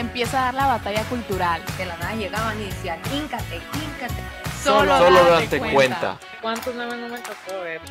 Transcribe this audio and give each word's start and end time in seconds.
Empieza 0.00 0.40
a 0.40 0.44
dar 0.46 0.54
la 0.54 0.66
batalla 0.66 1.04
cultural. 1.10 1.62
De 1.76 1.84
la 1.84 1.94
nada 1.98 2.14
llegaban 2.14 2.58
y 2.58 2.64
decían, 2.64 2.98
híncate, 3.14 3.56
híncate. 3.56 4.22
Solo, 4.62 4.96
Solo 4.96 5.24
date 5.24 5.44
date 5.44 5.58
cuenta. 5.58 5.74
cuenta. 5.74 6.18
¿Cuántos 6.40 6.74
memes 6.74 6.98
no 7.00 7.08
me 7.10 7.18
tocó 7.18 7.60
ver? 7.62 7.82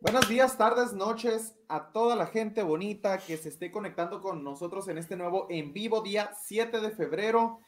Buenos 0.00 0.26
días, 0.26 0.56
tardes, 0.56 0.94
noches 0.94 1.54
a 1.68 1.92
toda 1.92 2.16
la 2.16 2.26
gente 2.26 2.62
bonita 2.62 3.18
que 3.18 3.36
se 3.36 3.50
esté 3.50 3.70
conectando 3.70 4.22
con 4.22 4.42
nosotros 4.42 4.88
en 4.88 4.96
este 4.96 5.16
nuevo 5.16 5.46
en 5.50 5.74
vivo 5.74 6.00
día 6.00 6.30
7 6.46 6.80
de 6.80 6.90
febrero 6.90 7.60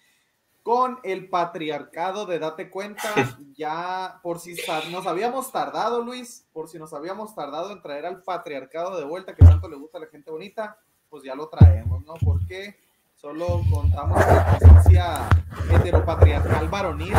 con 0.67 0.99
el 1.05 1.29
patriarcado 1.29 2.27
de 2.27 2.41
Date 2.41 2.71
Cuenta. 2.71 3.15
Ya 3.57 4.21
por 4.23 4.39
si 4.39 4.55
nos 4.91 5.07
habíamos 5.07 5.51
tardado, 5.51 6.03
Luis, 6.03 6.47
por 6.53 6.69
si 6.69 6.79
nos 6.79 6.93
habíamos 6.93 7.35
tardado 7.35 7.71
en 7.71 7.81
traer 7.81 8.05
al 8.05 8.23
patriarcado 8.23 8.99
de 8.99 9.05
vuelta 9.07 9.35
que 9.35 9.47
tanto 9.47 9.67
le 9.67 9.77
gusta 9.77 9.97
a 9.97 10.03
la 10.03 10.09
gente 10.09 10.31
bonita, 10.31 10.77
pues 11.09 11.23
ya 11.23 11.35
lo 11.35 11.49
traemos, 11.49 12.05
¿no? 12.05 12.15
Porque 12.23 12.79
solo 13.15 13.63
contamos 13.73 14.23
con 14.23 14.35
la 14.35 14.59
presencia 14.59 15.29
heteropatriarcal 15.73 16.69
varonil 16.69 17.15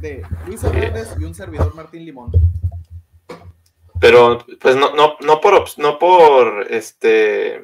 de 0.00 0.22
Luis 0.44 0.62
Hernández 0.64 1.14
y 1.18 1.24
un 1.24 1.34
servidor 1.34 1.74
Martín 1.74 2.04
Limón. 2.04 2.30
Pero, 4.00 4.44
pues 4.60 4.76
no, 4.76 4.94
no, 4.94 5.16
no 5.20 5.40
por, 5.40 5.64
no 5.78 5.98
por, 5.98 6.66
este, 6.70 7.62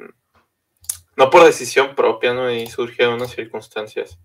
no 1.15 1.29
por 1.29 1.43
decisión 1.43 1.93
propia, 1.93 2.33
¿no? 2.33 2.49
Y 2.49 2.65
surgieron 2.65 3.15
unas 3.15 3.29
circunstancias. 3.29 4.17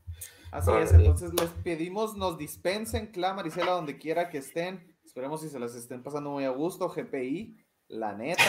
Así 0.56 0.70
es, 0.72 0.90
entonces 0.92 1.32
les 1.38 1.50
pedimos 1.62 2.16
nos 2.16 2.38
dispensen, 2.38 3.08
Cla, 3.08 3.34
Marisela, 3.34 3.72
donde 3.72 3.98
quiera 3.98 4.30
que 4.30 4.38
estén. 4.38 4.96
Esperemos 5.04 5.42
si 5.42 5.50
se 5.50 5.58
las 5.58 5.74
estén 5.74 6.02
pasando 6.02 6.30
muy 6.30 6.44
a 6.44 6.50
gusto, 6.50 6.88
GPI, 6.88 7.58
la 7.88 8.14
neta. 8.14 8.42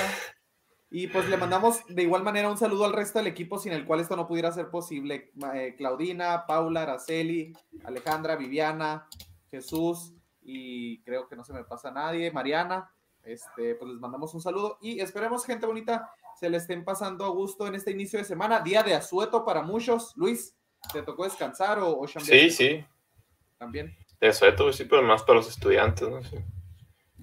Y 0.90 1.08
pues 1.08 1.28
le 1.28 1.36
mandamos 1.36 1.82
de 1.90 2.04
igual 2.04 2.24
manera 2.24 2.50
un 2.50 2.58
saludo 2.58 2.86
al 2.86 2.94
resto 2.94 3.20
del 3.20 3.28
equipo 3.28 3.60
sin 3.60 3.74
el 3.74 3.86
cual 3.86 4.00
esto 4.00 4.16
no 4.16 4.26
pudiera 4.26 4.54
ser 4.54 4.70
posible. 4.70 5.34
Eh, 5.54 5.76
Claudina, 5.78 6.46
Paula, 6.48 6.84
Araceli, 6.84 7.52
Alejandra, 7.84 8.38
Viviana, 8.38 9.10
Jesús 9.52 10.14
y 10.42 11.02
creo 11.04 11.28
que 11.28 11.36
no 11.36 11.44
se 11.44 11.52
me 11.52 11.66
pasa 11.66 11.92
nadie, 11.92 12.32
Mariana. 12.32 12.90
Este, 13.22 13.76
pues 13.76 13.92
les 13.92 14.00
mandamos 14.00 14.34
un 14.34 14.40
saludo 14.40 14.78
y 14.82 15.02
esperemos, 15.02 15.46
gente 15.46 15.66
bonita, 15.66 16.10
se 16.40 16.50
le 16.50 16.56
estén 16.56 16.86
pasando 16.86 17.26
a 17.26 17.30
gusto 17.30 17.68
en 17.68 17.76
este 17.76 17.92
inicio 17.92 18.18
de 18.18 18.24
semana. 18.24 18.62
Día 18.62 18.82
de 18.82 18.94
asueto 18.94 19.44
para 19.44 19.62
muchos. 19.62 20.14
Luis, 20.16 20.56
¿te 20.92 21.02
tocó 21.04 21.24
descansar 21.24 21.80
o, 21.80 22.00
o 22.00 22.08
Sí, 22.08 22.50
sí. 22.50 22.86
También, 23.58 23.96
Eso 24.20 24.46
de 24.46 24.52
todo, 24.52 24.72
sí, 24.74 24.86
pero 24.86 25.02
más 25.04 25.24
para 25.24 25.38
los 25.40 25.50
estudiantes, 25.50 26.08
¿no? 26.10 26.22
Sí. 26.24 26.38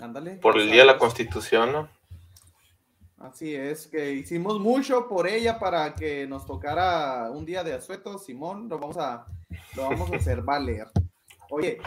ándale. 0.01 0.37
Por 0.37 0.59
el 0.59 0.67
Día 0.71 0.81
de 0.83 0.87
la. 0.87 0.99
Constitución, 0.99 1.73
¿no? 1.73 1.89
Así 3.19 3.55
es, 3.55 3.87
que 3.87 4.13
hicimos 4.13 4.61
mucho 4.61 5.09
por 5.09 5.27
ella 5.27 5.59
para 5.59 5.95
que 5.95 6.27
nos 6.27 6.45
tocara 6.45 7.31
un 7.31 7.47
día 7.47 7.65
de 7.65 7.73
asueto, 7.73 8.19
Simón, 8.19 8.69
lo 8.69 8.79
vamos 8.79 8.99
a, 8.99 9.25
lo 9.77 9.83
vamos 9.85 10.13
a 10.13 10.17
hacer 10.17 10.43
valer. 10.43 10.89
Oye, 11.51 11.79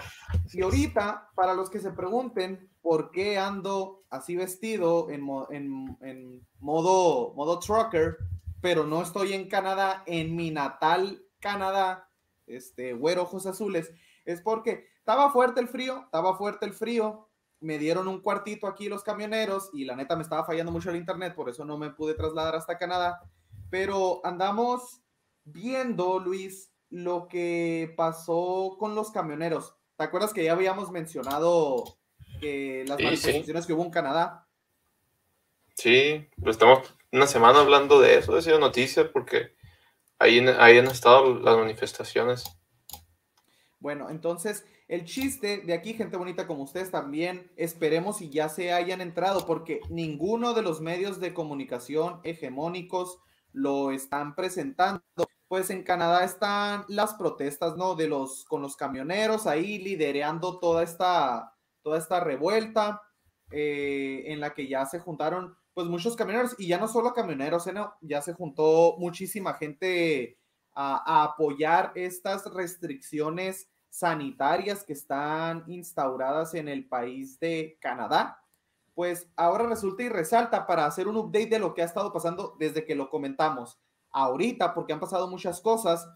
y 0.54 0.62
ahorita, 0.64 1.30
para 1.36 1.54
los 1.54 1.70
que 1.70 1.80
se 1.80 1.92
pregunten 1.92 2.70
por 2.82 3.12
qué 3.12 3.38
ando 3.38 4.04
así 4.10 4.36
vestido 4.36 5.10
en- 5.10 5.98
en 6.02 6.48
modo, 6.60 7.34
modo 7.36 7.60
trucker, 7.60 8.18
pero 8.62 8.86
no 8.86 9.02
estoy 9.04 9.34
en 9.34 9.48
Canadá, 9.48 10.04
en 10.08 10.36
mi 10.36 10.50
natal 10.52 11.22
Canadá, 11.48 12.10
este, 12.46 12.94
güero 12.94 13.24
ojos 13.24 13.46
azules, 13.46 13.94
es 14.26 14.42
porque 14.42 14.88
estaba 14.98 15.32
fuerte 15.32 15.62
el 15.62 15.70
frío, 15.70 16.02
estaba 16.04 16.36
fuerte 16.36 16.66
el 16.66 16.74
frío, 16.74 17.30
me 17.62 17.78
dieron 17.78 18.10
un 18.10 18.22
cuartito 18.22 18.68
aquí 18.68 18.90
los 18.90 19.02
camioneros 19.02 19.70
y 19.74 19.86
la 19.86 19.96
neta 19.96 20.18
me 20.18 20.24
estaba 20.24 20.44
fallando 20.44 20.72
mucho 20.72 20.90
el 20.90 20.98
internet, 20.98 21.36
por 21.36 21.50
eso 21.50 21.64
no 21.64 21.78
me 21.78 21.90
pude 21.90 22.14
trasladar 22.14 22.56
hasta 22.56 22.78
Canadá. 22.78 23.22
Pero 23.70 24.20
andamos 24.26 25.02
viendo, 25.46 26.20
Luis, 26.20 26.72
lo 26.90 27.28
que 27.30 27.94
pasó 27.96 28.76
con 28.78 28.94
los 28.94 29.12
camioneros. 29.12 29.76
¿Te 29.96 30.04
acuerdas 30.04 30.34
que 30.34 30.44
ya 30.44 30.52
habíamos 30.52 30.92
mencionado 30.92 31.84
que 32.40 32.84
las 32.88 32.98
Sí, 32.98 33.04
manifestaciones 33.06 33.66
que 33.66 33.74
hubo 33.74 33.84
en 33.84 33.92
Canadá? 33.92 34.48
Sí, 35.74 36.28
pues 36.42 36.56
estamos 36.56 36.94
una 37.12 37.28
semana 37.28 37.62
hablando 37.62 38.00
de 38.00 38.18
eso, 38.18 38.36
ha 38.36 38.42
sido 38.42 38.60
noticia 38.60 39.12
porque 39.12 39.57
ahí, 40.20 40.40
ahí 40.60 40.78
han 40.78 40.88
estado 40.88 41.40
las 41.40 41.58
manifestaciones. 41.58 42.44
Bueno, 43.80 44.10
entonces 44.10 44.66
el 44.88 45.04
chiste 45.04 45.60
de 45.66 45.74
aquí, 45.74 45.94
gente 45.94 46.16
bonita 46.16 46.48
como 46.48 46.64
ustedes 46.64 46.92
también, 46.92 47.52
esperemos 47.58 48.22
y 48.22 48.30
ya 48.30 48.48
se 48.48 48.72
hayan 48.72 49.02
entrado, 49.02 49.46
porque 49.46 49.82
ninguno 49.90 50.54
de 50.54 50.62
los 50.62 50.80
medios 50.80 51.20
de 51.20 51.34
comunicación 51.34 52.22
hegemónicos 52.24 53.20
lo 53.52 53.92
están 53.92 54.36
presentando. 54.36 55.02
Pues 55.50 55.70
en 55.70 55.84
Canadá 55.84 56.24
están 56.24 56.86
las 56.88 57.14
protestas, 57.16 57.76
¿no? 57.76 57.96
De 57.96 58.08
los 58.08 58.46
con 58.46 58.62
los 58.62 58.76
camioneros 58.76 59.48
ahí 59.48 59.78
liderando 59.80 60.60
toda 60.60 60.84
esta 60.84 61.54
toda 61.82 61.98
esta 61.98 62.20
revuelta 62.20 63.02
eh, 63.52 64.24
en 64.28 64.42
la 64.42 64.54
que 64.54 64.68
ya 64.68 64.86
se 64.86 65.00
juntaron 65.00 65.58
pues 65.78 65.90
muchos 65.90 66.16
camioneros 66.16 66.56
y 66.58 66.66
ya 66.66 66.80
no 66.80 66.88
solo 66.88 67.14
camioneros, 67.14 67.68
¿eh? 67.68 67.74
Ya 68.02 68.20
se 68.24 68.34
juntó 68.34 68.96
muchísima 68.98 69.54
gente 69.54 70.40
a, 70.74 71.04
a 71.06 71.24
apoyar 71.24 71.92
estas 71.94 72.52
restricciones 72.52 73.70
sanitarias 73.88 74.84
que 74.84 74.94
están 74.94 75.66
instauradas 75.68 76.56
en 76.56 76.68
el 76.68 76.90
país 76.90 77.40
de 77.40 77.78
Canadá. 77.80 78.44
Pues 78.96 79.30
ahora 79.36 79.68
resulta 79.68 80.02
y 80.02 80.10
resalta 80.10 80.66
para 80.66 80.88
hacer 80.88 81.08
un 81.08 81.16
update 81.16 81.46
de 81.46 81.60
lo 81.60 81.76
que 81.76 81.84
ha 81.84 81.86
estado 81.86 82.12
pasando 82.12 82.56
desde 82.58 82.84
que 82.84 82.96
lo 82.96 83.12
comentamos. 83.12 83.80
Ahorita, 84.10 84.74
porque 84.74 84.94
han 84.94 85.00
pasado 85.00 85.28
muchas 85.28 85.62
cosas, 85.62 86.10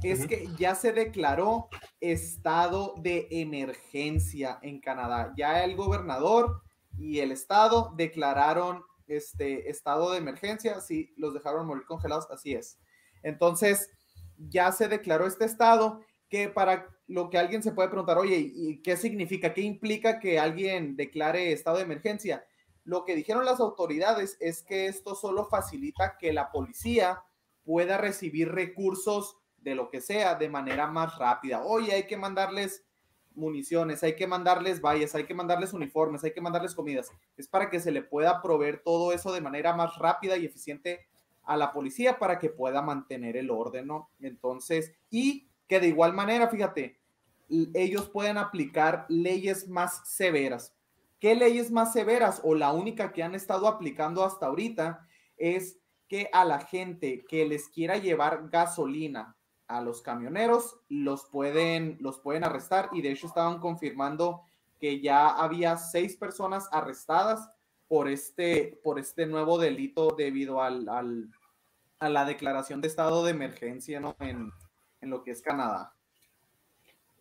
es 0.00 0.28
que 0.28 0.48
ya 0.56 0.76
se 0.76 0.92
declaró 0.92 1.66
estado 1.98 2.94
de 2.98 3.26
emergencia 3.32 4.60
en 4.62 4.80
Canadá. 4.80 5.34
Ya 5.36 5.64
el 5.64 5.74
gobernador 5.74 6.62
y 6.96 7.18
el 7.18 7.32
estado 7.32 7.92
declararon 7.96 8.84
este 9.16 9.70
estado 9.70 10.12
de 10.12 10.18
emergencia, 10.18 10.80
sí, 10.80 11.12
los 11.16 11.34
dejaron 11.34 11.66
morir 11.66 11.84
congelados, 11.86 12.30
así 12.30 12.54
es. 12.54 12.78
Entonces, 13.22 13.90
ya 14.36 14.70
se 14.72 14.88
declaró 14.88 15.26
este 15.26 15.44
estado 15.44 16.00
que 16.28 16.48
para 16.48 16.88
lo 17.06 17.30
que 17.30 17.38
alguien 17.38 17.62
se 17.62 17.72
puede 17.72 17.88
preguntar, 17.88 18.18
oye, 18.18 18.36
¿y 18.38 18.82
qué 18.82 18.96
significa? 18.96 19.54
¿Qué 19.54 19.62
implica 19.62 20.20
que 20.20 20.38
alguien 20.38 20.96
declare 20.96 21.52
estado 21.52 21.78
de 21.78 21.84
emergencia? 21.84 22.44
Lo 22.84 23.04
que 23.04 23.16
dijeron 23.16 23.44
las 23.44 23.60
autoridades 23.60 24.36
es 24.40 24.62
que 24.62 24.86
esto 24.86 25.14
solo 25.14 25.46
facilita 25.46 26.16
que 26.18 26.32
la 26.32 26.50
policía 26.50 27.22
pueda 27.64 27.98
recibir 27.98 28.50
recursos 28.50 29.36
de 29.58 29.74
lo 29.74 29.90
que 29.90 30.00
sea 30.00 30.34
de 30.34 30.48
manera 30.48 30.86
más 30.86 31.18
rápida. 31.18 31.62
Oye, 31.64 31.92
hay 31.92 32.06
que 32.06 32.16
mandarles 32.16 32.84
municiones, 33.38 34.02
hay 34.02 34.16
que 34.16 34.26
mandarles 34.26 34.80
vallas, 34.80 35.14
hay 35.14 35.24
que 35.24 35.34
mandarles 35.34 35.72
uniformes, 35.72 36.22
hay 36.24 36.32
que 36.32 36.40
mandarles 36.40 36.74
comidas. 36.74 37.10
Es 37.36 37.48
para 37.48 37.70
que 37.70 37.80
se 37.80 37.90
le 37.90 38.02
pueda 38.02 38.42
proveer 38.42 38.82
todo 38.84 39.12
eso 39.12 39.32
de 39.32 39.40
manera 39.40 39.74
más 39.74 39.96
rápida 39.96 40.36
y 40.36 40.44
eficiente 40.44 41.06
a 41.44 41.56
la 41.56 41.72
policía 41.72 42.18
para 42.18 42.38
que 42.38 42.50
pueda 42.50 42.82
mantener 42.82 43.36
el 43.36 43.50
orden, 43.50 43.86
¿no? 43.86 44.10
Entonces, 44.20 44.92
y 45.08 45.48
que 45.66 45.80
de 45.80 45.88
igual 45.88 46.12
manera, 46.12 46.48
fíjate, 46.48 46.98
ellos 47.72 48.10
pueden 48.10 48.36
aplicar 48.36 49.06
leyes 49.08 49.68
más 49.68 50.02
severas. 50.04 50.74
¿Qué 51.18 51.34
leyes 51.34 51.70
más 51.70 51.92
severas? 51.94 52.40
O 52.44 52.54
la 52.54 52.72
única 52.72 53.12
que 53.12 53.22
han 53.22 53.34
estado 53.34 53.66
aplicando 53.66 54.24
hasta 54.24 54.46
ahorita 54.46 55.06
es 55.38 55.78
que 56.06 56.28
a 56.32 56.44
la 56.44 56.60
gente 56.60 57.24
que 57.28 57.46
les 57.46 57.68
quiera 57.68 57.96
llevar 57.96 58.48
gasolina 58.50 59.37
a 59.68 59.80
los 59.80 60.02
camioneros 60.02 60.80
los 60.88 61.24
pueden, 61.26 61.96
los 62.00 62.18
pueden 62.18 62.44
arrestar 62.44 62.88
y 62.92 63.02
de 63.02 63.12
hecho 63.12 63.26
estaban 63.26 63.60
confirmando 63.60 64.42
que 64.80 65.00
ya 65.00 65.28
había 65.28 65.76
seis 65.76 66.16
personas 66.16 66.68
arrestadas 66.72 67.50
por 67.86 68.08
este, 68.08 68.78
por 68.82 68.98
este 68.98 69.26
nuevo 69.26 69.58
delito 69.58 70.14
debido 70.16 70.62
al, 70.62 70.88
al- 70.88 71.28
a 72.00 72.08
la 72.08 72.24
declaración 72.24 72.80
de 72.80 72.88
estado 72.88 73.24
de 73.24 73.32
emergencia 73.32 73.98
¿no? 74.00 74.14
en, 74.20 74.52
en 75.00 75.10
lo 75.10 75.22
que 75.22 75.32
es 75.32 75.42
Canadá. 75.42 75.92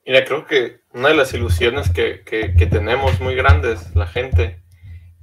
Mira, 0.06 0.24
creo 0.24 0.46
que 0.46 0.82
una 0.94 1.10
de 1.10 1.16
las 1.16 1.34
ilusiones 1.34 1.90
que, 1.92 2.24
que- 2.24 2.54
que 2.56 2.66
tenemos 2.68 3.20
muy 3.20 3.36
grandes, 3.36 3.94
la 3.96 4.08
gente, 4.08 4.62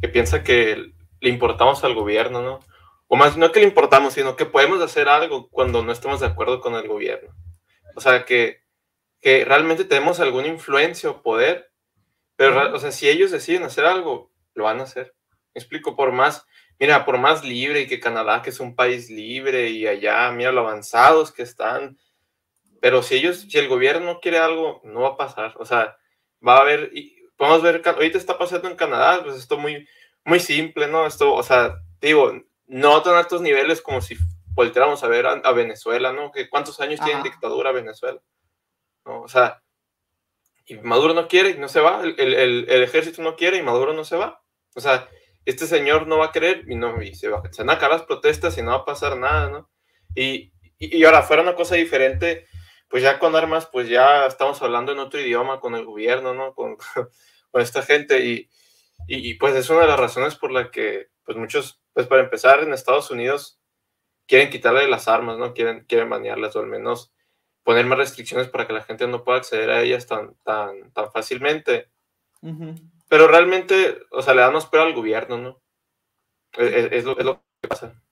que 0.00 0.08
piensa 0.08 0.42
que 0.42 0.92
le 1.20 1.30
importamos 1.30 1.84
al 1.84 1.94
gobierno, 1.94 2.42
¿no? 2.42 2.60
O 3.14 3.16
más, 3.16 3.36
no 3.36 3.52
que 3.52 3.60
le 3.60 3.66
importamos, 3.66 4.14
sino 4.14 4.34
que 4.34 4.44
podemos 4.44 4.82
hacer 4.82 5.08
algo 5.08 5.48
cuando 5.48 5.84
no 5.84 5.92
estamos 5.92 6.18
de 6.18 6.26
acuerdo 6.26 6.60
con 6.60 6.74
el 6.74 6.88
gobierno. 6.88 7.32
O 7.94 8.00
sea, 8.00 8.24
que, 8.24 8.64
que 9.20 9.44
realmente 9.44 9.84
tenemos 9.84 10.18
alguna 10.18 10.48
influencia 10.48 11.10
o 11.10 11.22
poder, 11.22 11.70
pero, 12.34 12.74
o 12.74 12.78
sea, 12.80 12.90
si 12.90 13.08
ellos 13.08 13.30
deciden 13.30 13.62
hacer 13.62 13.84
algo, 13.84 14.32
lo 14.54 14.64
van 14.64 14.80
a 14.80 14.82
hacer. 14.82 15.14
Me 15.54 15.60
explico, 15.60 15.94
por 15.94 16.10
más, 16.10 16.44
mira, 16.80 17.04
por 17.04 17.18
más 17.18 17.44
libre 17.44 17.82
y 17.82 17.86
que 17.86 18.00
Canadá, 18.00 18.42
que 18.42 18.50
es 18.50 18.58
un 18.58 18.74
país 18.74 19.08
libre 19.08 19.70
y 19.70 19.86
allá, 19.86 20.28
mira 20.32 20.50
lo 20.50 20.62
avanzados 20.62 21.30
que 21.30 21.44
están, 21.44 21.96
pero 22.80 23.00
si 23.04 23.14
ellos, 23.14 23.46
si 23.48 23.58
el 23.58 23.68
gobierno 23.68 24.18
quiere 24.18 24.38
algo, 24.38 24.80
no 24.82 25.02
va 25.02 25.10
a 25.10 25.16
pasar. 25.16 25.54
O 25.60 25.64
sea, 25.64 25.96
va 26.44 26.56
a 26.56 26.62
haber, 26.62 26.90
y 26.92 27.16
podemos 27.36 27.62
ver, 27.62 27.80
ahorita 27.86 28.18
está 28.18 28.36
pasando 28.36 28.68
en 28.68 28.74
Canadá, 28.74 29.22
pues 29.22 29.36
esto 29.36 29.56
muy, 29.56 29.86
muy 30.24 30.40
simple, 30.40 30.88
¿no? 30.88 31.06
Esto, 31.06 31.32
o 31.32 31.44
sea, 31.44 31.76
digo, 32.00 32.32
no 32.66 33.02
tan 33.02 33.14
altos 33.14 33.40
niveles 33.40 33.82
como 33.82 34.00
si 34.00 34.16
volteáramos 34.48 35.02
a 35.02 35.08
ver 35.08 35.26
a, 35.26 35.52
Venezuela, 35.52 36.12
¿no? 36.12 36.30
Que 36.30 36.48
cuántos 36.48 36.80
años 36.80 37.00
tiene 37.00 37.22
dictadura 37.22 37.72
Venezuela, 37.72 38.20
¿no? 39.04 39.22
O 39.22 39.28
sea, 39.28 39.62
y 40.66 40.76
Maduro 40.76 41.12
no 41.12 41.28
quiere 41.28 41.50
y 41.50 41.58
no 41.58 41.68
se 41.68 41.80
va, 41.80 42.02
el, 42.02 42.18
el, 42.18 42.70
el, 42.70 42.82
ejército 42.82 43.20
no 43.22 43.36
quiere 43.36 43.58
y 43.58 43.62
Maduro 43.62 43.92
no 43.92 44.04
se 44.04 44.16
va. 44.16 44.42
O 44.74 44.80
sea, 44.80 45.08
este 45.44 45.66
señor 45.66 46.06
no 46.06 46.18
va 46.18 46.26
a 46.26 46.32
querer 46.32 46.64
y 46.68 46.74
no 46.74 47.02
y 47.02 47.14
se 47.14 47.28
va. 47.28 47.42
Se 47.50 47.62
van 47.62 47.70
a 47.70 47.72
acabar 47.74 47.98
las 47.98 48.06
protestas 48.06 48.56
y 48.56 48.62
no 48.62 48.70
va 48.70 48.78
a 48.78 48.84
pasar 48.84 49.16
nada, 49.16 49.50
¿no? 49.50 49.70
Y, 50.14 50.52
y, 50.78 50.96
y 50.98 51.04
ahora, 51.04 51.22
fuera 51.22 51.42
una 51.42 51.54
cosa 51.54 51.74
diferente, 51.74 52.46
pues 52.88 53.02
ya 53.02 53.18
con 53.18 53.34
armas, 53.36 53.66
pues 53.66 53.88
ya 53.88 54.26
estamos 54.26 54.62
hablando 54.62 54.92
en 54.92 55.00
otro 55.00 55.20
idioma 55.20 55.60
con 55.60 55.74
el 55.74 55.84
gobierno, 55.84 56.32
¿no? 56.32 56.54
Con, 56.54 56.76
con 57.50 57.60
esta 57.62 57.82
gente 57.82 58.24
y, 58.24 58.48
y, 59.06 59.34
pues 59.34 59.54
es 59.54 59.68
una 59.68 59.80
de 59.80 59.88
las 59.88 60.00
razones 60.00 60.34
por 60.36 60.50
la 60.50 60.70
que, 60.70 61.08
pues 61.24 61.36
muchos, 61.36 61.82
pues 61.94 62.06
para 62.06 62.22
empezar, 62.22 62.60
en 62.60 62.72
Estados 62.72 63.10
Unidos 63.10 63.60
quieren 64.26 64.50
quitarle 64.50 64.88
las 64.88 65.08
armas, 65.08 65.38
¿no? 65.38 65.54
Quieren, 65.54 65.84
quieren 65.86 66.10
banearlas 66.10 66.54
o 66.56 66.60
al 66.60 66.66
menos 66.66 67.12
poner 67.62 67.86
más 67.86 67.98
restricciones 67.98 68.48
para 68.48 68.66
que 68.66 68.72
la 68.72 68.82
gente 68.82 69.06
no 69.06 69.24
pueda 69.24 69.38
acceder 69.38 69.70
a 69.70 69.80
ellas 69.80 70.06
tan, 70.06 70.34
tan, 70.42 70.92
tan 70.92 71.10
fácilmente. 71.10 71.90
Pero 73.08 73.26
realmente, 73.26 74.02
o 74.10 74.20
sea, 74.20 74.34
le 74.34 74.42
dan 74.42 74.52
más 74.52 74.68
al 74.70 74.92
gobierno, 74.92 75.38
¿no? 75.38 75.62
Es, 76.52 76.92
es, 76.92 77.04
lo, 77.04 77.18
es 77.18 77.24
lo 77.24 77.42
que 77.62 77.68
pasa. 77.68 78.02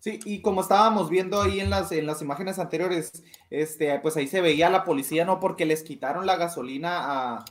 Sí, 0.00 0.18
y 0.24 0.42
como 0.42 0.60
estábamos 0.60 1.08
viendo 1.08 1.40
ahí 1.40 1.60
en 1.60 1.70
las, 1.70 1.92
en 1.92 2.06
las 2.06 2.20
imágenes 2.20 2.58
anteriores, 2.58 3.24
este, 3.50 3.98
pues 4.00 4.16
ahí 4.16 4.26
se 4.26 4.40
veía 4.40 4.68
la 4.68 4.84
policía, 4.84 5.24
¿no? 5.24 5.38
Porque 5.38 5.64
les 5.64 5.82
quitaron 5.82 6.26
la 6.26 6.36
gasolina 6.36 7.36
a, 7.36 7.44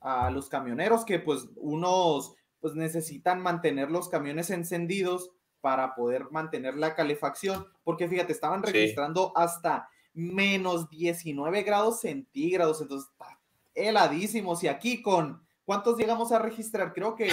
a 0.00 0.30
los 0.30 0.48
camioneros, 0.48 1.04
que 1.04 1.18
pues 1.18 1.48
unos 1.56 2.34
pues 2.60 2.74
necesitan 2.74 3.40
mantener 3.40 3.90
los 3.90 4.08
camiones 4.08 4.50
encendidos 4.50 5.30
para 5.60 5.94
poder 5.94 6.30
mantener 6.30 6.76
la 6.76 6.94
calefacción, 6.94 7.66
porque 7.84 8.08
fíjate, 8.08 8.32
estaban 8.32 8.62
registrando 8.62 9.32
hasta 9.36 9.88
menos 10.14 10.88
19 10.90 11.62
grados 11.62 12.00
centígrados, 12.00 12.80
entonces 12.80 13.10
está 13.10 13.38
heladísimos 13.74 14.62
y 14.64 14.68
aquí 14.68 15.02
con 15.02 15.46
¿Cuántos 15.68 15.98
llegamos 15.98 16.32
a 16.32 16.38
registrar? 16.38 16.94
Creo 16.94 17.14
que 17.14 17.30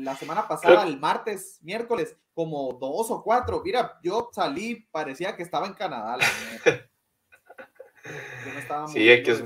la 0.00 0.16
semana 0.16 0.48
pasada, 0.48 0.84
el 0.86 0.98
martes, 0.98 1.58
miércoles, 1.60 2.16
como 2.32 2.72
dos 2.80 3.10
o 3.10 3.22
cuatro. 3.22 3.60
Mira, 3.62 3.98
yo 4.02 4.30
salí, 4.32 4.88
parecía 4.90 5.36
que 5.36 5.42
estaba 5.42 5.66
en 5.66 5.74
Canadá. 5.74 6.16
sí, 8.90 9.10
es 9.10 9.22
que 9.22 9.32
es 9.32 9.44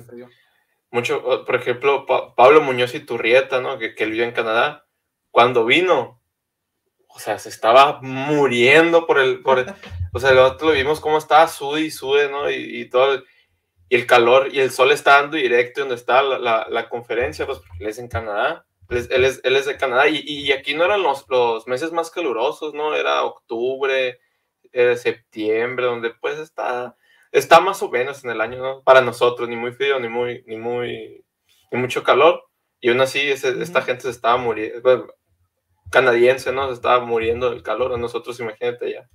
mucho, 0.93 1.45
por 1.45 1.57
ejemplo, 1.57 2.07
Pablo 2.07 2.61
Muñoz 2.63 2.95
y 2.95 3.01
Turrieta, 3.01 3.61
¿no? 3.61 3.77
Que, 3.77 3.97
que 3.97 4.05
él 4.05 4.13
vive 4.13 4.27
en 4.27 4.31
Canadá. 4.31 4.87
Cuando 5.39 5.65
vino, 5.65 6.21
o 7.07 7.21
sea, 7.21 7.39
se 7.39 7.49
estaba 7.49 8.01
muriendo 8.03 9.07
por 9.07 9.21
el, 9.21 9.41
por 9.41 9.65
o 10.13 10.19
sea, 10.19 10.33
lo 10.33 10.57
vimos 10.73 10.99
cómo 10.99 11.17
estaba 11.17 11.47
sude 11.47 11.83
y 11.83 11.93
sude, 11.93 12.29
¿no? 12.29 12.51
Y, 12.51 12.81
y 12.81 12.91
todo, 12.91 13.23
y 13.89 13.95
el 13.95 14.05
calor 14.05 14.49
y 14.53 14.59
el 14.59 14.73
sol 14.73 14.91
está 14.91 15.21
dando 15.23 15.37
directo 15.37 15.83
donde 15.83 15.95
está 15.95 16.25
la, 16.25 16.67
la, 16.69 16.89
conferencia, 16.89 17.47
pues 17.47 17.59
porque 17.61 17.85
él 17.85 17.91
es 17.91 18.01
en 18.01 18.09
Canadá, 18.09 18.67
él 18.89 18.97
es, 18.97 19.11
él 19.13 19.25
es, 19.25 19.41
él 19.45 19.55
es 19.55 19.67
de 19.67 19.77
Canadá 19.77 20.09
y, 20.09 20.25
y, 20.27 20.51
aquí 20.51 20.75
no 20.75 20.85
eran 20.85 21.05
los, 21.05 21.25
los 21.29 21.69
meses 21.69 21.93
más 21.93 22.11
calurosos, 22.11 22.75
¿no? 22.75 22.97
Era 22.97 23.23
octubre, 23.23 24.19
era 24.73 24.97
septiembre, 24.97 25.87
donde 25.87 26.11
pues 26.21 26.41
está, 26.41 26.97
está 27.31 27.61
más 27.61 27.81
o 27.81 27.89
menos 27.89 28.25
en 28.25 28.31
el 28.33 28.41
año, 28.41 28.59
¿no? 28.59 28.83
Para 28.83 29.03
nosotros, 29.03 29.49
ni 29.49 29.55
muy 29.55 29.71
frío, 29.71 30.01
ni 30.01 30.09
muy, 30.09 30.43
ni 30.49 30.57
muy, 30.57 31.25
ni 31.71 31.79
mucho 31.79 32.03
calor. 32.03 32.43
Y 32.81 32.91
aún 32.91 33.01
así, 33.01 33.21
esta 33.21 33.83
gente 33.83 34.03
se 34.03 34.11
estaba 34.11 34.37
muriendo, 34.37 35.15
canadiense, 35.91 36.53
¿no? 36.53 36.69
Se 36.69 36.75
estaba 36.75 37.05
muriendo 37.05 37.51
del 37.51 37.63
calor, 37.63 37.93
a 37.93 37.99
nosotros, 37.99 38.39
imagínate 38.41 38.93
ya. 38.93 39.09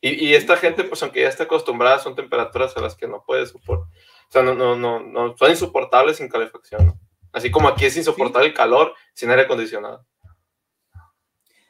Y, 0.00 0.26
y, 0.26 0.34
esta 0.34 0.56
gente, 0.56 0.84
pues 0.84 1.02
aunque 1.02 1.22
ya 1.22 1.28
está 1.28 1.44
acostumbrada, 1.44 2.00
son 2.00 2.16
temperaturas 2.16 2.76
a 2.76 2.80
las 2.80 2.96
que 2.96 3.06
no 3.06 3.22
puede 3.24 3.46
soportar. 3.46 3.86
O 3.86 4.32
sea, 4.32 4.42
no, 4.42 4.54
no, 4.54 4.74
no, 4.74 5.00
no 5.00 5.36
son 5.36 5.50
insoportables 5.50 6.16
sin 6.16 6.28
calefacción. 6.28 6.98
Así 7.32 7.50
como 7.50 7.68
aquí 7.68 7.84
es 7.86 7.96
insoportable 7.96 8.48
el 8.48 8.54
calor 8.54 8.94
sin 9.14 9.30
aire 9.30 9.42
acondicionado. 9.42 10.04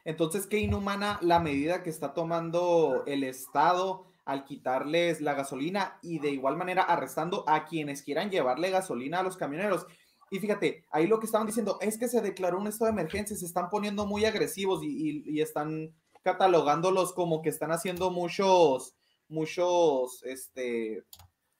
Entonces, 0.04 0.46
qué 0.46 0.58
inhumana 0.58 1.18
la 1.22 1.38
medida 1.38 1.82
que 1.82 1.90
está 1.90 2.14
tomando 2.14 3.04
el 3.06 3.22
Estado 3.22 4.06
al 4.24 4.44
quitarles 4.44 5.20
la 5.20 5.34
gasolina 5.34 5.98
y 6.02 6.18
de 6.18 6.30
igual 6.30 6.56
manera 6.56 6.82
arrestando 6.82 7.44
a 7.48 7.64
quienes 7.66 8.02
quieran 8.02 8.30
llevarle 8.30 8.70
gasolina 8.70 9.20
a 9.20 9.22
los 9.22 9.36
camioneros. 9.36 9.86
Y 10.32 10.38
fíjate, 10.38 10.86
ahí 10.90 11.06
lo 11.06 11.20
que 11.20 11.26
estaban 11.26 11.46
diciendo 11.46 11.76
es 11.82 11.98
que 11.98 12.08
se 12.08 12.22
declaró 12.22 12.58
un 12.58 12.66
estado 12.66 12.90
de 12.90 12.98
emergencia, 12.98 13.36
se 13.36 13.44
están 13.44 13.68
poniendo 13.68 14.06
muy 14.06 14.24
agresivos 14.24 14.80
y, 14.82 15.38
están 15.42 15.94
catalogándolos 16.22 17.12
como 17.12 17.42
que 17.42 17.50
están 17.50 17.70
haciendo 17.70 18.10
muchos, 18.10 18.96
muchos, 19.28 20.22
este, 20.24 21.04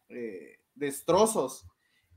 eh, 0.08 0.58
destrozos. 0.74 1.66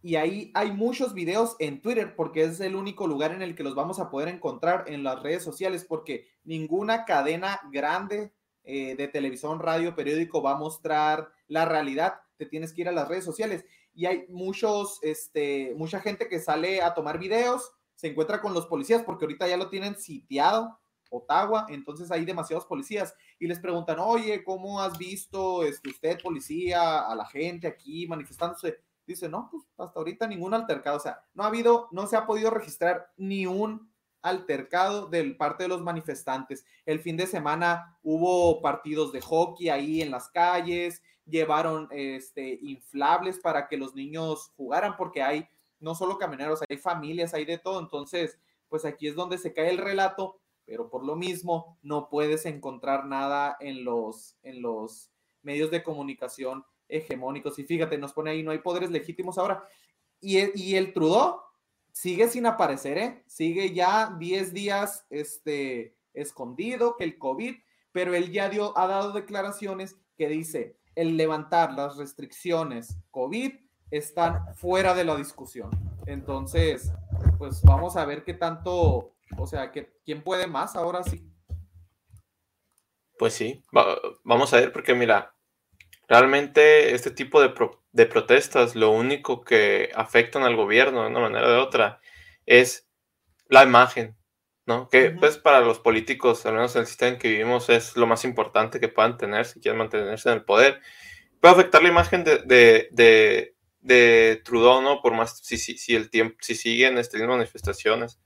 Y 0.02 0.16
ahí 0.16 0.52
hay 0.54 0.72
muchos 0.72 1.14
videos 1.14 1.58
en 1.60 1.82
Twitter 1.82 2.16
porque 2.16 2.46
es 2.46 2.62
el 2.62 2.78
único 2.78 3.06
lugar 3.06 3.34
en 3.34 3.42
el 3.42 3.54
que 3.54 3.64
los 3.64 3.76
vamos 3.76 4.00
a 4.00 4.10
poder 4.10 4.30
encontrar 4.30 4.86
en 4.88 5.04
las 5.04 5.22
redes 5.22 5.44
sociales 5.44 5.84
porque 5.84 6.26
ninguna 6.46 7.04
cadena 7.04 7.60
grande 7.70 8.32
eh, 8.64 8.96
de 8.96 9.10
televisión, 9.10 9.60
radio, 9.60 9.94
periódico 9.94 10.42
va 10.42 10.52
a 10.52 10.58
mostrar 10.58 11.34
la 11.50 11.66
realidad. 11.66 12.14
Te 12.38 12.46
tienes 12.46 12.72
que 12.72 12.84
ir 12.84 12.88
a 12.88 12.94
las 12.94 13.10
redes 13.10 13.26
sociales. 13.26 13.66
Y 13.96 14.06
hay 14.06 14.26
muchos, 14.30 15.00
este, 15.02 15.74
mucha 15.78 16.00
gente 16.00 16.28
que 16.28 16.40
sale 16.40 16.82
a 16.82 16.94
tomar 16.94 17.18
videos, 17.18 17.72
se 17.96 18.08
encuentra 18.08 18.42
con 18.42 18.54
los 18.54 18.68
policías 18.68 19.02
porque 19.04 19.26
ahorita 19.26 19.48
ya 19.48 19.58
lo 19.58 19.70
tienen 19.70 19.96
sitiado 19.96 20.78
Ottawa, 21.10 21.66
entonces 21.70 22.12
hay 22.12 22.26
demasiados 22.26 22.66
policías 22.66 23.16
y 23.40 23.48
les 23.48 23.60
preguntan, 23.60 24.00
oye, 24.00 24.44
¿cómo 24.44 24.82
has 24.82 24.98
visto 24.98 25.64
este, 25.64 25.90
usted, 25.90 26.22
policía, 26.22 27.00
a 27.00 27.16
la 27.16 27.26
gente 27.26 27.68
aquí 27.68 28.08
manifestándose? 28.08 28.80
Dice, 29.06 29.30
no, 29.30 29.50
pues 29.52 29.64
hasta 29.78 30.00
ahorita 30.00 30.28
ningún 30.28 30.54
altercado, 30.54 30.98
o 30.98 31.00
sea, 31.00 31.24
no 31.34 31.44
ha 31.44 31.48
habido, 31.48 31.88
no 31.92 32.08
se 32.08 32.18
ha 32.18 32.26
podido 32.26 32.50
registrar 32.50 33.12
ni 33.18 33.46
un 33.46 33.92
altercado 34.24 35.06
del 35.06 35.38
parte 35.38 35.64
de 35.64 35.70
los 35.70 35.84
manifestantes. 35.84 36.66
El 36.86 37.00
fin 37.00 37.16
de 37.16 37.28
semana 37.28 38.00
hubo 38.02 38.60
partidos 38.62 39.12
de 39.12 39.22
hockey 39.22 39.70
ahí 39.70 40.02
en 40.02 40.10
las 40.10 40.30
calles, 40.30 41.04
llevaron 41.26 41.88
este, 41.92 42.60
inflables 42.62 43.40
para 43.40 43.68
que 43.68 43.78
los 43.78 43.96
niños 43.96 44.52
jugaran, 44.56 44.96
porque 44.98 45.22
hay 45.22 45.48
no 45.80 45.96
solo 45.96 46.18
camioneros, 46.18 46.62
hay 46.70 46.78
familias, 46.78 47.34
hay 47.34 47.46
de 47.46 47.58
todo. 47.58 47.80
Entonces, 47.80 48.40
pues 48.70 48.86
aquí 48.86 49.08
es 49.08 49.16
donde 49.16 49.38
se 49.38 49.54
cae 49.54 49.70
el 49.70 49.78
relato 49.78 50.40
pero 50.66 50.90
por 50.90 51.06
lo 51.06 51.16
mismo 51.16 51.78
no 51.84 52.10
puedes 52.10 52.46
encontrar 52.46 53.06
nada 53.06 53.56
en 53.60 53.84
los, 53.84 54.36
en 54.42 54.62
los 54.62 55.12
medios 55.44 55.70
de 55.72 55.84
comunicación 55.84 56.66
hegemónicos. 56.88 57.58
Y 57.60 57.64
fíjate, 57.64 57.98
nos 57.98 58.14
pone 58.14 58.32
ahí, 58.32 58.44
no 58.44 58.52
hay 58.52 58.60
poderes 58.60 58.90
legítimos 58.90 59.38
ahora. 59.38 59.64
Y, 60.20 60.38
e, 60.38 60.52
y 60.56 60.76
el 60.76 60.92
Trudeau 60.92 61.40
sigue 61.92 62.28
sin 62.28 62.48
aparecer, 62.48 62.98
¿eh? 62.98 63.24
Sigue 63.28 63.74
ya 63.74 64.16
10 64.18 64.54
días 64.54 65.06
este, 65.10 65.96
escondido, 66.14 66.96
que 66.98 67.04
el 67.04 67.18
COVID, 67.18 67.56
pero 67.92 68.16
él 68.16 68.32
ya 68.32 68.50
dio, 68.50 68.78
ha 68.78 68.88
dado 68.88 69.12
declaraciones 69.12 69.96
que 70.18 70.28
dice, 70.28 70.78
el 70.96 71.18
levantar 71.18 71.74
las 71.74 71.98
restricciones 71.98 72.98
COVID 73.12 73.54
están 73.92 74.56
fuera 74.56 74.94
de 74.94 75.04
la 75.04 75.16
discusión. 75.16 75.70
Entonces, 76.06 76.92
pues 77.38 77.62
vamos 77.64 77.96
a 77.98 78.06
ver 78.06 78.24
qué 78.24 78.34
tanto 78.34 79.16
o 79.38 79.48
sea, 79.48 79.72
¿quién 79.72 80.22
puede 80.22 80.48
más 80.48 80.76
ahora 80.76 81.04
sí? 81.04 81.24
Pues 83.18 83.34
sí, 83.34 83.64
vamos 84.24 84.54
a 84.54 84.58
ver, 84.58 84.74
porque 84.74 84.94
mira, 84.94 85.34
realmente 86.08 86.94
este 86.94 87.12
tipo 87.12 87.42
de, 87.42 87.54
de, 87.92 88.06
protestas 88.06 88.76
lo 88.76 88.92
único 88.92 89.42
que 89.42 89.90
afectan 89.96 90.44
al 90.44 90.56
gobierno 90.56 91.02
de 91.02 91.10
una 91.10 91.22
manera 91.22 91.48
o 91.48 91.52
de 91.52 91.58
otra 91.58 92.02
es 92.46 92.90
la 93.48 93.64
imagen, 93.64 94.18
¿no? 94.66 94.90
Que 94.90 95.12
pues 95.12 95.38
para 95.38 95.62
los 95.62 95.80
políticos, 95.80 96.46
al 96.46 96.54
menos 96.56 96.76
en 96.76 96.82
el 96.82 96.88
sistema 96.88 97.12
en 97.12 97.20
que 97.20 97.30
vivimos, 97.30 97.70
es 97.70 97.96
lo 97.96 98.08
más 98.08 98.24
importante 98.26 98.80
que 98.80 98.88
puedan 98.88 99.18
tener 99.18 99.46
si 99.46 99.60
quieren 99.60 99.78
mantenerse 99.78 100.30
en 100.30 100.36
el 100.36 100.44
poder. 100.44 100.82
Puede 101.40 101.54
afectar 101.54 101.84
la 101.84 101.90
imagen 101.90 102.24
de, 102.24 102.40
de, 102.92 103.56
de, 103.82 104.42
Trudeau, 104.44 104.82
¿no? 104.82 105.02
Por 105.02 105.14
más 105.14 105.40
si, 105.40 105.58
si, 105.58 105.78
si 105.78 105.96
el 105.96 106.10
tiempo, 106.10 106.38
si 106.42 106.56
siguen 106.56 106.98
estas 106.98 107.22
manifestaciones. 107.22 108.20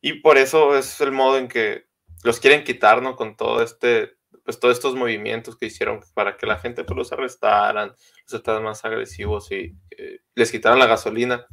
Y 0.00 0.20
por 0.20 0.38
eso 0.38 0.76
es 0.76 1.00
el 1.00 1.10
modo 1.10 1.38
en 1.38 1.48
que 1.48 1.86
los 2.22 2.38
quieren 2.40 2.64
quitar, 2.64 3.02
¿no? 3.02 3.16
Con 3.16 3.36
todo 3.36 3.62
este, 3.62 4.12
pues 4.44 4.60
todos 4.60 4.76
estos 4.76 4.94
movimientos 4.94 5.56
que 5.56 5.66
hicieron 5.66 6.00
para 6.14 6.36
que 6.36 6.46
la 6.46 6.58
gente 6.58 6.84
pues, 6.84 6.96
los 6.96 7.12
arrestaran, 7.12 7.88
los 7.88 8.32
estaban 8.32 8.62
más 8.62 8.84
agresivos 8.84 9.50
y 9.50 9.76
eh, 9.90 10.20
les 10.34 10.50
quitaran 10.52 10.78
la 10.78 10.86
gasolina. 10.86 11.46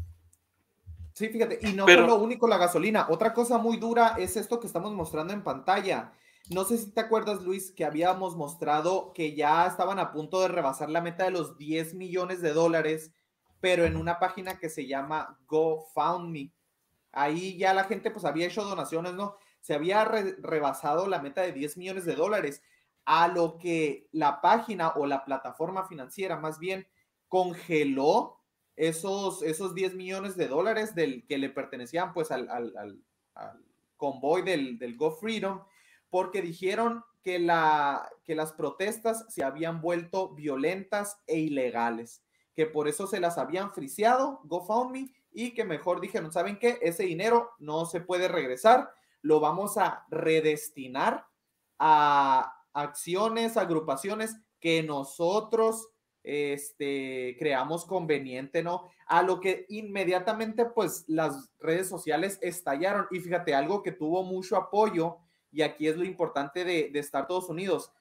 Sí, 1.15 1.29
fíjate, 1.29 1.59
y 1.61 1.71
no 1.73 1.85
Pero- 1.85 2.01
fue 2.05 2.07
lo 2.09 2.21
único 2.21 2.45
la 2.45 2.57
gasolina. 2.57 3.07
Otra 3.09 3.33
cosa 3.33 3.57
muy 3.57 3.77
dura 3.77 4.15
es 4.17 4.35
esto 4.35 4.59
que 4.59 4.67
estamos 4.67 4.91
mostrando 4.93 5.31
en 5.33 5.43
pantalla. 5.43 6.11
No 6.49 6.65
sé 6.65 6.77
si 6.77 6.91
te 6.91 6.99
acuerdas, 6.99 7.41
Luis, 7.41 7.71
que 7.71 7.85
habíamos 7.85 8.35
mostrado 8.35 9.13
que 9.13 9.33
ya 9.33 9.65
estaban 9.65 9.97
a 9.97 10.11
punto 10.11 10.41
de 10.41 10.49
rebasar 10.49 10.89
la 10.89 10.99
meta 11.01 11.23
de 11.23 11.31
los 11.31 11.57
10 11.57 11.93
millones 11.93 12.41
de 12.41 12.51
dólares, 12.51 13.13
pero 13.61 13.85
en 13.85 13.95
una 13.95 14.19
página 14.19 14.59
que 14.59 14.67
se 14.69 14.85
llama 14.87 15.39
GoFundMe. 15.47 16.51
Ahí 17.13 17.57
ya 17.57 17.73
la 17.73 17.85
gente 17.85 18.11
pues 18.11 18.25
había 18.25 18.47
hecho 18.47 18.65
donaciones, 18.65 19.13
¿no? 19.13 19.37
Se 19.61 19.73
había 19.73 20.03
re- 20.03 20.35
rebasado 20.39 21.07
la 21.07 21.21
meta 21.21 21.41
de 21.43 21.53
10 21.53 21.77
millones 21.77 22.03
de 22.03 22.15
dólares, 22.15 22.61
a 23.05 23.29
lo 23.29 23.57
que 23.57 24.09
la 24.11 24.41
página 24.41 24.89
o 24.97 25.05
la 25.05 25.23
plataforma 25.23 25.87
financiera 25.87 26.35
más 26.35 26.59
bien 26.59 26.85
congeló 27.29 28.37
esos, 28.75 29.41
esos 29.43 29.73
10 29.73 29.95
millones 29.95 30.35
de 30.35 30.47
dólares 30.47 30.95
del, 30.95 31.25
que 31.27 31.37
le 31.37 31.49
pertenecían 31.49 32.13
pues 32.13 32.31
al, 32.31 32.49
al- 32.49 32.73
al- 32.77 33.61
convoy 33.97 34.41
del, 34.41 34.77
del 34.77 34.97
Go 34.97 35.11
Freedom, 35.11 35.61
porque 36.09 36.41
dijeron 36.41 37.03
que, 37.23 37.39
la, 37.39 38.09
que 38.23 38.35
las 38.35 38.51
protestas 38.53 39.25
se 39.29 39.43
habían 39.43 39.81
vuelto 39.81 40.35
violentas 40.35 41.17
e 41.27 41.39
ilegales, 41.39 42.23
que 42.53 42.65
por 42.65 42.87
eso 42.87 43.07
se 43.07 43.19
las 43.19 43.37
habían 43.37 43.71
friseado 43.73 44.41
GoFundMe 44.43 45.13
y 45.31 45.53
que 45.53 45.65
mejor 45.65 45.99
dijeron, 46.01 46.31
¿saben 46.31 46.59
qué? 46.59 46.77
Ese 46.81 47.03
dinero 47.03 47.51
no 47.59 47.85
se 47.85 48.01
puede 48.01 48.27
regresar, 48.27 48.91
lo 49.21 49.39
vamos 49.39 49.77
a 49.77 50.05
redestinar 50.09 51.25
a 51.79 52.53
acciones, 52.73 53.57
agrupaciones 53.57 54.35
que 54.59 54.83
nosotros 54.83 55.89
este, 56.25 57.35
creamos 57.37 57.85
conveniente, 57.85 58.63
¿no? 58.63 58.89
A 59.07 59.21
lo 59.21 59.39
que 59.39 59.65
inmediatamente, 59.69 60.65
pues, 60.65 61.05
las 61.07 61.51
redes 61.59 61.87
sociales 61.87 62.39
estallaron. 62.41 63.07
Y 63.11 63.19
fíjate, 63.19 63.53
algo 63.53 63.83
que 63.83 63.91
tuvo 63.91 64.23
mucho 64.23 64.57
apoyo, 64.57 65.17
y 65.51 65.61
aquí 65.61 65.87
es 65.87 65.95
lo 65.95 66.03
importante 66.03 66.65
de, 66.65 66.89
de 66.91 66.99
estar 66.99 67.27
todos 67.27 67.49
unidos. 67.49 67.91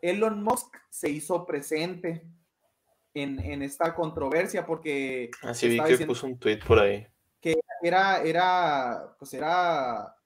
Elon 0.00 0.42
Musk 0.42 0.76
se 0.90 1.08
hizo 1.08 1.46
presente 1.46 2.22
en, 3.14 3.38
en 3.40 3.62
esta 3.62 3.94
controversia 3.94 4.66
porque 4.66 5.30
Así 5.42 5.68
vi 5.68 5.78
estaba 5.78 5.96
que 5.96 6.06
puso 6.06 6.26
un 6.26 6.38
tweet 6.38 6.58
por 6.66 6.78
ahí. 6.78 7.06
era, 7.82 8.22
era, 8.22 9.14
pues 9.18 9.34
era, 9.34 10.16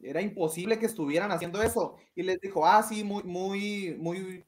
era 0.00 0.20
imposible 0.20 0.78
que 0.78 0.86
estuvieran 0.86 1.30
haciendo 1.32 1.62
eso. 1.62 1.96
Y 2.14 2.22
les 2.22 2.40
dijo, 2.40 2.66
ah, 2.66 2.82
sí, 2.82 3.04
muy, 3.04 3.22
muy, 3.24 3.96
muy, 3.98 4.44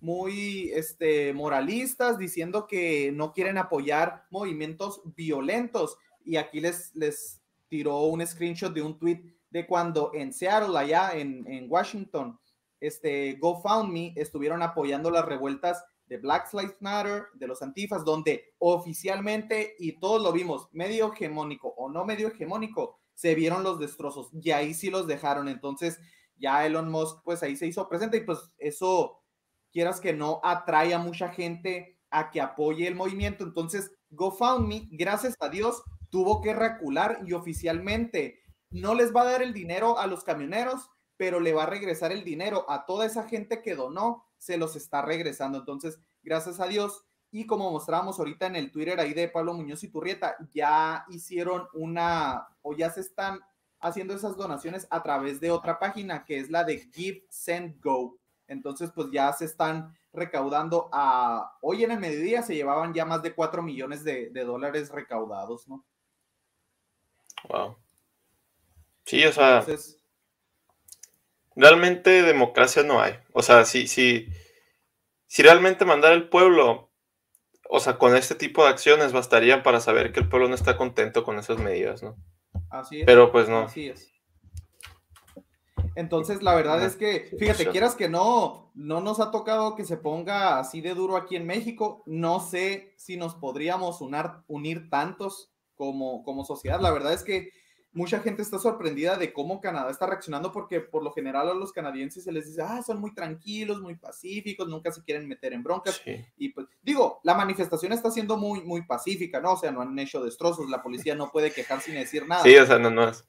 muy, 0.00 0.70
este, 0.72 1.32
moralistas, 1.32 2.18
diciendo 2.18 2.66
que 2.66 3.12
no 3.12 3.32
quieren 3.32 3.58
apoyar 3.58 4.24
movimientos 4.30 5.02
violentos. 5.16 5.96
Y 6.24 6.36
aquí 6.36 6.60
les, 6.60 6.94
les 6.94 7.42
tiró 7.68 8.02
un 8.02 8.26
screenshot 8.26 8.72
de 8.72 8.82
un 8.82 8.98
tweet 8.98 9.22
de 9.50 9.66
cuando 9.66 10.12
en 10.14 10.32
Seattle, 10.32 10.78
allá 10.78 11.12
en, 11.12 11.46
en 11.46 11.70
Washington, 11.70 12.38
este, 12.80 13.34
GoFundMe 13.40 14.12
estuvieron 14.16 14.62
apoyando 14.62 15.10
las 15.10 15.24
revueltas 15.24 15.84
de 16.06 16.16
Black 16.18 16.52
Lives 16.54 16.76
Matter, 16.80 17.24
de 17.34 17.46
los 17.46 17.62
antifas, 17.62 18.04
donde 18.04 18.54
oficialmente, 18.58 19.74
y 19.78 19.98
todos 19.98 20.22
lo 20.22 20.32
vimos, 20.32 20.68
medio 20.72 21.12
hegemónico 21.12 21.68
o 21.76 21.90
no 21.90 22.04
medio 22.04 22.28
hegemónico, 22.28 22.98
se 23.14 23.34
vieron 23.34 23.62
los 23.62 23.78
destrozos 23.78 24.30
y 24.32 24.50
ahí 24.52 24.74
sí 24.74 24.90
los 24.90 25.06
dejaron. 25.06 25.48
Entonces, 25.48 25.98
ya 26.38 26.64
Elon 26.64 26.90
Musk, 26.90 27.18
pues 27.24 27.42
ahí 27.42 27.56
se 27.56 27.66
hizo 27.66 27.88
presente 27.88 28.18
y 28.18 28.20
pues 28.20 28.38
eso, 28.58 29.17
quieras 29.72 30.00
que 30.00 30.12
no, 30.12 30.40
atrae 30.42 30.94
a 30.94 30.98
mucha 30.98 31.28
gente 31.28 31.98
a 32.10 32.30
que 32.30 32.40
apoye 32.40 32.86
el 32.86 32.94
movimiento. 32.94 33.44
Entonces, 33.44 33.92
GoFundMe, 34.10 34.88
gracias 34.92 35.34
a 35.40 35.48
Dios, 35.48 35.82
tuvo 36.10 36.40
que 36.40 36.54
recular 36.54 37.20
y 37.26 37.32
oficialmente 37.32 38.42
no 38.70 38.94
les 38.94 39.14
va 39.14 39.22
a 39.22 39.32
dar 39.32 39.42
el 39.42 39.52
dinero 39.52 39.98
a 39.98 40.06
los 40.06 40.24
camioneros, 40.24 40.90
pero 41.16 41.40
le 41.40 41.52
va 41.52 41.64
a 41.64 41.66
regresar 41.66 42.12
el 42.12 42.24
dinero 42.24 42.64
a 42.68 42.86
toda 42.86 43.06
esa 43.06 43.24
gente 43.24 43.62
que 43.62 43.74
donó, 43.74 44.24
se 44.36 44.56
los 44.56 44.76
está 44.76 45.02
regresando. 45.02 45.58
Entonces, 45.58 45.98
gracias 46.22 46.60
a 46.60 46.66
Dios. 46.66 47.04
Y 47.30 47.46
como 47.46 47.70
mostramos 47.70 48.18
ahorita 48.18 48.46
en 48.46 48.56
el 48.56 48.72
Twitter 48.72 48.98
ahí 49.00 49.12
de 49.12 49.28
Pablo 49.28 49.52
Muñoz 49.52 49.84
y 49.84 49.88
Turrieta, 49.88 50.36
ya 50.50 51.04
hicieron 51.10 51.66
una 51.74 52.48
o 52.62 52.74
ya 52.74 52.90
se 52.90 53.00
están 53.00 53.40
haciendo 53.80 54.14
esas 54.14 54.36
donaciones 54.36 54.86
a 54.90 55.02
través 55.02 55.40
de 55.40 55.50
otra 55.50 55.78
página 55.78 56.24
que 56.24 56.38
es 56.38 56.50
la 56.50 56.64
de 56.64 56.88
Give 56.92 57.24
Send 57.28 57.82
Go. 57.82 58.18
Entonces, 58.48 58.90
pues 58.94 59.08
ya 59.12 59.32
se 59.32 59.44
están 59.44 59.96
recaudando 60.12 60.88
a 60.92 61.56
hoy 61.60 61.84
en 61.84 61.92
el 61.92 62.00
mediodía 62.00 62.42
se 62.42 62.54
llevaban 62.54 62.94
ya 62.94 63.04
más 63.04 63.22
de 63.22 63.34
4 63.34 63.62
millones 63.62 64.02
de, 64.04 64.30
de 64.30 64.44
dólares 64.44 64.90
recaudados, 64.90 65.68
¿no? 65.68 65.84
Wow. 67.48 67.76
Sí, 69.04 69.24
o 69.24 69.32
sea, 69.32 69.60
Entonces, 69.60 69.98
realmente 71.56 72.22
democracia 72.22 72.82
no 72.82 73.00
hay. 73.00 73.18
O 73.32 73.42
sea, 73.42 73.64
si, 73.64 73.86
si, 73.86 74.28
si 75.26 75.42
realmente 75.42 75.84
mandar 75.84 76.12
al 76.12 76.28
pueblo, 76.28 76.90
o 77.68 77.80
sea, 77.80 77.98
con 77.98 78.16
este 78.16 78.34
tipo 78.34 78.64
de 78.64 78.70
acciones 78.70 79.12
bastarían 79.12 79.62
para 79.62 79.80
saber 79.80 80.12
que 80.12 80.20
el 80.20 80.28
pueblo 80.28 80.48
no 80.48 80.54
está 80.54 80.76
contento 80.76 81.24
con 81.24 81.38
esas 81.38 81.58
medidas, 81.58 82.02
¿no? 82.02 82.16
así 82.70 83.00
es. 83.00 83.06
Pero 83.06 83.30
pues 83.30 83.48
no. 83.48 83.60
Así 83.60 83.88
es. 83.88 84.12
Entonces, 85.98 86.42
la 86.44 86.54
verdad 86.54 86.84
es 86.84 86.94
que, 86.94 87.28
fíjate, 87.38 87.68
quieras 87.70 87.96
que 87.96 88.08
no, 88.08 88.70
no 88.74 89.00
nos 89.00 89.18
ha 89.18 89.32
tocado 89.32 89.74
que 89.74 89.84
se 89.84 89.96
ponga 89.96 90.60
así 90.60 90.80
de 90.80 90.94
duro 90.94 91.16
aquí 91.16 91.34
en 91.34 91.44
México. 91.44 92.04
No 92.06 92.38
sé 92.38 92.94
si 92.96 93.16
nos 93.16 93.34
podríamos 93.34 94.00
unar- 94.00 94.44
unir 94.46 94.88
tantos 94.90 95.50
como, 95.74 96.22
como 96.22 96.44
sociedad. 96.44 96.80
La 96.80 96.92
verdad 96.92 97.12
es 97.12 97.24
que 97.24 97.50
mucha 97.90 98.20
gente 98.20 98.42
está 98.42 98.60
sorprendida 98.60 99.16
de 99.16 99.32
cómo 99.32 99.60
Canadá 99.60 99.90
está 99.90 100.06
reaccionando 100.06 100.52
porque 100.52 100.80
por 100.80 101.02
lo 101.02 101.10
general 101.10 101.48
a 101.48 101.54
los 101.54 101.72
canadienses 101.72 102.22
se 102.22 102.30
les 102.30 102.46
dice, 102.46 102.62
ah, 102.62 102.80
son 102.86 103.00
muy 103.00 103.12
tranquilos, 103.12 103.80
muy 103.80 103.96
pacíficos, 103.96 104.68
nunca 104.68 104.92
se 104.92 105.02
quieren 105.02 105.26
meter 105.26 105.52
en 105.52 105.64
broncas. 105.64 106.00
Sí. 106.04 106.24
Y 106.36 106.50
pues, 106.50 106.68
digo, 106.80 107.18
la 107.24 107.34
manifestación 107.34 107.92
está 107.92 108.10
siendo 108.12 108.36
muy, 108.36 108.60
muy 108.62 108.82
pacífica, 108.82 109.40
¿no? 109.40 109.54
O 109.54 109.56
sea, 109.56 109.72
no 109.72 109.80
han 109.80 109.98
hecho 109.98 110.22
destrozos, 110.22 110.70
la 110.70 110.80
policía 110.80 111.16
no 111.16 111.32
puede 111.32 111.50
quejar 111.50 111.80
sin 111.80 111.94
decir 111.94 112.28
nada. 112.28 112.44
Sí, 112.44 112.56
o 112.56 112.66
sea, 112.66 112.78
no, 112.78 112.88
no 112.90 113.08
es, 113.08 113.24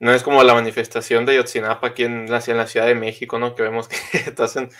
no 0.00 0.12
es 0.12 0.22
como 0.22 0.42
la 0.44 0.54
manifestación 0.54 1.26
de 1.26 1.36
Yotzinapa 1.36 1.88
aquí 1.88 2.04
en 2.04 2.30
la, 2.30 2.42
en 2.46 2.56
la 2.56 2.66
Ciudad 2.66 2.86
de 2.86 2.94
México, 2.94 3.38
¿no? 3.38 3.54
Que 3.54 3.62
vemos 3.62 3.88
que 4.12 4.30
te 4.30 4.42
hacen... 4.42 4.70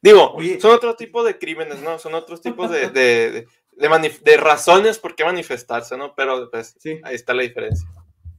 Digo, 0.00 0.32
Oye. 0.32 0.60
son 0.60 0.72
otro 0.74 0.96
tipo 0.96 1.22
de 1.22 1.38
crímenes, 1.38 1.80
¿no? 1.82 1.98
Son 1.98 2.14
otros 2.14 2.40
tipos 2.40 2.70
de, 2.70 2.88
de, 2.90 3.46
de, 3.76 4.36
razones 4.36 4.98
por 4.98 5.14
qué 5.14 5.24
manifestarse, 5.24 5.96
¿no? 5.96 6.14
Pero 6.14 6.50
pues 6.50 6.74
Sí. 6.78 7.00
ahí 7.04 7.14
está 7.14 7.34
la 7.34 7.42
diferencia. 7.42 7.88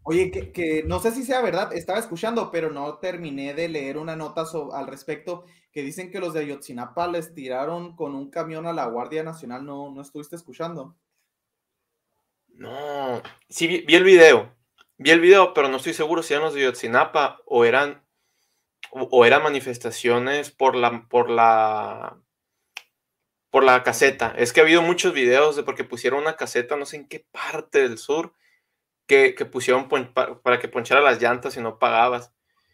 Oye, 0.05 0.29
que, 0.29 0.51
que 0.51 0.83
no 0.83 0.99
sé 0.99 1.11
si 1.11 1.23
sea 1.23 1.41
verdad, 1.41 1.71
estaba 1.73 1.99
escuchando, 1.99 2.51
pero 2.51 2.69
no 2.69 2.97
terminé 2.97 3.53
de 3.53 3.69
leer 3.69 3.97
una 3.97 4.17
nota 4.17 4.45
so- 4.45 4.73
al 4.73 4.87
respecto 4.87 5.45
que 5.71 5.81
dicen 5.81 6.11
que 6.11 6.19
los 6.19 6.33
de 6.33 6.41
Ayotzinapa 6.41 7.07
les 7.07 7.33
tiraron 7.33 7.95
con 7.95 8.13
un 8.13 8.29
camión 8.29 8.67
a 8.67 8.73
la 8.73 8.85
Guardia 8.87 9.23
Nacional. 9.23 9.65
¿No, 9.65 9.89
no 9.89 10.01
estuviste 10.01 10.35
escuchando? 10.35 10.97
No, 12.49 13.21
sí, 13.49 13.67
vi, 13.67 13.81
vi 13.81 13.95
el 13.95 14.03
video. 14.03 14.53
Vi 15.03 15.11
el 15.11 15.19
video, 15.19 15.53
pero 15.53 15.67
no 15.67 15.75
estoy 15.75 15.93
seguro 15.93 16.23
si 16.23 16.33
eran 16.33 16.45
los 16.45 16.53
de 16.53 16.61
Yotzinapa 16.61 17.41
o 17.45 17.65
eran, 17.65 18.05
o, 18.89 19.01
o 19.11 19.25
eran 19.25 19.43
manifestaciones 19.43 20.49
por 20.49 20.77
la, 20.77 21.09
por 21.09 21.29
la, 21.29 22.21
por 23.49 23.65
la 23.65 23.83
caseta. 23.83 24.33
Es 24.37 24.53
que 24.53 24.61
ha 24.61 24.63
habido 24.63 24.81
muchos 24.81 25.13
videos 25.13 25.57
de 25.57 25.63
porque 25.63 25.83
pusieron 25.83 26.21
una 26.21 26.37
caseta, 26.37 26.77
no 26.77 26.85
sé 26.85 26.95
en 26.95 27.09
qué 27.09 27.27
parte 27.33 27.79
del 27.79 27.97
sur, 27.97 28.31
que, 29.05 29.35
que 29.35 29.43
pusieron 29.43 29.89
para 29.89 30.59
que 30.59 30.69
ponchara 30.69 31.01
las 31.01 31.21
llantas 31.21 31.57
y 31.57 31.59
no 31.59 31.79
pagabas. 31.79 32.33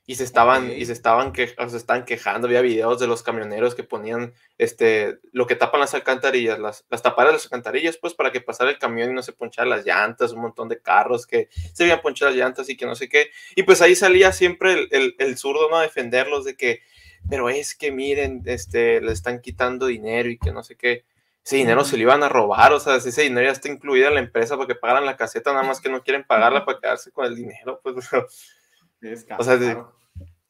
Y 0.09 0.15
se 0.15 0.23
estaban, 0.23 0.71
y 0.71 0.83
se 0.87 0.93
estaban, 0.93 1.31
que, 1.31 1.53
o 1.59 1.69
se 1.69 1.77
estaban 1.77 2.03
quejando. 2.03 2.47
Había 2.47 2.61
videos 2.61 2.99
de 2.99 3.05
los 3.05 3.21
camioneros 3.21 3.75
que 3.75 3.83
ponían 3.83 4.33
este, 4.57 5.19
lo 5.33 5.45
que 5.45 5.53
tapan 5.53 5.81
las 5.81 5.93
alcantarillas, 5.93 6.57
las, 6.57 6.83
las 6.89 7.03
tapadas 7.03 7.29
de 7.29 7.33
las 7.33 7.43
alcantarillas, 7.43 7.95
pues 7.97 8.15
para 8.15 8.31
que 8.31 8.41
pasara 8.41 8.71
el 8.71 8.79
camión 8.79 9.11
y 9.11 9.13
no 9.13 9.21
se 9.21 9.33
ponchara 9.33 9.69
las 9.69 9.85
llantas, 9.85 10.31
un 10.31 10.41
montón 10.41 10.67
de 10.67 10.81
carros 10.81 11.27
que 11.27 11.49
se 11.73 11.83
habían 11.83 12.01
ponchado 12.01 12.31
las 12.31 12.39
llantas 12.39 12.67
y 12.71 12.75
que 12.75 12.87
no 12.87 12.95
sé 12.95 13.07
qué. 13.07 13.29
Y 13.55 13.61
pues 13.61 13.83
ahí 13.83 13.93
salía 13.93 14.31
siempre 14.31 14.73
el, 14.73 14.87
el, 14.89 15.15
el 15.19 15.37
zurdo, 15.37 15.69
¿no? 15.69 15.77
A 15.77 15.83
defenderlos 15.83 16.43
de 16.43 16.57
que, 16.57 16.81
pero 17.29 17.47
es 17.47 17.75
que 17.75 17.91
miren, 17.91 18.41
este, 18.47 19.01
le 19.01 19.11
están 19.11 19.41
quitando 19.41 19.85
dinero 19.85 20.27
y 20.31 20.39
que 20.39 20.51
no 20.51 20.63
sé 20.63 20.75
qué. 20.75 21.05
Ese 21.45 21.57
dinero 21.57 21.85
se 21.85 21.97
lo 21.97 22.01
iban 22.01 22.23
a 22.23 22.29
robar, 22.29 22.73
o 22.73 22.79
sea, 22.79 22.95
ese 22.95 23.21
dinero 23.21 23.45
ya 23.45 23.51
está 23.51 23.69
incluido 23.69 24.07
en 24.07 24.15
la 24.15 24.21
empresa 24.21 24.55
para 24.55 24.65
que 24.65 24.73
pagaran 24.73 25.05
la 25.05 25.17
caseta, 25.17 25.53
nada 25.53 25.65
más 25.65 25.79
que 25.79 25.89
no 25.89 26.01
quieren 26.01 26.23
pagarla 26.23 26.65
para 26.65 26.79
quedarse 26.79 27.11
con 27.11 27.27
el 27.27 27.35
dinero, 27.35 27.79
pues. 27.83 28.09
Es 29.01 29.25
O 29.37 29.43
sea. 29.43 29.98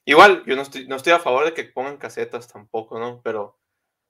Igual, 0.10 0.44
yo 0.48 0.56
no 0.56 0.64
estoy, 0.64 0.88
no 0.88 0.96
estoy 0.96 1.14
a 1.14 1.20
favor 1.20 1.46
de 1.46 1.54
que 1.54 1.66
pongan 1.66 1.98
casetas 1.98 2.48
tampoco, 2.48 2.98
¿no? 2.98 3.22
Pero, 3.22 3.60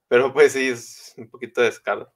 pero 0.08 0.32
pues 0.32 0.54
sí, 0.54 0.68
es 0.68 1.12
un 1.18 1.28
poquito 1.28 1.60
de 1.60 1.68
escala. 1.68 2.10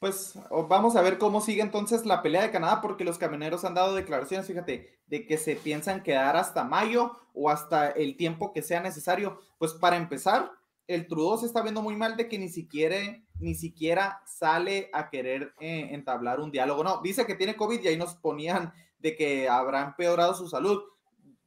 Pues 0.00 0.38
vamos 0.70 0.96
a 0.96 1.02
ver 1.02 1.18
cómo 1.18 1.42
sigue 1.42 1.60
entonces 1.60 2.06
la 2.06 2.22
pelea 2.22 2.40
de 2.40 2.50
Canadá, 2.50 2.80
porque 2.80 3.04
los 3.04 3.18
camioneros 3.18 3.66
han 3.66 3.74
dado 3.74 3.94
declaraciones, 3.94 4.46
fíjate, 4.46 5.02
de 5.04 5.26
que 5.26 5.36
se 5.36 5.54
piensan 5.54 6.02
quedar 6.02 6.38
hasta 6.38 6.64
mayo 6.64 7.12
o 7.34 7.50
hasta 7.50 7.90
el 7.90 8.16
tiempo 8.16 8.54
que 8.54 8.62
sea 8.62 8.80
necesario. 8.80 9.38
Pues 9.58 9.74
para 9.74 9.98
empezar, 9.98 10.50
el 10.86 11.06
Trudeau 11.06 11.36
se 11.36 11.44
está 11.44 11.60
viendo 11.60 11.82
muy 11.82 11.96
mal 11.96 12.16
de 12.16 12.26
que 12.26 12.38
ni 12.38 12.48
siquiera, 12.48 12.96
ni 13.38 13.54
siquiera 13.54 14.22
sale 14.24 14.88
a 14.94 15.10
querer 15.10 15.52
eh, 15.60 15.88
entablar 15.90 16.40
un 16.40 16.50
diálogo. 16.50 16.82
No, 16.82 17.02
dice 17.02 17.26
que 17.26 17.34
tiene 17.34 17.54
COVID 17.54 17.82
y 17.82 17.88
ahí 17.88 17.98
nos 17.98 18.14
ponían 18.14 18.72
de 18.98 19.14
que 19.14 19.46
habrá 19.46 19.82
empeorado 19.82 20.32
su 20.34 20.48
salud. 20.48 20.82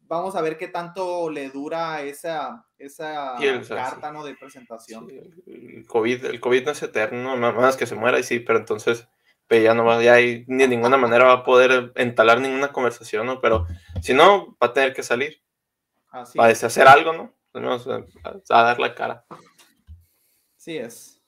Vamos 0.08 0.36
a 0.36 0.42
ver 0.42 0.58
qué 0.58 0.68
tanto 0.68 1.30
le 1.30 1.50
dura 1.50 2.02
esa, 2.02 2.66
esa 2.78 3.38
el- 3.38 3.68
carta 3.68 4.12
¿no? 4.12 4.24
de 4.24 4.36
presentación. 4.36 5.08
Sí, 5.10 5.20
el 5.48 5.86
COVID, 5.86 6.26
el 6.26 6.40
COVID 6.40 6.66
no 6.66 6.72
es 6.72 6.82
eterno, 6.84 7.36
nada 7.36 7.54
más 7.54 7.76
que 7.78 7.86
se 7.86 7.96
muera 7.96 8.18
y 8.20 8.24
sí, 8.24 8.40
pero 8.40 8.60
entonces 8.60 9.08
pues 9.48 9.64
ya 9.64 9.74
no 9.74 9.86
va, 9.86 10.02
ya 10.04 10.16
hay, 10.16 10.44
ni 10.48 10.64
de 10.64 10.68
ninguna 10.68 10.98
manera 10.98 11.26
va 11.26 11.34
a 11.34 11.44
poder 11.46 11.94
entalar 11.96 12.42
ninguna 12.42 12.74
conversación, 12.74 13.26
¿no? 13.26 13.40
Pero 13.40 13.66
si 14.02 14.14
no, 14.14 14.58
va 14.62 14.68
a 14.68 14.74
tener 14.74 14.94
que 14.94 15.04
salir, 15.04 15.42
Así 16.10 16.38
va 16.38 16.48
a 16.48 16.50
hacer 16.50 16.88
algo, 16.88 17.14
¿no? 17.14 17.34
Tenemos 17.54 17.88
a, 17.88 18.04
a 18.50 18.64
dar 18.64 18.80
la 18.80 18.94
cara. 18.94 19.26
Sí 20.58 20.78
es. 20.78 21.22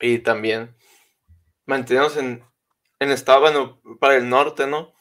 Y 0.00 0.20
también 0.20 0.76
mantenernos 1.66 2.16
en, 2.16 2.44
en 3.00 3.10
estado, 3.10 3.40
bueno, 3.40 3.80
para 3.98 4.14
el 4.16 4.28
norte, 4.28 4.66
¿no? 4.68 4.92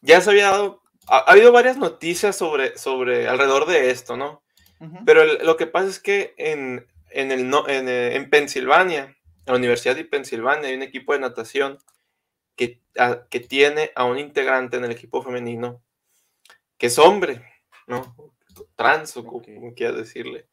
Ya 0.00 0.20
se 0.20 0.30
había 0.30 0.50
dado, 0.50 0.80
ha, 1.08 1.18
ha 1.18 1.32
habido 1.32 1.52
varias 1.52 1.76
noticias 1.76 2.36
sobre, 2.36 2.76
sobre, 2.78 3.28
alrededor 3.28 3.66
de 3.66 3.90
esto, 3.90 4.16
¿no? 4.16 4.42
Ujú. 4.80 5.04
Pero 5.04 5.22
el- 5.22 5.44
lo 5.46 5.56
que 5.56 5.66
pasa 5.66 5.88
es 5.88 6.00
que 6.00 6.34
en, 6.36 6.86
en, 7.10 7.30
el, 7.32 7.40
en, 7.68 7.88
eh, 7.88 8.16
en 8.16 8.30
Pensilvania, 8.30 9.04
en 9.04 9.44
la 9.46 9.54
Universidad 9.56 9.94
de 9.96 10.04
Pensilvania, 10.04 10.68
hay 10.68 10.74
un 10.74 10.82
equipo 10.82 11.12
de 11.12 11.20
natación 11.20 11.78
que, 12.56 12.80
a- 12.98 13.26
que 13.28 13.40
tiene 13.40 13.90
a 13.94 14.04
un 14.04 14.18
integrante 14.18 14.76
en 14.76 14.84
el 14.84 14.90
equipo 14.92 15.22
femenino 15.22 15.82
que 16.78 16.86
es 16.88 16.98
hombre, 16.98 17.44
¿no? 17.86 18.16
Trans, 18.76 19.16
o 19.16 19.24
co- 19.24 19.36
Ok. 19.36 19.46
como 19.54 19.74
quieras 19.74 19.96
decirle. 19.96 20.48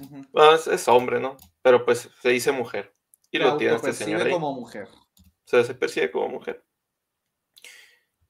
Ujú. 0.00 0.22
Bueno, 0.32 0.54
es, 0.54 0.66
es 0.66 0.88
hombre, 0.88 1.20
¿no? 1.20 1.36
Pero 1.62 1.84
pues 1.84 2.08
se 2.20 2.28
dice 2.30 2.52
mujer. 2.52 2.94
Y 3.30 3.38
lo 3.38 3.56
tiene 3.56 3.74
este 3.76 3.92
señor 3.94 4.22
ahí. 4.26 4.32
como 4.32 4.52
mujer. 4.54 4.88
O 4.88 5.46
sea, 5.46 5.64
se 5.64 5.74
percibe 5.74 6.10
como 6.10 6.28
mujer. 6.28 6.62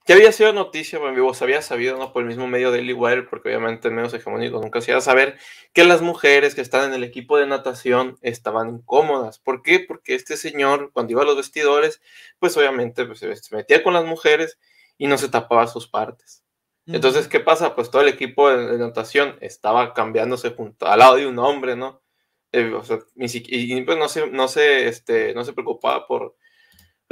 Ya 0.07 0.17
había 0.17 0.33
sido 0.33 0.53
noticia, 0.53 0.99
bueno, 0.99 1.15
vivo, 1.15 1.33
se 1.33 1.45
había 1.45 1.63
sabido, 1.63 1.97
¿no? 1.97 2.13
Por 2.13 2.23
el 2.23 2.29
mismo 2.29 2.49
medio 2.49 2.73
Daily 2.73 2.93
Wire, 2.93 3.23
porque 3.23 3.49
obviamente 3.49 3.87
en 3.89 3.95
medios 3.95 4.13
hegemónicos 4.15 4.61
nunca 4.61 4.81
se 4.81 4.91
iba 4.91 4.99
a 4.99 5.01
saber 5.01 5.39
que 5.73 5.85
las 5.85 6.03
mujeres 6.03 6.55
que 6.57 6.61
están 6.61 6.87
en 6.89 6.95
el 6.95 7.05
equipo 7.05 7.39
de 7.39 7.47
natación 7.47 8.19
estaban 8.21 8.69
incómodas. 8.77 9.39
¿Por 9.39 9.63
qué? 9.63 9.79
Porque 9.81 10.15
este 10.17 10.37
señor, 10.37 10.91
cuando 10.93 11.13
iba 11.13 11.23
a 11.23 11.25
los 11.25 11.37
vestidores, 11.37 12.01
pues 12.41 12.57
obviamente 12.57 13.05
pues, 13.07 13.21
se 13.21 13.55
metía 13.55 13.83
con 13.85 13.95
las 13.95 14.05
mujeres 14.05 14.59
y 14.99 15.07
no 15.07 15.19
se 15.19 15.29
tapaba 15.29 15.69
sus 15.69 15.87
partes. 15.89 16.43
Entonces, 16.91 17.29
¿qué 17.29 17.39
pasa? 17.41 17.75
Pues 17.77 17.91
todo 17.91 18.03
el 18.03 18.09
equipo 18.09 18.51
de, 18.51 18.67
de 18.73 18.79
natación 18.79 19.37
estaba 19.41 19.95
cambiándose 19.95 20.51
junto 20.51 20.87
al 20.87 20.99
lado 20.99 21.15
de 21.17 21.27
un 21.29 21.39
hombre, 21.39 21.77
¿no? 21.77 22.03
Eh, 22.51 22.73
o 22.75 22.83
sea, 22.85 22.99
ni 23.15 23.27
siqui- 23.27 23.49
y 23.53 23.73
y, 23.79 23.83
pues 23.83 23.97
no 23.99 24.09
se, 24.09 24.27
no 24.29 24.49
se, 24.49 24.89
este, 24.89 25.33
no 25.35 25.45
se 25.45 25.53
preocupaba 25.55 26.07
por 26.07 26.37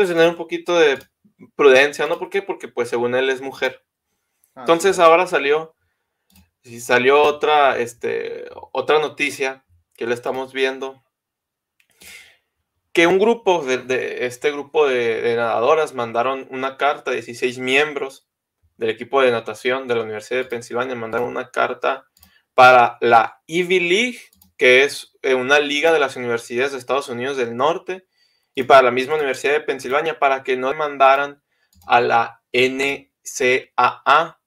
pues, 0.06 0.08
tener 0.08 0.28
un 0.28 0.36
poquito 0.36 0.78
de 0.78 0.98
prudencia, 1.56 2.06
¿no? 2.06 2.18
¿Por 2.18 2.30
qué? 2.30 2.42
Porque 2.42 2.68
pues 2.68 2.88
según 2.88 3.14
él 3.14 3.28
es 3.30 3.40
mujer. 3.40 3.84
Así 4.54 4.60
Entonces 4.62 4.92
es. 4.92 4.98
ahora 4.98 5.26
salió, 5.26 5.74
y 6.62 6.80
salió 6.80 7.22
otra, 7.22 7.78
este, 7.78 8.46
otra 8.72 8.98
noticia 8.98 9.64
que 9.94 10.06
le 10.06 10.14
estamos 10.14 10.52
viendo, 10.52 11.02
que 12.92 13.06
un 13.06 13.18
grupo 13.18 13.64
de, 13.64 13.78
de- 13.78 14.26
este 14.26 14.50
grupo 14.50 14.86
de, 14.88 15.20
de 15.20 15.36
nadadoras 15.36 15.94
mandaron 15.94 16.46
una 16.50 16.76
carta, 16.76 17.10
16 17.12 17.58
miembros 17.58 18.26
del 18.76 18.90
equipo 18.90 19.20
de 19.22 19.30
natación 19.30 19.86
de 19.86 19.94
la 19.94 20.02
Universidad 20.02 20.40
de 20.40 20.48
Pensilvania 20.48 20.94
mandaron 20.96 21.28
una 21.28 21.50
carta 21.50 22.06
para 22.54 22.96
la 23.00 23.42
Ivy 23.46 23.80
League, 23.80 24.18
que 24.56 24.82
es 24.84 25.16
eh, 25.22 25.34
una 25.34 25.60
liga 25.60 25.92
de 25.92 26.00
las 26.00 26.16
universidades 26.16 26.72
de 26.72 26.78
Estados 26.78 27.08
Unidos 27.08 27.36
del 27.36 27.56
Norte, 27.56 28.06
y 28.54 28.64
para 28.64 28.82
la 28.82 28.90
misma 28.90 29.14
Universidad 29.16 29.52
de 29.54 29.60
Pensilvania, 29.60 30.18
para 30.18 30.42
que 30.42 30.56
no 30.56 30.72
mandaran 30.74 31.42
a 31.86 32.00
la 32.00 32.42
NCAA, 32.52 34.40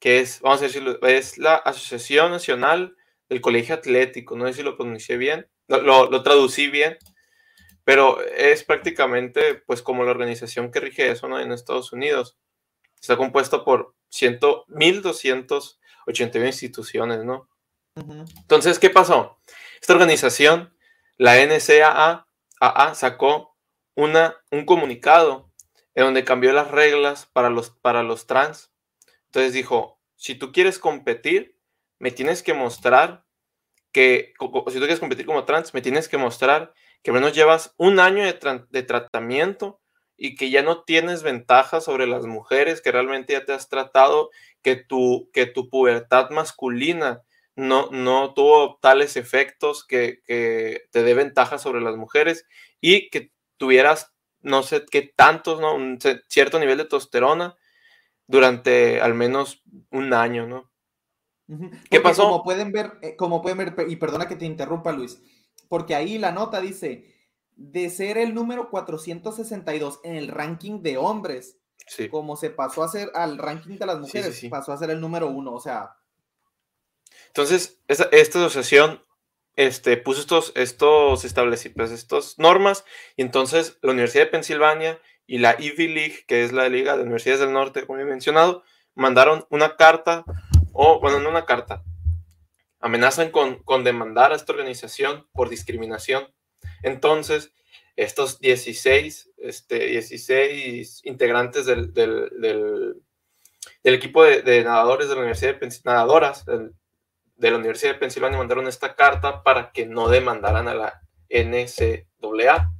que 0.00 0.20
es, 0.20 0.40
vamos 0.40 0.60
a 0.60 0.64
decirlo, 0.64 1.00
es 1.02 1.38
la 1.38 1.56
Asociación 1.56 2.30
Nacional 2.32 2.96
del 3.28 3.40
Colegio 3.40 3.74
Atlético, 3.74 4.36
no 4.36 4.46
sé 4.46 4.54
si 4.54 4.62
lo 4.62 4.76
pronuncié 4.76 5.16
bien, 5.16 5.48
lo, 5.68 5.80
lo- 5.82 6.10
lo 6.10 6.22
traducí 6.22 6.68
bien, 6.68 6.98
pero 7.84 8.20
es 8.22 8.64
prácticamente 8.64 9.54
pues 9.66 9.82
como 9.82 10.04
la 10.04 10.10
organización 10.12 10.70
que 10.70 10.80
rige 10.80 11.10
eso 11.10 11.28
¿no? 11.28 11.40
en 11.40 11.52
Estados 11.52 11.92
Unidos. 11.92 12.38
Está 13.00 13.16
compuesta 13.16 13.64
por 13.64 13.94
100 14.10 14.38
1.281 14.40 16.46
instituciones, 16.46 17.24
¿no? 17.24 17.48
Entonces, 17.96 18.78
¿qué 18.78 18.90
pasó? 18.90 19.38
Esta 19.80 19.92
organización, 19.94 20.74
la 21.18 21.36
NCAA, 21.44 22.26
Sacó 22.94 23.56
una, 23.96 24.36
un 24.50 24.64
comunicado 24.64 25.50
en 25.94 26.04
donde 26.04 26.24
cambió 26.24 26.52
las 26.52 26.70
reglas 26.70 27.26
para 27.32 27.50
los, 27.50 27.70
para 27.70 28.02
los 28.02 28.26
trans. 28.26 28.72
Entonces 29.26 29.52
dijo, 29.52 30.00
si 30.16 30.34
tú 30.36 30.52
quieres 30.52 30.78
competir, 30.78 31.58
me 31.98 32.10
tienes 32.10 32.42
que 32.42 32.54
mostrar 32.54 33.24
que, 33.92 34.32
si 34.40 34.74
tú 34.74 34.78
quieres 34.80 35.00
competir 35.00 35.26
como 35.26 35.44
trans, 35.44 35.74
me 35.74 35.82
tienes 35.82 36.08
que 36.08 36.18
mostrar 36.18 36.72
que 37.02 37.10
al 37.10 37.14
menos 37.16 37.34
llevas 37.34 37.74
un 37.78 38.00
año 38.00 38.24
de, 38.24 38.38
tra- 38.38 38.66
de 38.70 38.82
tratamiento 38.82 39.80
y 40.16 40.36
que 40.36 40.50
ya 40.50 40.62
no 40.62 40.84
tienes 40.84 41.22
ventaja 41.22 41.80
sobre 41.80 42.06
las 42.06 42.26
mujeres, 42.26 42.80
que 42.80 42.92
realmente 42.92 43.32
ya 43.32 43.44
te 43.44 43.52
has 43.52 43.68
tratado, 43.68 44.30
que 44.62 44.76
tu, 44.76 45.30
que 45.32 45.46
tu 45.46 45.68
pubertad 45.68 46.30
masculina 46.30 47.22
no, 47.56 47.90
no 47.90 48.34
tuvo 48.34 48.78
tales 48.80 49.16
efectos 49.16 49.86
que, 49.86 50.20
que 50.24 50.82
te 50.90 51.02
dé 51.02 51.14
ventaja 51.14 51.58
sobre 51.58 51.80
las 51.80 51.96
mujeres 51.96 52.46
y 52.80 53.10
que 53.10 53.30
tuvieras 53.56 54.12
no 54.40 54.62
sé 54.62 54.84
qué 54.90 55.02
tantos, 55.14 55.60
¿no? 55.60 55.74
Un 55.74 55.98
cierto 56.28 56.58
nivel 56.58 56.78
de 56.78 56.84
testosterona 56.84 57.56
durante 58.26 59.00
al 59.00 59.14
menos 59.14 59.62
un 59.90 60.12
año, 60.14 60.46
¿no? 60.46 60.70
¿Qué 61.90 62.00
pasó? 62.00 62.24
Como 62.24 62.42
pueden 62.42 62.72
ver, 62.72 62.92
eh, 63.02 63.16
como 63.16 63.42
pueden 63.42 63.58
ver, 63.58 63.74
y 63.88 63.96
perdona 63.96 64.26
que 64.26 64.36
te 64.36 64.46
interrumpa, 64.46 64.92
Luis, 64.92 65.20
porque 65.68 65.94
ahí 65.94 66.18
la 66.18 66.32
nota 66.32 66.60
dice, 66.60 67.14
de 67.56 67.90
ser 67.90 68.16
el 68.18 68.34
número 68.34 68.70
462 68.70 70.00
en 70.04 70.16
el 70.16 70.28
ranking 70.28 70.82
de 70.82 70.96
hombres, 70.96 71.58
Sí. 71.86 72.08
como 72.08 72.36
se 72.36 72.50
pasó 72.50 72.84
a 72.84 72.88
ser 72.88 73.10
al 73.14 73.38
ranking 73.38 73.76
de 73.76 73.86
las 73.86 73.96
sí, 73.96 74.00
mujeres, 74.02 74.38
sí. 74.38 74.48
pasó 74.48 74.72
a 74.72 74.76
ser 74.78 74.90
el 74.90 75.00
número 75.00 75.26
uno, 75.28 75.52
o 75.52 75.60
sea, 75.60 75.90
Entonces, 77.32 77.78
esta, 77.88 78.10
asociación 78.12 79.02
este, 79.56 79.96
puso 79.96 80.20
estos, 80.20 80.52
estos 80.54 81.24
pues, 81.74 81.90
estas 81.90 82.38
normas, 82.38 82.84
y 83.16 83.22
entonces 83.22 83.78
la 83.80 83.92
Universidad 83.92 84.24
de 84.24 84.30
Pensilvania 84.30 85.00
y 85.26 85.38
la 85.38 85.56
Ivy 85.58 85.88
League, 85.88 86.24
que 86.26 86.44
es 86.44 86.52
la 86.52 86.68
Liga 86.68 86.94
de 86.94 87.04
Universidades 87.04 87.40
del 87.40 87.54
Norte, 87.54 87.86
como 87.86 87.98
he 88.00 88.04
mencionado, 88.04 88.64
mandaron 88.94 89.46
una 89.48 89.76
carta, 89.76 90.24
o 90.74 91.00
bueno, 91.00 91.20
no 91.20 91.30
una 91.30 91.46
carta, 91.46 91.82
amenazan 92.80 93.30
con, 93.30 93.62
con 93.62 93.82
demandar 93.82 94.32
a 94.32 94.36
esta 94.36 94.52
organización 94.52 95.26
por 95.32 95.48
discriminación. 95.48 96.28
Entonces, 96.82 97.54
estos 97.96 98.40
16, 98.40 99.30
este, 99.38 99.86
16 99.86 101.00
integrantes 101.04 101.64
del, 101.64 101.94
del, 101.94 102.28
del- 102.40 102.96
equipo 103.94 104.22
de, 104.22 104.42
nadadores 104.64 105.08
de 105.08 105.14
la 105.14 105.20
Universidad 105.20 105.54
de 105.54 105.60
Pens- 105.60 105.80
nadadoras 105.84 106.44
de 107.42 107.50
la 107.50 107.58
Universidad 107.58 107.92
de 107.94 107.98
Pensilvania 107.98 108.38
mandaron 108.38 108.68
esta 108.68 108.94
carta 108.94 109.42
para 109.42 109.72
que 109.72 109.84
no 109.84 110.08
demandaran 110.08 110.68
a 110.68 110.74
la 110.74 111.02
NCAA. 111.28 112.70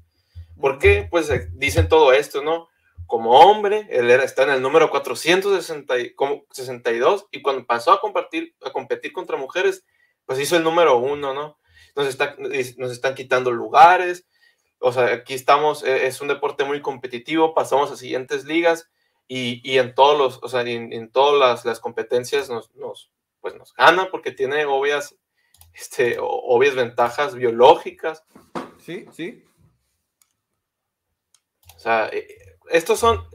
¿Por 0.61 0.79
qué? 0.79 1.09
Pues 1.11 1.29
eh, 1.31 1.48
dicen 1.55 1.88
todo 1.88 2.12
esto, 2.12 2.44
¿no? 2.44 2.68
Como 3.09 3.40
hombre, 3.40 3.88
él 3.90 4.09
era, 4.09 4.22
está 4.22 4.44
en 4.44 4.51
el 4.51 4.62
número 4.62 4.88
462 4.88 7.27
y 7.33 7.42
cuando 7.42 7.66
pasó 7.66 7.90
a 7.90 8.01
compartir, 8.01 8.55
a 8.64 8.70
competir 8.70 9.12
contra 9.12 9.37
mujeres, 9.37 9.85
pues 10.27 10.38
hizo 10.38 10.57
el 10.57 10.62
número 10.62 10.96
uno, 10.96 11.35
¿no? 11.35 11.59
Nos, 11.96 12.07
está, 12.07 12.37
nos 12.38 12.92
están 12.92 13.16
quitando 13.16 13.51
lugares, 13.51 14.29
o 14.79 14.92
sea, 14.92 15.07
aquí 15.07 15.35
estamos, 15.35 15.83
eh, 15.83 16.07
es 16.07 16.20
un 16.20 16.29
deporte 16.29 16.62
muy 16.62 16.81
competitivo, 16.81 17.53
pasamos 17.53 17.90
a 17.90 17.96
siguientes 17.96 18.44
ligas 18.44 18.88
y, 19.27 19.61
y 19.68 19.79
en 19.79 19.92
todos 19.92 20.16
los, 20.16 20.38
o 20.40 20.48
sea, 20.48 20.61
en, 20.61 20.92
en 20.92 21.11
todas 21.11 21.40
las, 21.40 21.64
las 21.64 21.81
competencias 21.81 22.48
nos, 22.48 22.72
nos, 22.77 23.11
pues 23.42 23.55
nos 23.57 23.74
gana 23.74 24.09
porque 24.11 24.33
tiene 24.33 24.64
obvias, 24.64 25.14
este, 25.74 26.16
obvias 26.20 26.74
ventajas 26.74 27.35
biológicas. 27.35 28.24
sí, 28.78 29.05
sí. 29.12 29.44
O 31.76 31.78
sea, 31.81 32.09
eh, 32.12 32.26
estos 32.70 33.00
son, 33.00 33.26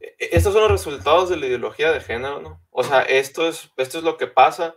eh, 0.00 0.14
estos 0.32 0.52
son 0.52 0.62
los 0.62 0.70
resultados 0.70 1.30
de 1.30 1.38
la 1.38 1.46
ideología 1.46 1.90
de 1.90 2.00
género, 2.00 2.40
¿no? 2.40 2.62
O 2.70 2.84
sea, 2.84 3.00
esto 3.02 3.48
es, 3.48 3.70
esto 3.78 3.98
es 3.98 4.04
lo 4.04 4.16
que 4.18 4.26
pasa 4.26 4.76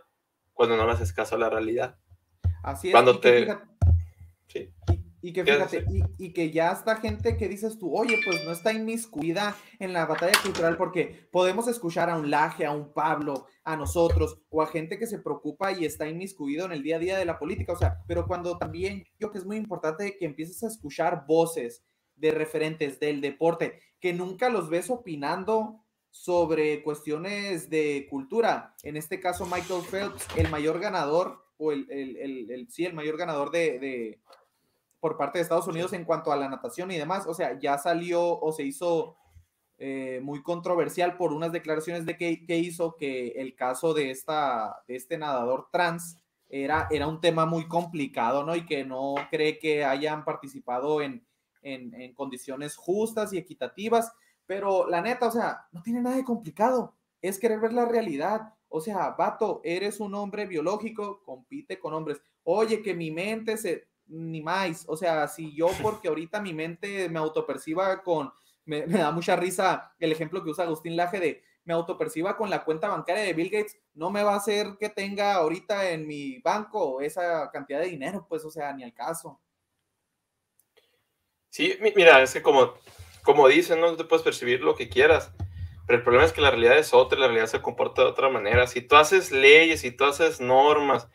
cuando 0.54 0.76
no 0.76 0.86
le 0.86 0.92
haces 0.92 1.12
caso 1.12 1.34
a 1.34 1.38
la 1.38 1.50
realidad. 1.50 1.98
Así 2.62 2.88
es. 2.88 2.92
Cuando 2.92 3.20
te- 3.20 3.42
fíjate- 3.44 3.68
Sí. 4.48 4.72
Y 5.22 5.32
que 5.32 5.44
¿Qué 5.44 5.52
fíjate, 5.54 5.84
y, 6.18 6.26
y 6.26 6.32
que 6.32 6.50
ya 6.50 6.72
está 6.72 6.96
gente 6.96 7.36
que 7.36 7.48
dices 7.48 7.78
tú, 7.78 7.96
oye, 7.96 8.18
pues 8.24 8.44
no 8.44 8.50
está 8.52 8.72
inmiscuida 8.72 9.56
en 9.78 9.92
la 9.92 10.04
batalla 10.06 10.36
cultural 10.42 10.76
porque 10.76 11.28
podemos 11.30 11.68
escuchar 11.68 12.10
a 12.10 12.16
un 12.18 12.28
Laje, 12.30 12.66
a 12.66 12.72
un 12.72 12.92
Pablo, 12.92 13.46
a 13.64 13.76
nosotros, 13.76 14.38
o 14.50 14.60
a 14.62 14.66
gente 14.66 14.98
que 14.98 15.06
se 15.06 15.20
preocupa 15.20 15.70
y 15.72 15.84
está 15.84 16.08
inmiscuido 16.08 16.66
en 16.66 16.72
el 16.72 16.82
día 16.82 16.96
a 16.96 16.98
día 16.98 17.16
de 17.18 17.24
la 17.24 17.38
política. 17.38 17.72
O 17.72 17.78
sea, 17.78 17.98
pero 18.08 18.26
cuando 18.26 18.58
también 18.58 19.04
yo 19.20 19.30
que 19.30 19.38
es 19.38 19.46
muy 19.46 19.56
importante 19.56 20.16
que 20.18 20.26
empieces 20.26 20.62
a 20.64 20.66
escuchar 20.68 21.24
voces 21.26 21.84
de 22.16 22.32
referentes 22.32 22.98
del 23.00 23.20
deporte, 23.20 23.80
que 24.00 24.12
nunca 24.12 24.50
los 24.50 24.68
ves 24.68 24.90
opinando 24.90 25.78
sobre 26.10 26.82
cuestiones 26.82 27.70
de 27.70 28.06
cultura. 28.10 28.74
En 28.82 28.96
este 28.96 29.18
caso, 29.20 29.46
Michael 29.46 29.82
Phelps, 29.90 30.26
el 30.36 30.50
mayor 30.50 30.78
ganador, 30.80 31.38
o 31.56 31.72
el, 31.72 31.86
el, 31.90 32.16
el, 32.16 32.50
el- 32.50 32.70
sí, 32.70 32.84
el 32.84 32.92
mayor 32.92 33.16
ganador 33.16 33.50
de, 33.50 33.78
de- 33.78 34.20
por 35.02 35.16
parte 35.16 35.38
de 35.38 35.42
Estados 35.42 35.66
Unidos 35.66 35.92
en 35.94 36.04
cuanto 36.04 36.30
a 36.30 36.36
la 36.36 36.48
natación 36.48 36.92
y 36.92 36.96
demás. 36.96 37.26
O 37.26 37.34
sea, 37.34 37.58
ya 37.58 37.76
salió 37.76 38.38
o 38.38 38.52
se 38.52 38.62
hizo 38.62 39.16
eh, 39.76 40.20
muy 40.22 40.44
controversial 40.44 41.16
por 41.16 41.32
unas 41.32 41.50
declaraciones 41.50 42.06
de 42.06 42.16
que, 42.16 42.46
que 42.46 42.58
hizo 42.58 42.94
que 42.96 43.30
el 43.30 43.56
caso 43.56 43.94
de, 43.94 44.12
esta, 44.12 44.84
de 44.86 44.94
este 44.94 45.18
nadador 45.18 45.66
trans 45.72 46.18
era, 46.48 46.86
era 46.88 47.08
un 47.08 47.20
tema 47.20 47.46
muy 47.46 47.66
complicado, 47.66 48.44
¿no? 48.44 48.54
Y 48.54 48.64
que 48.64 48.84
no 48.84 49.16
cree 49.28 49.58
que 49.58 49.84
hayan 49.84 50.24
participado 50.24 51.02
en, 51.02 51.26
en, 51.62 51.92
en 51.94 52.14
condiciones 52.14 52.76
justas 52.76 53.32
y 53.32 53.38
equitativas. 53.38 54.12
Pero 54.46 54.86
la 54.88 55.00
neta, 55.00 55.26
o 55.26 55.32
sea, 55.32 55.66
no 55.72 55.82
tiene 55.82 56.00
nada 56.00 56.14
de 56.14 56.24
complicado. 56.24 56.94
Es 57.20 57.40
querer 57.40 57.58
ver 57.58 57.72
la 57.72 57.86
realidad. 57.86 58.54
O 58.68 58.80
sea, 58.80 59.10
vato, 59.18 59.62
eres 59.64 59.98
un 59.98 60.14
hombre 60.14 60.46
biológico, 60.46 61.24
compite 61.24 61.80
con 61.80 61.92
hombres. 61.92 62.22
Oye, 62.44 62.82
que 62.82 62.94
mi 62.94 63.10
mente 63.10 63.56
se, 63.56 63.88
ni 64.12 64.42
más. 64.42 64.84
O 64.88 64.96
sea, 64.96 65.28
si 65.28 65.54
yo, 65.54 65.68
porque 65.82 66.08
ahorita 66.08 66.40
mi 66.40 66.54
mente 66.54 67.08
me 67.08 67.18
autoperciba 67.18 68.02
con, 68.02 68.32
me, 68.64 68.86
me 68.86 68.98
da 68.98 69.10
mucha 69.12 69.36
risa 69.36 69.94
el 69.98 70.12
ejemplo 70.12 70.42
que 70.44 70.50
usa 70.50 70.64
Agustín 70.64 70.96
Laje 70.96 71.20
de 71.20 71.42
me 71.64 71.74
autoperciba 71.74 72.36
con 72.36 72.50
la 72.50 72.64
cuenta 72.64 72.88
bancaria 72.88 73.22
de 73.22 73.34
Bill 73.34 73.50
Gates, 73.50 73.78
no 73.94 74.10
me 74.10 74.24
va 74.24 74.34
a 74.34 74.36
hacer 74.38 74.76
que 74.80 74.88
tenga 74.88 75.34
ahorita 75.34 75.90
en 75.90 76.06
mi 76.08 76.38
banco 76.40 77.00
esa 77.00 77.50
cantidad 77.52 77.80
de 77.80 77.86
dinero, 77.86 78.26
pues, 78.28 78.44
o 78.44 78.50
sea, 78.50 78.72
ni 78.72 78.82
al 78.84 78.92
caso. 78.92 79.40
Sí, 81.50 81.76
mi- 81.80 81.92
mira, 81.96 82.22
es 82.22 82.32
que 82.32 82.42
como, 82.42 82.74
como 83.22 83.48
dicen, 83.48 83.80
no 83.80 83.96
te 83.96 84.04
puedes 84.04 84.24
percibir 84.24 84.60
lo 84.62 84.74
que 84.74 84.88
quieras, 84.88 85.32
pero 85.86 85.98
el 85.98 86.04
problema 86.04 86.24
es 86.26 86.32
que 86.32 86.40
la 86.40 86.50
realidad 86.50 86.78
es 86.78 86.94
otra, 86.94 87.18
la 87.18 87.26
realidad 87.26 87.46
se 87.48 87.62
comporta 87.62 88.02
de 88.02 88.08
otra 88.08 88.28
manera. 88.30 88.66
Si 88.66 88.80
tú 88.82 88.96
haces 88.96 89.32
leyes, 89.32 89.80
si 89.82 89.90
tú 89.92 90.04
haces 90.04 90.40
normas, 90.40 91.08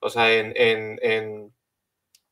o 0.00 0.10
sea, 0.10 0.32
en, 0.34 0.52
en, 0.56 0.98
en, 1.02 1.55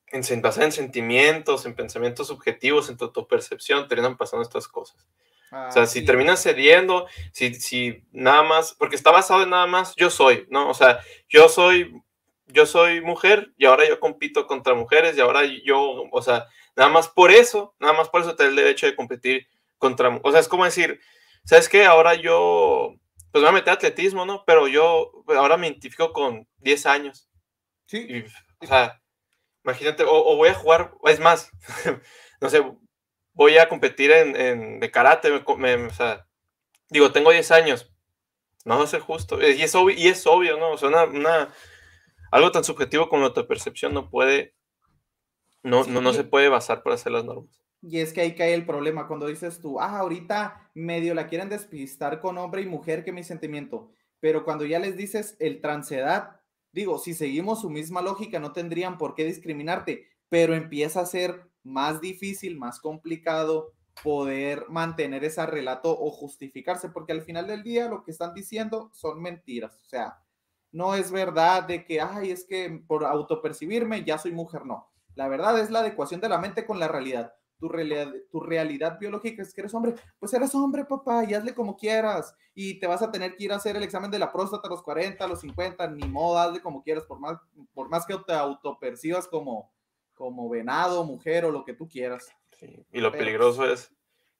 en, 0.07 0.41
basada 0.41 0.65
en 0.65 0.71
sentimientos, 0.71 1.65
en 1.65 1.75
pensamientos 1.75 2.27
subjetivos, 2.27 2.89
en 2.89 2.97
tu, 2.97 3.11
tu 3.11 3.27
percepción, 3.27 3.87
terminan 3.87 4.17
pasando 4.17 4.43
estas 4.43 4.67
cosas. 4.67 5.07
O 5.51 5.71
sea, 5.71 5.85
si 5.85 5.99
Así 5.99 6.05
terminas 6.05 6.41
cediendo, 6.41 7.07
si, 7.31 7.53
si 7.53 8.03
nada 8.11 8.43
más, 8.43 8.73
porque 8.73 8.95
está 8.95 9.11
basado 9.11 9.43
en 9.43 9.51
nada 9.51 9.67
más, 9.67 9.95
yo 9.95 10.09
soy, 10.09 10.45
¿no? 10.49 10.69
O 10.69 10.73
sea, 10.73 10.99
yo 11.29 11.47
soy, 11.47 11.93
yo 12.47 12.65
soy 12.65 12.99
mujer 13.01 13.53
y 13.57 13.65
ahora 13.65 13.87
yo 13.87 13.99
compito 13.99 14.47
contra 14.47 14.73
mujeres 14.73 15.15
y 15.15 15.21
ahora 15.21 15.41
yo, 15.63 16.09
o 16.11 16.21
sea, 16.21 16.47
nada 16.75 16.89
más 16.89 17.07
por 17.07 17.31
eso, 17.31 17.73
nada 17.79 17.93
más 17.93 18.09
por 18.09 18.21
eso 18.21 18.35
te 18.35 18.43
da 18.43 18.49
el 18.49 18.55
derecho 18.55 18.85
de 18.85 18.95
competir 18.95 19.47
contra, 19.77 20.19
o 20.23 20.31
sea, 20.31 20.41
es 20.41 20.47
como 20.47 20.65
decir, 20.65 20.99
¿sabes 21.45 21.69
qué? 21.69 21.85
Ahora 21.85 22.15
yo, 22.15 22.95
pues 23.31 23.41
me 23.41 23.49
voy 23.49 23.49
a 23.49 23.59
meter 23.59 23.69
a 23.69 23.73
atletismo, 23.73 24.25
¿no? 24.25 24.43
Pero 24.45 24.67
yo 24.67 25.23
ahora 25.27 25.57
me 25.57 25.67
identifico 25.67 26.11
con 26.11 26.47
10 26.57 26.85
años. 26.85 27.29
Sí, 27.85 28.05
Y, 28.09 28.25
o 28.63 28.67
sea, 28.67 28.99
imagínate, 29.65 30.03
o, 30.05 30.11
o 30.13 30.37
voy 30.37 30.49
a 30.49 30.53
jugar, 30.55 30.93
es 31.05 31.19
más, 31.19 31.51
no 32.41 32.49
sé, 32.49 32.63
voy 33.33 33.57
a 33.57 33.69
competir 33.69 34.11
en, 34.11 34.35
en 34.35 34.79
de 34.79 34.91
karate, 34.91 35.31
me 35.57 35.77
me- 35.77 35.87
o 35.87 35.93
sea, 35.93 36.27
digo, 36.89 37.11
tengo 37.11 37.31
10 37.31 37.51
años, 37.51 37.93
no 38.65 38.77
va 38.79 38.85
a 38.85 38.87
ser 38.87 39.01
justo, 39.01 39.41
y 39.41 39.61
es 39.63 39.75
obvio, 39.75 39.95
y 39.97 40.07
es 40.07 40.25
obvio 40.27 40.57
¿no? 40.57 40.71
O 40.73 40.77
sea, 40.77 40.89
una, 40.89 41.05
una- 41.05 41.53
algo 42.31 42.51
tan 42.51 42.63
subjetivo 42.65 43.09
como 43.09 43.21
la 43.23 43.29
autopercepción 43.29 43.93
no 43.93 44.09
puede, 44.09 44.55
no, 45.63 45.83
Sí, 45.83 45.91
no, 45.91 45.99
no 45.99 46.13
se 46.13 46.23
puede 46.23 46.47
basar 46.47 46.81
para 46.81 46.95
hacer 46.95 47.11
las 47.11 47.25
normas. 47.25 47.61
Y 47.81 47.99
es 47.99 48.13
que 48.13 48.21
ahí 48.21 48.35
cae 48.35 48.53
el 48.53 48.65
problema 48.65 49.07
cuando 49.07 49.27
dices 49.27 49.61
tú, 49.61 49.79
ah, 49.79 49.99
ahorita 49.99 50.71
medio 50.73 51.13
la 51.13 51.27
quieren 51.27 51.49
despistar 51.49 52.19
con 52.19 52.37
hombre 52.37 52.61
y 52.61 52.65
mujer 52.65 53.03
que 53.03 53.11
mi 53.11 53.23
sentimiento, 53.23 53.91
pero 54.19 54.43
cuando 54.43 54.65
ya 54.65 54.79
les 54.79 54.97
dices 54.97 55.35
el 55.39 55.61
transedad, 55.61 56.39
digo, 56.75 56.99
si 56.99 57.13
seguimos 57.13 57.61
su 57.61 57.69
misma 57.69 58.01
lógica 58.01 58.37
no 58.39 58.51
tendrían 58.51 58.97
por 58.97 59.15
qué 59.15 59.23
discriminarte, 59.23 60.09
pero 60.27 60.53
empieza 60.53 60.99
a 60.99 61.05
ser 61.05 61.49
más 61.63 62.01
difícil, 62.01 62.57
más 62.57 62.81
complicado 62.81 63.71
poder 64.03 64.65
mantener 64.67 65.23
ese 65.23 65.45
relato 65.45 65.97
o 65.97 66.11
justificarse, 66.11 66.89
porque 66.89 67.13
al 67.13 67.21
final 67.21 67.47
del 67.47 67.63
día 67.63 67.87
lo 67.87 68.03
que 68.03 68.11
están 68.11 68.33
diciendo 68.33 68.91
son 68.93 69.21
mentiras, 69.21 69.81
o 69.85 69.85
sea, 69.85 70.19
no 70.73 70.95
es 70.95 71.11
verdad 71.11 71.63
de 71.63 71.85
que, 71.85 72.01
ay, 72.01 72.31
es 72.31 72.43
que 72.45 72.83
por 72.85 73.05
autopercibirme 73.05 74.03
ya 74.03 74.17
soy 74.17 74.33
mujer, 74.33 74.65
no. 74.65 74.91
La 75.15 75.29
verdad 75.29 75.57
es 75.57 75.69
la 75.69 75.79
adecuación 75.79 76.19
de 76.19 76.27
la 76.27 76.39
mente 76.39 76.65
con 76.65 76.77
la 76.77 76.89
realidad 76.89 77.33
tu 77.65 77.69
realidad, 77.69 78.13
tu 78.31 78.39
realidad 78.39 78.99
biológica 78.99 79.41
es 79.41 79.53
que 79.53 79.61
eres 79.61 79.73
hombre, 79.73 79.95
pues 80.19 80.31
eres 80.35 80.53
hombre, 80.53 80.85
papá, 80.85 81.23
y 81.27 81.33
hazle 81.33 81.55
como 81.55 81.75
quieras. 81.75 82.35
Y 82.53 82.79
te 82.79 82.85
vas 82.85 83.01
a 83.01 83.11
tener 83.11 83.35
que 83.35 83.45
ir 83.45 83.51
a 83.51 83.55
hacer 83.55 83.75
el 83.75 83.81
examen 83.83 84.11
de 84.11 84.19
la 84.19 84.31
próstata 84.31 84.67
a 84.67 84.69
los 84.71 84.83
40, 84.83 85.25
a 85.25 85.27
los 85.27 85.41
50, 85.41 85.87
ni 85.87 86.07
modo, 86.07 86.37
hazle 86.37 86.61
como 86.61 86.83
quieras, 86.83 87.05
por 87.05 87.19
más, 87.19 87.37
por 87.73 87.89
más 87.89 88.05
que 88.05 88.15
te 88.25 88.33
autopercibas 88.33 89.27
como, 89.27 89.71
como 90.13 90.47
venado, 90.47 91.03
mujer 91.03 91.45
o 91.45 91.51
lo 91.51 91.65
que 91.65 91.73
tú 91.73 91.87
quieras. 91.89 92.27
Sí, 92.59 92.85
Y 92.91 92.99
lo 93.01 93.11
Pero- 93.11 93.23
peligroso 93.23 93.65
es, 93.65 93.91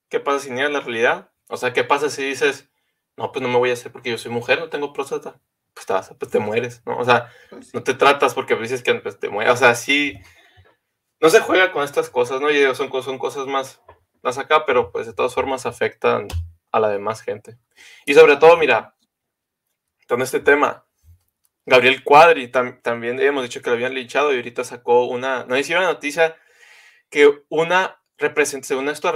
¿qué 0.08 0.20
pasa 0.20 0.40
si 0.46 0.52
niegas 0.52 0.72
la 0.72 0.82
realidad? 0.82 1.32
O 1.50 1.58
sea, 1.58 1.74
¿qué 1.74 1.84
pasa 1.84 2.10
si 2.10 2.24
dices, 2.24 2.70
no, 3.18 3.32
pues 3.32 3.42
no 3.42 3.50
me 3.50 3.58
voy 3.58 3.72
a 3.72 3.74
hacer 3.74 3.92
porque 3.92 4.12
yo 4.12 4.18
soy 4.20 4.32
mujer, 4.32 4.60
no 4.60 4.70
tengo 4.70 4.94
próstata? 4.94 5.40
Pues 5.74 5.86
te, 5.88 5.94
vas 5.94 6.12
a- 6.12 6.16
pues 6.18 6.32
te 6.32 6.40
mueres, 6.40 6.82
¿no? 6.86 6.98
O 6.98 7.04
sea, 7.04 7.30
Pues 7.50 7.66
sí. 7.68 7.72
no 7.74 7.84
te 7.84 7.94
tratas 7.96 8.34
porque 8.36 8.56
dices 8.56 8.82
que 8.84 8.94
pues, 8.96 9.20
te 9.20 9.30
mueres. 9.30 9.54
O 9.54 9.58
sea, 9.58 9.76
sí, 9.76 10.14
no 11.26 11.30
se 11.32 11.40
juega 11.40 11.72
con 11.72 11.84
estas 11.84 12.10
cosas, 12.10 12.40
¿no? 12.40 12.52
Y 12.52 12.64
son, 12.76 12.92
son 13.04 13.18
cosas 13.18 13.48
más, 13.48 13.82
más 14.22 14.38
acá, 14.38 14.66
pero 14.66 14.92
pues 14.92 15.08
de 15.08 15.14
todas 15.14 15.34
formas 15.34 15.66
afectan 15.66 16.28
a 16.72 16.80
la 16.80 16.90
demás 16.90 17.22
gente. 17.22 17.58
Y 18.06 18.14
sobre 18.14 18.38
todo, 18.38 18.58
mira, 18.58 18.96
con 20.08 20.22
este 20.22 20.40
tema, 20.40 20.86
Gabriel 21.66 22.04
Cuadri, 22.04 22.52
tam- 22.52 22.80
también 22.82 23.20
hemos 23.20 23.44
dicho 23.44 23.62
que 23.62 23.70
lo 23.72 23.76
habían 23.76 23.96
linchado 23.96 24.32
y 24.32 24.36
ahorita 24.36 24.64
sacó 24.64 25.06
una, 25.06 25.46
no 25.46 25.58
hicieron 25.58 25.84
una 25.84 25.94
noticia 25.94 26.38
que 27.10 27.42
una 27.50 28.00
represent- 28.20 28.64
según 28.64 28.88
esto, 28.90 29.12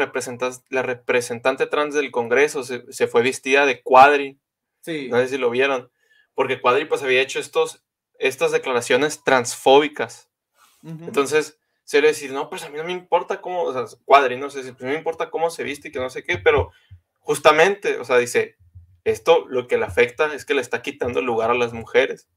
la 0.69 0.81
representante 0.81 1.67
trans 1.67 1.93
del 1.93 2.09
Congreso 2.11 2.63
se, 2.63 2.91
se 2.91 3.07
fue 3.07 3.21
vestida 3.21 3.65
de 3.65 3.81
Cuadri, 3.83 4.39
Sí, 4.81 5.09
no 5.09 5.17
sé 5.17 5.27
si 5.27 5.37
lo 5.37 5.49
vieron, 5.49 5.91
porque 6.33 6.59
Cuadri 6.61 6.85
pues 6.85 7.03
había 7.03 7.21
hecho 7.21 7.39
estos, 7.39 7.83
estas 8.17 8.51
declaraciones 8.51 9.23
transfóbicas. 9.23 10.29
Entonces, 10.81 11.58
se 11.89 12.01
le 12.01 12.09
decir, 12.09 12.31
no, 12.31 12.49
pues 12.49 12.63
a 12.63 12.69
mí 12.69 12.77
no 12.77 12.83
me 12.83 12.91
importa 12.91 13.41
cómo, 13.41 13.63
o 13.63 13.73
sea, 13.73 13.97
Cuadri, 14.05 14.37
no 14.37 14.49
sé, 14.51 14.61
pues, 14.61 14.81
no 14.81 14.89
me 14.89 14.95
importa 14.95 15.31
cómo 15.31 15.49
se 15.49 15.63
viste 15.63 15.87
y 15.87 15.91
que 15.91 15.99
no 15.99 16.09
sé 16.11 16.23
qué, 16.23 16.37
pero 16.37 16.71
justamente, 17.19 17.97
o 17.97 18.05
sea, 18.05 18.17
dice, 18.17 18.57
esto 19.03 19.45
lo 19.47 19.67
que 19.67 19.77
le 19.77 19.85
afecta 19.85 20.31
es 20.33 20.45
que 20.45 20.53
le 20.53 20.61
está 20.61 20.81
quitando 20.83 21.19
el 21.19 21.25
lugar 21.25 21.49
a 21.49 21.55
las 21.55 21.73
mujeres. 21.73 22.27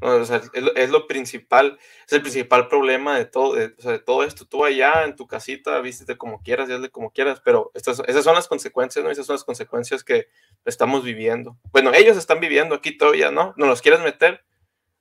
O 0.00 0.24
sea, 0.24 0.38
es, 0.52 0.62
lo- 0.62 0.74
es 0.74 0.90
lo 0.90 1.06
principal, 1.06 1.78
es 2.06 2.12
el 2.12 2.22
principal 2.22 2.66
problema 2.66 3.16
de 3.16 3.24
todo, 3.24 3.54
de, 3.54 3.66
o 3.78 3.82
sea, 3.82 3.92
de 3.92 4.00
todo 4.00 4.24
esto. 4.24 4.46
Tú 4.46 4.64
allá 4.64 5.04
en 5.04 5.14
tu 5.14 5.28
casita, 5.28 5.80
vístete 5.80 6.18
como 6.18 6.42
quieras 6.42 6.68
hazle 6.70 6.90
como 6.90 7.12
quieras, 7.12 7.40
pero 7.44 7.70
estas, 7.74 8.02
esas 8.08 8.24
son 8.24 8.34
las 8.34 8.48
consecuencias, 8.48 9.04
¿no? 9.04 9.12
Esas 9.12 9.26
son 9.26 9.34
las 9.34 9.44
consecuencias 9.44 10.02
que 10.02 10.26
estamos 10.64 11.04
viviendo. 11.04 11.56
Bueno, 11.72 11.92
ellos 11.94 12.16
están 12.16 12.40
viviendo 12.40 12.74
aquí 12.74 12.96
todavía, 12.98 13.30
¿no? 13.30 13.54
¿No 13.56 13.66
los 13.66 13.80
quieres 13.80 14.00
meter? 14.00 14.44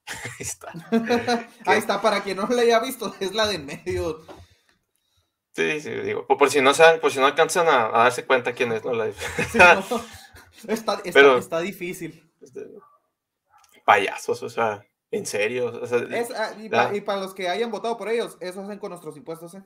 Ahí 0.08 0.40
está. 0.40 0.72
Ahí 1.66 1.78
está, 1.78 2.02
para 2.02 2.22
quien 2.24 2.38
no 2.38 2.48
la 2.48 2.62
haya 2.62 2.80
visto, 2.80 3.14
es 3.20 3.34
la 3.34 3.48
de 3.48 3.56
en 3.56 3.66
medio. 3.66 4.22
Sí, 5.54 5.82
sí, 5.82 5.90
digo, 5.90 6.26
por, 6.28 6.38
por 6.38 6.50
si 6.50 6.62
no 6.62 6.74
saben, 6.74 7.02
por 7.02 7.12
si 7.12 7.20
no 7.20 7.26
alcanzan 7.26 7.68
a, 7.68 7.88
a 7.88 8.04
darse 8.04 8.26
cuenta 8.26 8.54
quién 8.54 8.72
es, 8.72 8.84
¿no? 8.86 8.94
La, 8.94 9.12
Sí, 9.12 9.58
no, 9.58 9.80
está, 10.68 10.94
está- 10.96 11.02
Pero- 11.14 11.38
está 11.38 11.60
difícil. 11.60 12.32
este, 12.42 12.68
payasos, 13.86 14.42
o 14.44 14.50
sea, 14.50 14.86
en 15.12 15.26
serio. 15.26 15.68
o 15.82 15.86
sea, 15.88 15.98
Es, 16.10 16.32
ah, 16.32 16.54
y, 16.94 17.02
para 17.02 17.20
los 17.20 17.34
que 17.34 17.50
hayan 17.50 17.70
votado 17.72 17.98
por 17.98 18.08
ellos, 18.10 18.38
eso 18.40 18.62
hacen 18.64 18.80
con 18.80 18.90
nuestros 18.92 19.18
impuestos, 19.18 19.54
¿eh? 19.56 19.64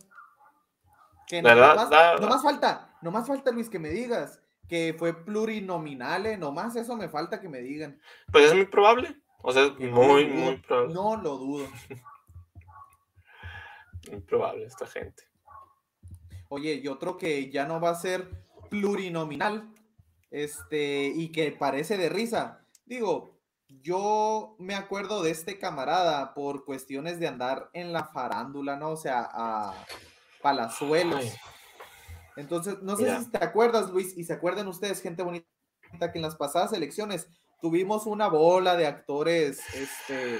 Que 1.28 1.42
no, 1.42 1.54
nomás, 1.54 1.90
Da- 1.90 2.18
nomás 2.18 2.42
falta, 2.42 2.96
nomás 3.02 3.28
falta, 3.28 3.52
Luis, 3.52 3.70
que 3.70 3.80
me 3.80 3.90
digas 3.90 4.42
que 4.68 4.96
fue 4.98 5.14
plurinominal, 5.26 6.26
¿eh? 6.26 6.38
Nomás 6.38 6.76
eso 6.76 6.96
me 6.96 7.10
falta 7.10 7.40
que 7.40 7.50
me 7.50 7.60
digan. 7.60 8.00
pues 8.32 8.46
es 8.46 8.54
muy 8.56 8.66
probable. 8.66 9.22
O 9.48 9.52
sea, 9.52 9.66
es 9.66 9.72
Que 9.74 9.86
no 9.88 10.02
muy, 10.02 10.26
muy 10.26 10.58
probable. 10.58 10.94
No 10.94 11.18
lo 11.18 11.38
dudo. 11.38 11.68
Muy 14.12 14.22
probable 14.22 14.66
esta 14.66 14.86
gente. 14.86 15.24
Oye, 16.50 16.76
y 16.76 16.88
otro 16.88 17.18
que 17.18 17.50
ya 17.50 17.66
no 17.66 17.82
va 17.82 17.90
a 17.90 17.96
ser 17.96 18.30
plurinominal, 18.70 19.74
este, 20.30 21.08
y 21.08 21.32
que 21.32 21.52
parece 21.52 21.98
de 21.98 22.10
risa. 22.10 22.64
Digo, 22.86 23.40
yo 23.68 24.56
me 24.60 24.76
acuerdo 24.76 25.24
de 25.24 25.32
este 25.32 25.58
camarada 25.58 26.36
por 26.36 26.66
cuestiones 26.66 27.20
de 27.20 27.28
andar 27.28 27.72
en 27.74 27.94
la 27.94 28.06
farándula, 28.06 28.76
¿no? 28.76 28.92
O 28.92 28.98
sea, 28.98 29.28
a 29.32 29.74
Palazuelos. 30.44 31.24
Ay. 31.24 31.34
Entonces, 32.36 32.82
no 32.84 32.96
sé 32.96 33.04
Mira. 33.04 33.22
si 33.22 33.32
te 33.32 33.44
acuerdas, 33.44 33.90
Luis, 33.90 34.16
y 34.16 34.24
se 34.24 34.34
acuerdan 34.34 34.68
ustedes, 34.68 35.02
gente 35.02 35.24
bonita, 35.24 35.48
que 36.12 36.20
en 36.20 36.22
las 36.22 36.36
pasadas 36.36 36.74
elecciones 36.74 37.28
tuvimos 37.66 38.06
una 38.06 38.28
bola 38.28 38.76
de 38.76 38.86
actores, 38.86 39.60
este, 39.74 40.40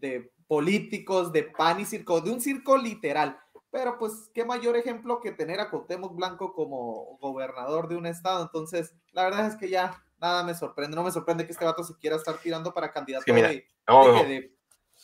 de 0.00 0.32
políticos, 0.48 1.30
de 1.32 1.44
pan 1.44 1.78
y 1.78 1.84
circo, 1.84 2.20
de 2.20 2.32
un 2.32 2.40
circo 2.40 2.76
literal. 2.76 3.38
Pero 3.70 3.96
pues, 3.96 4.28
qué 4.34 4.44
mayor 4.44 4.76
ejemplo 4.76 5.20
que 5.20 5.30
tener 5.30 5.60
a 5.60 5.70
Cuauhtémoc 5.70 6.16
Blanco 6.16 6.52
como 6.52 7.16
gobernador 7.20 7.86
de 7.86 7.94
un 7.94 8.06
estado. 8.06 8.42
Entonces, 8.42 8.92
la 9.12 9.22
verdad 9.22 9.46
es 9.46 9.54
que 9.54 9.68
ya 9.68 10.02
nada 10.20 10.42
me 10.42 10.52
sorprende. 10.52 10.96
No 10.96 11.04
me 11.04 11.12
sorprende 11.12 11.46
que 11.46 11.52
este 11.52 11.64
vato 11.64 11.84
se 11.84 11.96
quiera 11.96 12.16
estar 12.16 12.36
tirando 12.38 12.74
para 12.74 12.90
candidato 12.90 13.24
que 13.24 13.32
mira, 13.32 13.50
de, 13.50 13.64
No, 13.86 14.24
de 14.24 14.28
de 14.28 14.56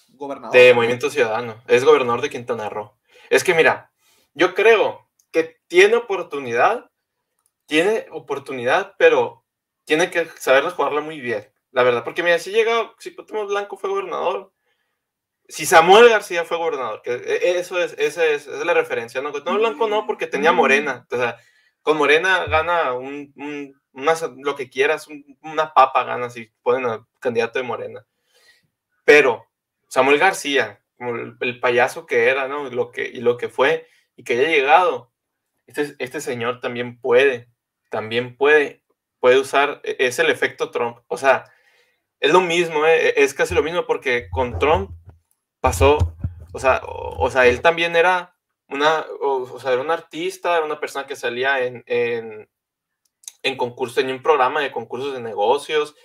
gobernador. 0.08 0.56
de 0.56 0.74
Movimiento 0.74 1.08
Ciudadano. 1.08 1.62
Es 1.68 1.84
gobernador 1.84 2.20
de 2.20 2.30
Quintana 2.30 2.68
Roo. 2.68 2.96
Es 3.30 3.44
que 3.44 3.54
mira, 3.54 3.92
yo 4.32 4.56
creo 4.56 5.08
que 5.30 5.60
tiene 5.68 5.94
oportunidad, 5.94 6.90
tiene 7.66 8.06
oportunidad, 8.10 8.96
pero 8.98 9.43
tiene 9.84 10.10
que 10.10 10.26
saberla 10.38 10.70
jugarla 10.70 11.00
muy 11.00 11.20
bien, 11.20 11.50
la 11.72 11.82
verdad. 11.82 12.04
Porque 12.04 12.22
mira, 12.22 12.38
si 12.38 12.50
llega, 12.52 12.92
si 12.98 13.14
Cuauhtémoc 13.14 13.48
Blanco 13.48 13.76
fue 13.76 13.90
gobernador, 13.90 14.52
si 15.48 15.66
Samuel 15.66 16.08
García 16.10 16.44
fue 16.44 16.56
gobernador, 16.58 17.02
que 17.02 17.12
e- 17.14 17.58
eso 17.58 17.78
es, 17.82 17.94
esa 17.98 18.24
es, 18.26 18.46
esa 18.46 18.58
es 18.60 18.66
la 18.66 18.74
referencia, 18.74 19.22
¿no? 19.22 19.30
Cuauhtémoc 19.32 19.60
Blanco 19.60 19.88
no, 19.88 20.06
porque 20.06 20.26
tenía 20.26 20.52
Morena. 20.52 21.06
O 21.10 21.16
sea, 21.16 21.36
con 21.82 21.96
Morena 21.98 22.46
gana 22.46 22.94
un, 22.94 23.32
un- 23.36 23.80
una- 23.92 24.14
lo 24.38 24.56
que 24.56 24.70
quieras, 24.70 25.06
un- 25.08 25.38
una 25.42 25.74
papa 25.74 26.04
gana 26.04 26.30
si 26.30 26.46
ponen 26.62 26.86
al 26.86 27.06
candidato 27.20 27.58
de 27.58 27.64
Morena. 27.64 28.06
Pero 29.04 29.46
Samuel 29.88 30.18
García, 30.18 30.82
como 30.96 31.16
el, 31.16 31.36
el 31.40 31.60
payaso 31.60 32.06
que 32.06 32.28
era, 32.28 32.48
¿no? 32.48 32.70
Lo 32.70 32.90
que, 32.90 33.06
y 33.06 33.20
lo 33.20 33.36
que 33.36 33.48
fue, 33.48 33.86
y 34.16 34.24
que 34.24 34.34
haya 34.34 34.48
llegado, 34.48 35.12
este, 35.66 35.96
este 35.98 36.22
señor 36.22 36.60
también 36.60 37.00
puede, 37.00 37.50
también 37.90 38.36
puede, 38.36 38.83
puede 39.24 39.38
usar, 39.38 39.80
e- 39.84 39.96
es 40.00 40.18
el 40.18 40.28
efecto 40.28 40.70
Trump. 40.70 40.98
O 41.08 41.16
sea, 41.16 41.50
es 42.20 42.30
lo 42.30 42.42
mismo, 42.42 42.84
¿eh? 42.84 43.08
e- 43.08 43.24
es 43.24 43.32
casi 43.32 43.54
lo 43.54 43.62
mismo 43.62 43.86
porque 43.86 44.28
con 44.28 44.58
Trump 44.58 44.90
pasó, 45.62 45.96
o 46.52 46.58
sea, 46.58 46.82
o, 46.84 47.24
o 47.24 47.30
sea, 47.30 47.46
él 47.46 47.62
también 47.62 47.96
era 47.96 48.36
una, 48.68 49.06
o, 49.22 49.44
o 49.50 49.58
sea, 49.58 49.72
era 49.72 49.80
un 49.80 49.90
artista, 49.90 50.54
era 50.54 50.66
una 50.66 50.78
persona 50.78 51.06
que 51.06 51.16
salía 51.16 51.64
en, 51.64 51.82
en, 51.86 52.50
en 53.42 53.56
concurso, 53.56 53.94
tenía 53.94 54.14
un 54.14 54.22
programa 54.22 54.60
de 54.60 54.70
concursos 54.70 55.14
de 55.14 55.22
negocios, 55.22 55.96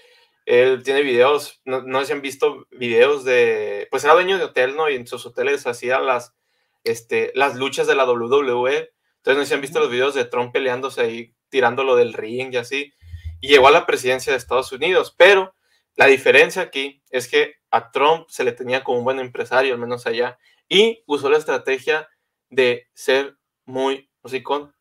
él 0.45 0.81
tiene 0.83 1.01
videos, 1.01 1.59
no, 1.65 1.81
no 1.81 1.99
sé 1.99 2.05
si 2.05 2.13
han 2.13 2.21
visto 2.21 2.67
videos 2.71 3.25
de, 3.25 3.89
pues 3.91 4.05
era 4.05 4.13
dueño 4.13 4.37
de 4.37 4.45
hotel, 4.45 4.77
¿no? 4.77 4.89
Y 4.89 4.95
en 4.95 5.07
sus 5.07 5.25
hoteles 5.25 5.67
hacía 5.67 5.99
las, 5.99 6.37
este, 6.85 7.33
las 7.35 7.57
luchas 7.57 7.85
de 7.85 7.95
la 7.95 8.09
WWE, 8.09 8.93
entonces 9.17 9.37
no 9.37 9.41
sé 9.41 9.45
si 9.47 9.53
han 9.55 9.61
visto 9.61 9.81
los 9.81 9.91
videos 9.91 10.15
de 10.15 10.23
Trump 10.23 10.53
peleándose 10.53 11.01
ahí, 11.01 11.35
tirándolo 11.49 11.97
del 11.97 12.13
ring 12.13 12.53
y 12.53 12.57
así, 12.57 12.93
y 13.41 13.49
llegó 13.49 13.67
a 13.67 13.71
la 13.71 13.85
presidencia 13.85 14.33
de 14.33 14.37
Estados 14.37 14.71
Unidos, 14.71 15.13
pero 15.17 15.55
la 15.95 16.05
diferencia 16.07 16.61
aquí 16.61 17.01
es 17.09 17.27
que 17.27 17.55
a 17.71 17.91
Trump 17.91 18.27
se 18.29 18.43
le 18.43 18.51
tenía 18.51 18.83
como 18.83 18.99
un 18.99 19.03
buen 19.05 19.19
empresario, 19.19 19.73
al 19.73 19.79
menos 19.79 20.05
allá, 20.07 20.37
y 20.67 21.03
usó 21.07 21.29
la 21.29 21.37
estrategia 21.37 22.07
de 22.49 22.87
ser 22.93 23.37
muy 23.65 24.09
musicón. 24.23 24.73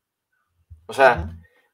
O 0.86 0.92
sea, 0.94 1.28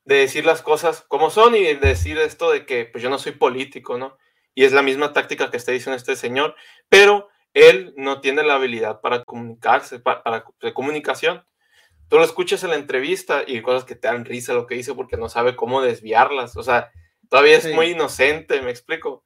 de 0.05 0.17
decir 0.17 0.45
las 0.45 0.63
cosas 0.63 1.03
como 1.09 1.31
son 1.31 1.55
y 1.55 1.63
de 1.63 1.75
decir 1.77 2.19
esto 2.19 2.51
de 2.51 2.67
que 2.67 2.85
pues 2.87 3.03
yo 3.03 3.11
no 3.11 3.19
soy 3.19 3.33
político, 3.33 3.97
¿no? 3.99 4.19
Y 4.55 4.65
es 4.65 4.73
la 4.73 4.83
misma 4.83 5.13
táctica 5.13 5.51
que 5.51 5.57
está 5.57 5.73
diciendo 5.73 5.97
este 5.97 6.17
señor, 6.17 6.55
pero 6.89 7.29
él 7.55 7.95
no 7.97 8.21
tiene 8.21 8.43
la 8.43 8.57
habilidad 8.57 9.01
para 9.01 9.25
comunicarse, 9.25 10.01
pa- 10.01 10.23
para, 10.23 10.45
de 10.61 10.75
comunicación. 10.75 11.45
Tú 12.09 12.17
lo 12.19 12.25
escuchas 12.25 12.63
en 12.65 12.71
la 12.71 12.77
entrevista 12.77 13.43
y 13.47 13.61
cosas 13.63 13.85
que 13.85 13.95
te 13.97 14.09
dan 14.09 14.25
risa 14.25 14.53
lo 14.55 14.67
que 14.67 14.75
dice 14.77 14.95
porque 14.95 15.17
no 15.17 15.29
sabe 15.29 15.57
cómo 15.57 15.81
desviarlas. 15.83 16.57
O 16.57 16.63
sea, 16.63 16.91
todavía 17.29 17.57
es 17.57 17.65
Sí. 17.65 17.73
muy 17.73 17.87
inocente, 17.87 18.61
¿me 18.63 18.71
explico? 18.71 19.25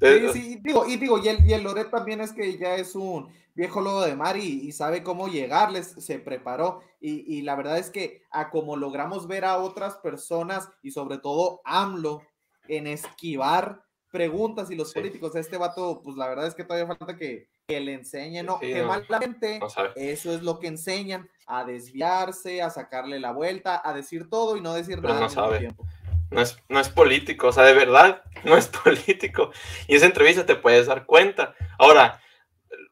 Sí, 0.00 0.06
Entonces, 0.06 0.32
sí, 0.42 0.52
y 0.52 0.56
digo, 0.62 0.86
y 0.86 0.96
digo, 0.96 1.18
y 1.18 1.28
el, 1.28 1.44
y 1.44 1.52
el 1.54 1.62
Loret 1.64 1.90
también 1.90 2.20
es 2.20 2.32
que 2.32 2.56
ya 2.56 2.76
es 2.76 2.94
un 2.94 3.28
viejo 3.54 3.80
lobo 3.80 4.02
de 4.02 4.14
mar 4.14 4.36
y, 4.36 4.60
y 4.68 4.70
sabe 4.70 5.02
cómo 5.02 5.26
llegarles, 5.26 5.88
se 5.98 6.20
preparó. 6.20 6.80
Y, 7.00 7.38
y 7.38 7.42
la 7.42 7.56
verdad 7.56 7.78
es 7.78 7.90
que 7.90 8.22
a 8.30 8.50
como 8.50 8.76
logramos 8.76 9.26
ver 9.26 9.44
a 9.44 9.58
otras 9.58 9.96
personas 9.96 10.68
y 10.82 10.92
sobre 10.92 11.18
todo 11.18 11.60
AMLO 11.64 12.22
en 12.68 12.86
esquivar 12.86 13.82
preguntas 14.12 14.70
y 14.70 14.76
los 14.76 14.90
Sí. 14.90 14.94
políticos, 14.94 15.34
este 15.34 15.56
vato, 15.56 16.00
pues 16.04 16.16
la 16.16 16.28
verdad 16.28 16.46
es 16.46 16.54
que 16.54 16.62
todavía 16.64 16.86
falta 16.86 17.16
que, 17.16 17.48
que 17.68 17.80
le 17.80 17.92
enseñen, 17.92 18.46
¿no? 18.46 18.58
Sí, 18.60 18.68
que 18.68 18.80
no. 18.80 18.86
malamente 18.86 19.58
no 19.58 19.68
eso 19.94 20.32
es 20.32 20.42
lo 20.42 20.58
que 20.58 20.68
enseñan, 20.68 21.28
a 21.46 21.64
desviarse, 21.66 22.62
a 22.62 22.70
sacarle 22.70 23.20
la 23.20 23.32
vuelta, 23.32 23.82
a 23.84 23.92
decir 23.92 24.30
todo 24.30 24.56
y 24.56 24.62
no 24.62 24.72
decir 24.72 24.96
Pero 25.02 25.08
nada 25.08 25.20
no 25.20 25.28
sabe. 25.28 25.58
tiempo. 25.58 25.86
no 26.30 26.40
es, 26.40 26.56
no 26.70 26.80
es 26.80 26.88
político, 26.88 27.48
o 27.48 27.52
sea, 27.52 27.64
de 27.64 27.74
verdad, 27.74 28.22
no 28.44 28.56
es 28.56 28.68
político. 28.68 29.52
Y 29.86 29.96
esa 29.96 30.06
entrevista 30.06 30.46
te 30.46 30.56
puedes 30.56 30.86
dar 30.86 31.04
cuenta. 31.04 31.54
Ahora, 31.78 32.22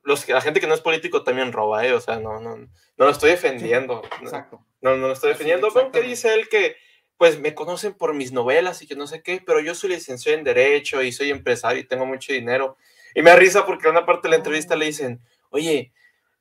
los, 0.02 0.28
la 0.28 0.42
gente 0.42 0.60
que 0.60 0.66
no 0.66 0.74
es 0.74 0.82
político 0.82 1.24
también 1.24 1.52
roba, 1.52 1.86
¿eh? 1.86 1.94
O 1.94 2.00
sea, 2.00 2.20
no, 2.20 2.38
no, 2.40 2.56
no 2.58 2.68
lo 2.98 3.08
estoy 3.08 3.30
defendiendo. 3.30 4.02
Exacto. 4.20 4.62
no, 4.82 4.94
no 4.96 5.06
lo 5.06 5.14
estoy 5.14 5.30
defendiendo. 5.30 5.68
Pero 5.68 5.90
que 5.90 6.00
exactamente. 6.00 6.10
dice 6.10 6.34
él 6.34 6.48
que, 6.50 6.76
pues, 7.16 7.40
me 7.40 7.54
conocen 7.54 7.94
por 7.94 8.12
mis 8.12 8.30
novelas 8.30 8.82
y 8.82 8.86
que 8.86 8.94
no 8.94 9.06
sé 9.06 9.22
qué, 9.22 9.42
pero 9.44 9.60
yo 9.60 9.74
soy 9.74 9.88
licenciado 9.88 10.36
en 10.36 10.44
Derecho 10.44 11.02
y 11.02 11.12
soy 11.12 11.30
empresario 11.30 11.80
y 11.80 11.86
tengo 11.86 12.04
mucho 12.04 12.34
dinero. 12.34 12.76
Y 13.16 13.22
me 13.22 13.30
da 13.30 13.36
risa 13.36 13.64
porque 13.64 13.86
en 13.86 13.92
una 13.92 14.04
parte 14.04 14.28
de 14.28 14.32
la 14.32 14.36
entrevista 14.36 14.76
le 14.76 14.84
dicen, 14.84 15.22
oye, 15.48 15.90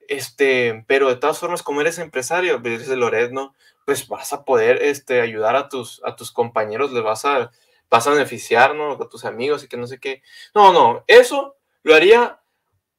este, 0.09 0.83
pero 0.87 1.07
de 1.07 1.15
todas 1.15 1.39
formas, 1.39 1.63
como 1.63 1.79
eres 1.79 1.97
empresario, 1.99 2.61
pues, 2.61 2.79
dice 2.79 2.97
Loret, 2.97 3.31
¿no? 3.31 3.55
Pues 3.85 4.09
vas 4.09 4.33
a 4.33 4.43
poder 4.43 4.83
este, 4.83 5.21
ayudar 5.21 5.55
a 5.55 5.69
tus, 5.69 6.01
a 6.03 6.17
tus 6.17 6.33
compañeros, 6.33 6.91
les 6.91 7.01
vas 7.01 7.23
a, 7.23 7.49
vas 7.89 8.05
a 8.05 8.11
beneficiar, 8.11 8.75
¿no? 8.75 8.91
A 8.91 9.09
tus 9.09 9.23
amigos 9.23 9.63
y 9.63 9.69
que 9.69 9.77
no 9.77 9.87
sé 9.87 10.01
qué. 10.01 10.21
No, 10.53 10.73
no, 10.73 11.05
eso 11.07 11.55
lo 11.81 11.95
haría 11.95 12.41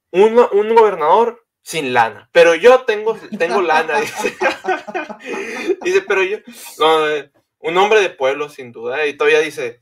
un, 0.09 0.39
un 0.51 0.73
gobernador 0.73 1.45
sin 1.61 1.93
lana, 1.93 2.29
pero 2.31 2.55
yo 2.55 2.81
tengo, 2.81 3.15
tengo 3.37 3.61
lana, 3.61 3.99
dice. 4.01 4.35
dice, 5.83 6.01
pero 6.01 6.23
yo, 6.23 6.39
no, 6.79 7.07
eh, 7.07 7.31
un 7.59 7.77
hombre 7.77 8.01
de 8.01 8.09
pueblo, 8.09 8.49
sin 8.49 8.71
duda, 8.71 9.05
y 9.05 9.15
todavía 9.15 9.39
dice, 9.39 9.81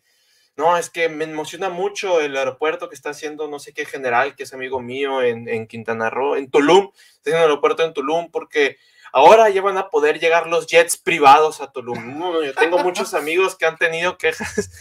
no, 0.58 0.78
es 0.78 0.90
que 0.90 1.10
me 1.10 1.26
emociona 1.26 1.70
mucho 1.70 2.22
el 2.22 2.36
aeropuerto 2.38 2.88
que 2.90 2.96
está 2.96 3.10
haciendo 3.10 3.48
no 3.48 3.60
sé 3.60 3.74
qué 3.74 3.86
general, 3.86 4.36
que 4.36 4.44
es 4.44 4.54
amigo 4.54 4.80
mío 4.82 5.22
en, 5.22 5.48
en 5.50 5.68
Quintana 5.68 6.10
Roo, 6.10 6.36
en 6.36 6.50
Tulum, 6.50 6.92
está 6.94 7.30
haciendo 7.30 7.40
el 7.46 7.50
aeropuerto 7.52 7.84
en 7.84 7.94
Tulum, 7.94 8.32
porque 8.32 8.78
ahora 9.12 9.50
ya 9.50 9.62
van 9.62 9.78
a 9.78 9.90
poder 9.90 10.20
llegar 10.20 10.48
los 10.48 10.68
jets 10.68 10.98
privados 10.98 11.62
a 11.62 11.72
Tulum. 11.72 12.18
No, 12.20 12.34
no, 12.34 12.44
yo 12.44 12.54
tengo 12.54 12.78
muchos 12.80 13.14
amigos 13.14 13.56
que 13.56 13.66
han 13.66 13.78
tenido 13.78 14.18
quejas 14.18 14.72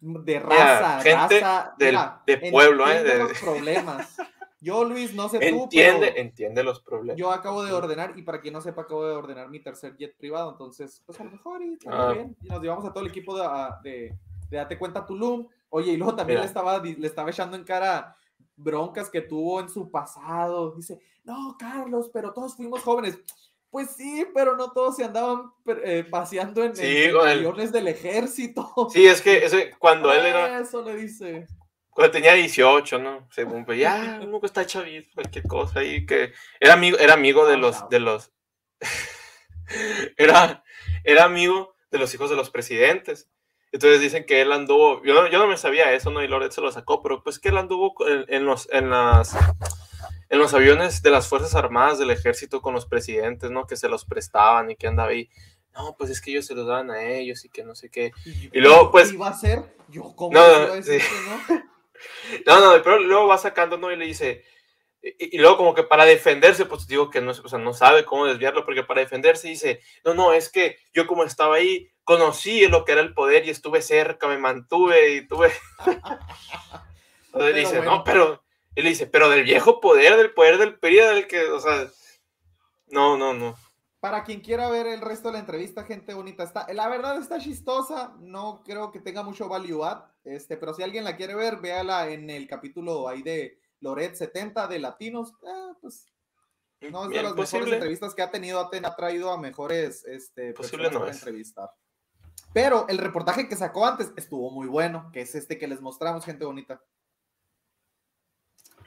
de 0.00 0.40
Mira, 0.40 0.78
raza, 0.80 1.00
gente 1.00 1.40
raza, 1.40 1.74
del- 1.78 1.88
mira, 1.94 2.22
de 2.26 2.50
pueblo, 2.50 2.88
¿eh? 2.90 3.02
de- 3.02 3.18
los 3.18 3.38
problemas. 3.38 4.16
Yo, 4.60 4.84
Luis, 4.84 5.14
no 5.14 5.28
sé 5.28 5.38
tú, 5.38 5.44
entiende, 5.64 6.08
pero 6.08 6.20
entiende 6.20 6.64
los 6.64 6.80
problemas. 6.80 7.16
yo 7.18 7.30
acabo 7.30 7.62
de 7.62 7.72
ordenar, 7.72 8.14
y 8.18 8.22
para 8.22 8.40
quien 8.40 8.54
no 8.54 8.60
sepa, 8.60 8.82
acabo 8.82 9.06
de 9.06 9.14
ordenar 9.14 9.48
mi 9.48 9.60
tercer 9.60 9.96
jet 9.96 10.16
privado, 10.16 10.50
entonces, 10.50 11.02
pues 11.06 11.20
a 11.20 11.24
lo 11.24 11.30
mejor 11.30 11.62
y 11.62 11.78
Ah. 11.86 12.12
bien. 12.14 12.36
Y 12.42 12.48
nos 12.48 12.60
llevamos 12.62 12.84
a 12.84 12.92
todo 12.92 13.04
el 13.04 13.10
equipo 13.10 13.36
de, 13.38 13.44
a- 13.44 13.78
de, 13.82 14.14
de 14.50 14.56
Date 14.56 14.78
Cuenta 14.78 15.04
Tulum. 15.06 15.46
Oye, 15.68 15.92
y 15.92 15.96
luego 15.96 16.14
también 16.14 16.36
Mira. 16.38 16.42
le 16.42 16.46
estaba, 16.48 16.78
le 16.82 17.06
estaba 17.06 17.30
echando 17.30 17.56
en 17.56 17.64
cara 17.64 18.16
broncas 18.56 19.10
que 19.10 19.20
tuvo 19.20 19.60
en 19.60 19.68
su 19.68 19.90
pasado. 19.90 20.72
Dice, 20.76 21.00
no, 21.24 21.56
Carlos, 21.58 22.10
pero 22.12 22.32
todos 22.32 22.56
fuimos 22.56 22.82
jóvenes. 22.82 23.18
Pues 23.68 23.90
sí, 23.90 24.26
pero 24.32 24.56
no 24.56 24.70
todos 24.72 24.96
se 24.96 25.04
andaban 25.04 25.50
eh, 25.84 26.06
paseando 26.08 26.64
en, 26.64 26.74
Sí, 26.74 27.04
en 27.04 27.12
con 27.12 27.28
el- 27.28 27.38
aviones 27.38 27.72
del 27.72 27.88
ejército. 27.88 28.72
Sí, 28.90 29.06
es 29.06 29.20
que 29.20 29.44
ese, 29.44 29.72
cuando 29.78 30.12
él 30.12 30.24
era, 30.24 30.60
Eso 30.60 30.82
le 30.82 30.96
dice. 30.96 31.46
cuando 31.90 32.12
tenía 32.12 32.32
18, 32.34 32.98
¿no? 32.98 33.28
Según, 33.30 33.66
pues 33.66 33.78
ya, 33.80 34.20
uno 34.22 34.40
que 34.40 34.46
está 34.46 34.64
chavito, 34.64 35.10
cualquier 35.14 35.46
cosa 35.46 35.80
ahí, 35.80 36.06
que 36.06 36.32
era 36.60 36.74
amigo, 36.74 36.96
era 36.98 37.14
amigo 37.14 37.46
de 37.46 37.56
los, 37.58 37.86
de 37.90 38.00
los, 38.00 38.32
era, 40.16 40.64
era 41.04 41.24
amigo 41.24 41.74
de 41.90 41.98
los 41.98 42.14
hijos 42.14 42.30
de 42.30 42.36
los 42.36 42.50
presidentes. 42.50 43.28
Entonces 43.76 44.00
dicen 44.00 44.24
que 44.24 44.40
él 44.40 44.52
anduvo, 44.52 45.02
yo 45.04 45.12
no, 45.12 45.28
yo 45.28 45.38
no 45.38 45.46
me 45.46 45.58
sabía 45.58 45.92
eso, 45.92 46.08
¿no? 46.10 46.22
Y 46.24 46.28
Loret 46.28 46.50
se 46.50 46.62
lo 46.62 46.72
sacó, 46.72 47.02
pero 47.02 47.22
pues 47.22 47.38
que 47.38 47.50
él 47.50 47.58
anduvo 47.58 47.94
en, 48.08 48.24
en 48.28 48.46
los, 48.46 48.66
en 48.72 48.88
las, 48.88 49.36
en 50.30 50.38
los 50.38 50.54
aviones 50.54 51.02
de 51.02 51.10
las 51.10 51.28
Fuerzas 51.28 51.54
Armadas 51.54 51.98
del 51.98 52.10
Ejército 52.10 52.62
con 52.62 52.72
los 52.72 52.86
presidentes, 52.86 53.50
¿no? 53.50 53.66
Que 53.66 53.76
se 53.76 53.90
los 53.90 54.06
prestaban 54.06 54.70
y 54.70 54.76
que 54.76 54.86
andaba 54.86 55.10
ahí. 55.10 55.28
No, 55.74 55.94
pues 55.98 56.08
es 56.08 56.22
que 56.22 56.30
ellos 56.30 56.46
se 56.46 56.54
los 56.54 56.66
daban 56.66 56.90
a 56.90 57.02
ellos 57.04 57.44
y 57.44 57.50
que 57.50 57.64
no 57.64 57.74
sé 57.74 57.90
qué. 57.90 58.12
Y 58.50 58.60
luego, 58.60 58.90
pues- 58.90 59.08
¿Qué 59.10 59.16
iba 59.16 59.26
a 59.26 59.32
hacer? 59.32 59.62
Yo, 59.88 60.14
¿cómo 60.16 60.32
No, 60.32 60.68
no, 60.68 60.74
decir 60.76 61.02
sí. 61.02 61.06
que 61.06 61.54
no? 61.54 61.62
No, 62.46 62.60
no, 62.76 62.82
pero 62.82 62.98
luego 63.00 63.26
va 63.26 63.36
sacando, 63.36 63.76
¿no? 63.76 63.92
Y 63.92 63.96
le 63.96 64.06
dice, 64.06 64.42
y, 65.02 65.36
y 65.36 65.38
luego 65.38 65.58
como 65.58 65.74
que 65.74 65.82
para 65.82 66.06
defenderse, 66.06 66.64
pues 66.64 66.86
digo 66.86 67.10
que 67.10 67.20
no, 67.20 67.32
o 67.32 67.48
sea, 67.48 67.58
no 67.58 67.74
sabe 67.74 68.06
cómo 68.06 68.24
desviarlo, 68.24 68.64
porque 68.64 68.84
para 68.84 69.02
defenderse 69.02 69.48
dice, 69.48 69.80
no, 70.02 70.14
no, 70.14 70.32
es 70.32 70.48
que 70.50 70.78
yo 70.94 71.06
como 71.06 71.24
estaba 71.24 71.56
ahí, 71.56 71.90
conocí 72.06 72.68
lo 72.68 72.84
que 72.84 72.92
era 72.92 73.00
el 73.00 73.12
poder 73.12 73.44
y 73.46 73.50
estuve 73.50 73.82
cerca, 73.82 74.28
me 74.28 74.38
mantuve 74.38 75.16
y 75.16 75.26
tuve... 75.26 75.50
Entonces 77.26 77.54
dice, 77.56 77.76
bueno. 77.78 77.96
no, 77.96 78.04
pero, 78.04 78.42
él 78.76 78.84
dice, 78.84 79.06
pero 79.06 79.28
del 79.28 79.42
viejo 79.42 79.80
poder, 79.80 80.16
del 80.16 80.32
poder 80.32 80.56
del 80.56 80.78
PRI, 80.78 80.96
del 80.96 81.26
que, 81.26 81.42
o 81.50 81.60
sea, 81.60 81.90
no, 82.86 83.18
no, 83.18 83.34
no. 83.34 83.56
Para 84.00 84.22
quien 84.22 84.40
quiera 84.40 84.70
ver 84.70 84.86
el 84.86 85.00
resto 85.00 85.28
de 85.28 85.32
la 85.34 85.40
entrevista, 85.40 85.82
gente 85.82 86.14
bonita, 86.14 86.44
está, 86.44 86.72
la 86.72 86.88
verdad 86.88 87.18
está 87.18 87.38
chistosa, 87.40 88.14
no 88.20 88.62
creo 88.64 88.92
que 88.92 89.00
tenga 89.00 89.24
mucho 89.24 89.48
value 89.48 89.82
add, 89.84 90.04
este, 90.24 90.56
pero 90.56 90.72
si 90.74 90.82
alguien 90.84 91.02
la 91.02 91.16
quiere 91.16 91.34
ver, 91.34 91.56
véala 91.56 92.08
en 92.08 92.30
el 92.30 92.46
capítulo 92.46 93.08
ahí 93.08 93.22
de 93.22 93.58
Loret 93.80 94.14
70 94.14 94.68
de 94.68 94.78
Latinos, 94.78 95.32
eh, 95.42 95.74
pues 95.80 96.06
no 96.82 97.04
es 97.06 97.10
de 97.10 97.22
las 97.22 97.34
mejores 97.34 97.72
entrevistas 97.72 98.14
que 98.14 98.22
ha 98.22 98.30
tenido, 98.30 98.60
ha, 98.60 98.70
ten- 98.70 98.86
ha 98.86 98.94
traído 98.94 99.32
a 99.32 99.38
mejores 99.38 100.04
este, 100.04 100.52
Posible 100.52 100.84
personas 100.84 100.92
no 100.92 100.98
para 101.00 101.10
es. 101.10 101.16
entrevistar. 101.18 101.70
Pero 102.56 102.86
el 102.88 102.96
reportaje 102.96 103.50
que 103.50 103.54
sacó 103.54 103.84
antes 103.84 104.14
estuvo 104.16 104.50
muy 104.50 104.66
bueno, 104.66 105.10
que 105.12 105.20
es 105.20 105.34
este 105.34 105.58
que 105.58 105.66
les 105.66 105.82
mostramos, 105.82 106.24
gente 106.24 106.46
bonita. 106.46 106.82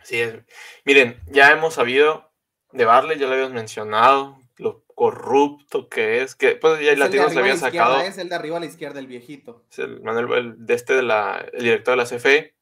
Sí, 0.01 0.19
es. 0.19 0.39
Miren, 0.85 1.21
ya 1.27 1.51
hemos 1.51 1.75
sabido 1.75 2.31
de 2.71 2.85
Barley, 2.85 3.19
ya 3.19 3.27
lo 3.27 3.33
habíamos 3.33 3.53
mencionado, 3.53 4.39
lo 4.57 4.83
corrupto 4.95 5.87
que 5.87 6.23
es, 6.23 6.33
que 6.33 6.55
pues 6.55 6.81
ya 6.81 6.93
el 6.93 6.95
de 6.97 7.05
Latinos 7.05 7.27
arriba 7.27 7.27
le 7.27 7.31
a 7.31 7.35
la 7.35 7.39
había 7.41 7.57
sacado, 7.57 8.01
es 8.01 8.17
el 8.17 8.29
de 8.29 8.35
arriba 8.35 8.57
a 8.57 8.59
la 8.59 8.65
izquierda, 8.65 8.99
el 8.99 9.05
viejito. 9.05 9.63
es 9.69 9.77
el 9.77 10.01
Manuel, 10.01 10.33
el 10.33 10.65
de 10.65 10.73
este 10.73 10.95
de 10.95 11.03
la, 11.03 11.45
el 11.53 11.63
director 11.65 11.91
de 11.91 11.97
la 11.97 12.09
CFE, 12.09 12.55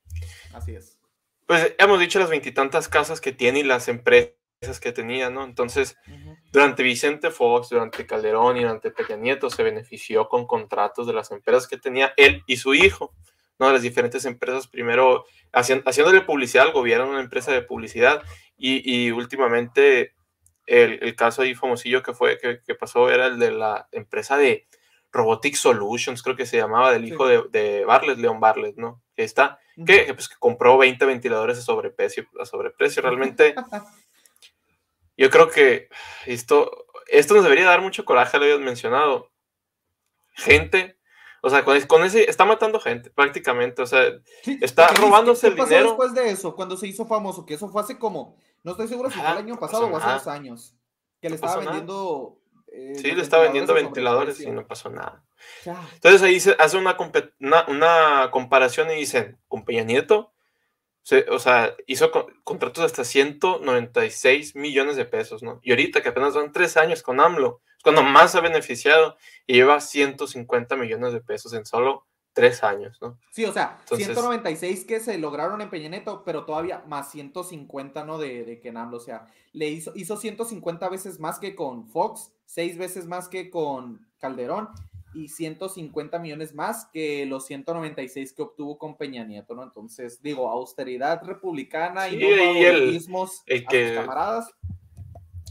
Así 0.55 0.75
es. 0.75 0.99
pues 1.45 1.73
hemos 1.77 2.01
dicho 2.01 2.19
las 2.19 2.29
veintitantas 2.29 2.89
casas 2.89 3.21
que 3.21 3.31
tiene 3.31 3.59
y 3.59 3.63
las 3.63 3.87
empresas 3.87 4.36
que 4.79 4.91
tenía, 4.91 5.29
¿no? 5.29 5.43
Entonces, 5.43 5.95
durante 6.51 6.81
Vicente 6.83 7.29
Fox, 7.29 7.69
durante 7.69 8.05
Calderón 8.07 8.57
y 8.57 8.61
durante 8.61 8.89
Peña 8.91 9.15
Nieto 9.15 9.49
se 9.49 9.61
benefició 9.63 10.27
con 10.27 10.47
contratos 10.47 11.05
de 11.05 11.13
las 11.13 11.29
empresas 11.31 11.67
que 11.67 11.77
tenía 11.77 12.13
él 12.17 12.41
y 12.47 12.57
su 12.57 12.73
hijo, 12.73 13.13
¿no? 13.59 13.67
De 13.67 13.73
las 13.73 13.81
diferentes 13.83 14.25
empresas, 14.25 14.67
primero 14.67 15.25
hacien- 15.53 15.83
haciéndole 15.85 16.21
publicidad 16.21 16.65
al 16.65 16.73
gobierno, 16.73 17.07
una 17.09 17.21
empresa 17.21 17.51
de 17.51 17.61
publicidad, 17.61 18.23
y, 18.57 18.81
y 19.07 19.11
últimamente 19.11 20.15
el, 20.65 20.99
el 21.03 21.15
caso 21.15 21.43
ahí 21.43 21.53
famosillo 21.53 22.01
que 22.01 22.13
fue, 22.13 22.37
que, 22.39 22.59
que 22.65 22.75
pasó 22.75 23.09
era 23.11 23.27
el 23.27 23.37
de 23.39 23.51
la 23.51 23.87
empresa 23.91 24.37
de 24.37 24.67
Robotic 25.11 25.55
Solutions, 25.55 26.21
creo 26.23 26.35
que 26.35 26.45
se 26.47 26.57
llamaba, 26.57 26.91
del 26.91 27.05
hijo 27.05 27.27
de, 27.27 27.43
de 27.51 27.85
Bartlett, 27.85 28.17
León 28.17 28.39
Bartlett, 28.39 28.75
¿no? 28.75 29.01
Que 29.15 29.23
está, 29.23 29.59
que, 29.85 30.05
que, 30.07 30.13
pues, 30.15 30.27
que 30.27 30.35
compró 30.39 30.77
20 30.77 31.05
ventiladores 31.05 31.59
a 31.59 31.61
sobreprecio, 31.61 32.25
a 32.41 32.45
sobreprecio. 32.45 33.01
Realmente, 33.03 33.53
yo 35.17 35.29
creo 35.29 35.49
que 35.49 35.89
esto, 36.25 36.85
esto 37.07 37.33
nos 37.33 37.43
debería 37.43 37.65
dar 37.65 37.81
mucho 37.81 38.05
coraje, 38.05 38.37
lo 38.37 38.43
habías 38.45 38.59
mencionado. 38.59 39.31
Gente, 40.33 40.97
o 41.41 41.49
sea, 41.49 41.63
con, 41.63 41.79
con 41.81 42.03
ese, 42.03 42.29
está 42.29 42.45
matando 42.45 42.79
gente, 42.79 43.09
prácticamente, 43.09 43.81
o 43.81 43.87
sea, 43.87 44.03
está 44.61 44.87
robándose 44.89 45.47
¿qué 45.47 45.51
el 45.51 45.57
pasó 45.57 45.69
dinero. 45.69 45.87
después 45.89 46.13
de 46.13 46.29
eso, 46.29 46.55
cuando 46.55 46.77
se 46.77 46.87
hizo 46.87 47.05
famoso? 47.07 47.45
Que 47.45 47.55
eso 47.55 47.69
fue 47.69 47.81
hace 47.81 47.97
como, 47.97 48.37
no 48.63 48.71
estoy 48.71 48.87
seguro 48.87 49.09
si 49.09 49.19
fue 49.19 49.31
el 49.31 49.37
año 49.37 49.59
pasado 49.59 49.87
o 49.87 49.97
hace 49.97 50.09
dos 50.09 50.27
años. 50.27 50.75
Que 51.19 51.29
le 51.29 51.35
estaba 51.35 51.53
nada. 51.55 51.65
vendiendo. 51.65 52.37
eh, 52.71 52.93
Sí, 52.95 53.11
le 53.11 53.23
está 53.23 53.39
vendiendo 53.39 53.73
ventiladores 53.73 54.39
y 54.41 54.51
no 54.51 54.67
pasó 54.67 54.89
nada. 54.91 55.23
Ya. 55.65 55.81
Entonces 55.95 56.21
ahí 56.21 56.39
se 56.39 56.55
hace 56.59 56.77
una, 56.77 56.95
una, 57.39 57.65
una 57.67 58.29
comparación 58.31 58.91
y 58.91 58.95
dicen, 58.95 59.39
con 59.47 59.65
Peña 59.65 59.83
Nieto, 59.83 60.33
se- 61.07 61.25
o 61.29 61.39
sea, 61.39 61.73
hizo 61.85 62.11
co- 62.11 62.27
contratos 62.43 62.83
hasta 62.83 63.05
196 63.05 64.55
millones 64.55 64.97
de 64.97 65.05
pesos, 65.05 65.41
¿no? 65.41 65.59
Y 65.63 65.71
ahorita 65.71 66.01
que 66.01 66.09
apenas 66.09 66.35
van 66.35 66.51
tres 66.51 66.75
años 66.75 67.01
con 67.01 67.21
AMLO, 67.21 67.61
es 67.77 67.83
cuando 67.83 68.03
más 68.03 68.35
ha 68.35 68.41
beneficiado 68.41 69.15
y 69.45 69.53
lleva 69.53 69.79
150 69.79 70.75
millones 70.75 71.13
de 71.13 71.21
pesos 71.21 71.53
en 71.53 71.65
solo 71.65 72.05
tres 72.33 72.61
años, 72.63 72.97
¿no? 73.01 73.17
Sí, 73.31 73.45
o 73.45 73.53
sea, 73.53 73.77
Entonces- 73.83 74.07
196 74.07 74.83
que 74.85 74.99
se 74.99 75.17
lograron 75.17 75.61
en 75.61 75.69
Peña 75.69 75.87
Nieto, 75.89 76.23
pero 76.25 76.43
todavía 76.45 76.83
más 76.87 77.09
150, 77.11 78.03
¿no? 78.03 78.17
De, 78.17 78.43
de 78.43 78.59
que 78.59 78.67
en 78.69 78.77
AMLO, 78.77 78.97
o 78.97 78.99
sea, 78.99 79.27
le 79.53 79.69
hizo, 79.69 79.93
hizo 79.95 80.17
150 80.17 80.89
veces 80.89 81.19
más 81.21 81.39
que 81.39 81.55
con 81.55 81.87
Fox, 81.87 82.33
seis 82.45 82.77
veces 82.77 83.07
más 83.07 83.29
que 83.29 83.49
con 83.49 84.05
Calderón 84.19 84.69
y 85.17 85.29
150 85.29 86.19
millones 86.19 86.53
más 86.53 86.85
que 86.93 87.25
los 87.25 87.45
196 87.47 88.33
que 88.33 88.41
obtuvo 88.43 88.77
con 88.77 88.97
Peña 88.97 89.23
Nieto, 89.23 89.55
¿no? 89.55 89.63
Entonces, 89.63 90.21
digo, 90.21 90.49
austeridad 90.49 91.23
republicana 91.23 92.07
Sí, 92.07 92.15
y 92.15 92.19
no 92.19 92.27
y 92.53 92.63
el- 92.65 92.89
el 92.89 92.97
a 92.97 92.99
sus 92.99 93.43
que- 93.69 93.93
camaradas. 93.95 94.47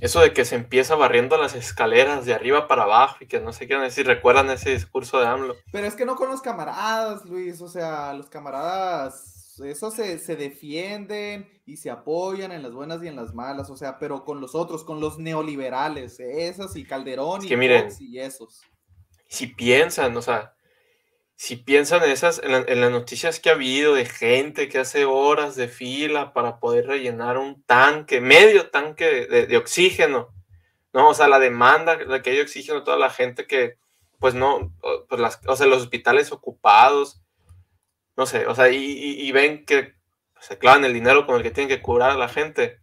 Eso 0.00 0.20
de 0.20 0.32
que 0.34 0.44
se 0.44 0.56
empieza 0.56 0.94
barriendo 0.94 1.38
las 1.38 1.54
escaleras 1.54 2.26
de 2.26 2.34
arriba 2.34 2.68
para 2.68 2.82
abajo 2.82 3.16
y 3.20 3.26
que 3.26 3.40
no 3.40 3.52
sé 3.54 3.66
qué, 3.66 3.90
si 3.90 4.02
recuerdan 4.02 4.50
ese 4.50 4.70
discurso 4.70 5.18
de 5.20 5.26
AMLO. 5.26 5.54
Pero 5.72 5.86
es 5.86 5.94
que 5.96 6.04
no 6.04 6.16
con 6.16 6.28
los 6.28 6.42
camaradas, 6.42 7.24
Luis, 7.24 7.62
o 7.62 7.68
sea, 7.68 8.12
los 8.12 8.28
camaradas, 8.28 9.58
eso 9.64 9.90
se, 9.90 10.18
se 10.18 10.36
defienden 10.36 11.48
y 11.64 11.78
se 11.78 11.88
apoyan 11.90 12.52
en 12.52 12.62
las 12.62 12.72
buenas 12.72 13.02
y 13.02 13.08
en 13.08 13.16
las 13.16 13.32
malas, 13.34 13.70
o 13.70 13.76
sea, 13.76 13.98
pero 13.98 14.22
con 14.26 14.38
los 14.38 14.54
otros, 14.54 14.84
con 14.84 15.00
los 15.00 15.18
neoliberales, 15.18 16.20
esos 16.20 16.76
y 16.76 16.84
Calderón 16.84 17.42
Es 17.42 17.50
y 17.50 17.56
miren, 17.56 17.88
y 17.98 18.18
esos. 18.18 18.60
Si 19.28 19.48
piensan, 19.48 20.16
o 20.16 20.22
sea, 20.22 20.54
si 21.36 21.56
piensan 21.56 22.02
en 22.04 22.10
esas, 22.10 22.40
en, 22.42 22.52
la- 22.52 22.64
en 22.68 22.80
las 22.80 22.90
noticias 22.90 23.40
que 23.40 23.50
ha 23.50 23.54
habido 23.54 23.94
de 23.94 24.06
gente 24.06 24.68
que 24.68 24.78
hace 24.78 25.04
horas 25.06 25.56
de 25.56 25.68
fila 25.68 26.32
para 26.32 26.60
poder 26.60 26.86
rellenar 26.86 27.38
un 27.38 27.62
tanque, 27.64 28.20
medio 28.20 28.70
tanque 28.70 29.26
de, 29.28 29.46
de 29.46 29.56
oxígeno, 29.58 30.30
¿no? 30.94 31.10
O 31.10 31.14
sea, 31.14 31.28
la 31.28 31.38
demanda, 31.40 31.96
la 32.06 32.22
que 32.22 32.30
hay 32.30 32.36
de 32.36 32.42
oxígeno, 32.42 32.84
toda 32.84 32.98
la 32.98 33.10
gente 33.10 33.46
que, 33.46 33.76
pues 34.20 34.34
no, 34.34 34.72
pues 35.08 35.20
las, 35.20 35.40
o 35.48 35.56
sea, 35.56 35.66
los 35.66 35.82
hospitales 35.82 36.32
ocupados, 36.32 37.22
no 38.16 38.26
sé, 38.26 38.46
o 38.46 38.54
sea, 38.54 38.68
y, 38.70 38.76
y- 38.78 39.28
y 39.28 39.32
ven 39.32 39.64
que 39.66 39.94
se 40.40 40.58
clavan 40.58 40.84
el 40.84 40.94
dinero 40.94 41.26
con 41.26 41.36
el 41.36 41.42
que 41.42 41.50
tienen 41.52 41.68
que 41.76 41.82
curar 41.82 42.10
a 42.10 42.16
la 42.16 42.28
gente. 42.28 42.80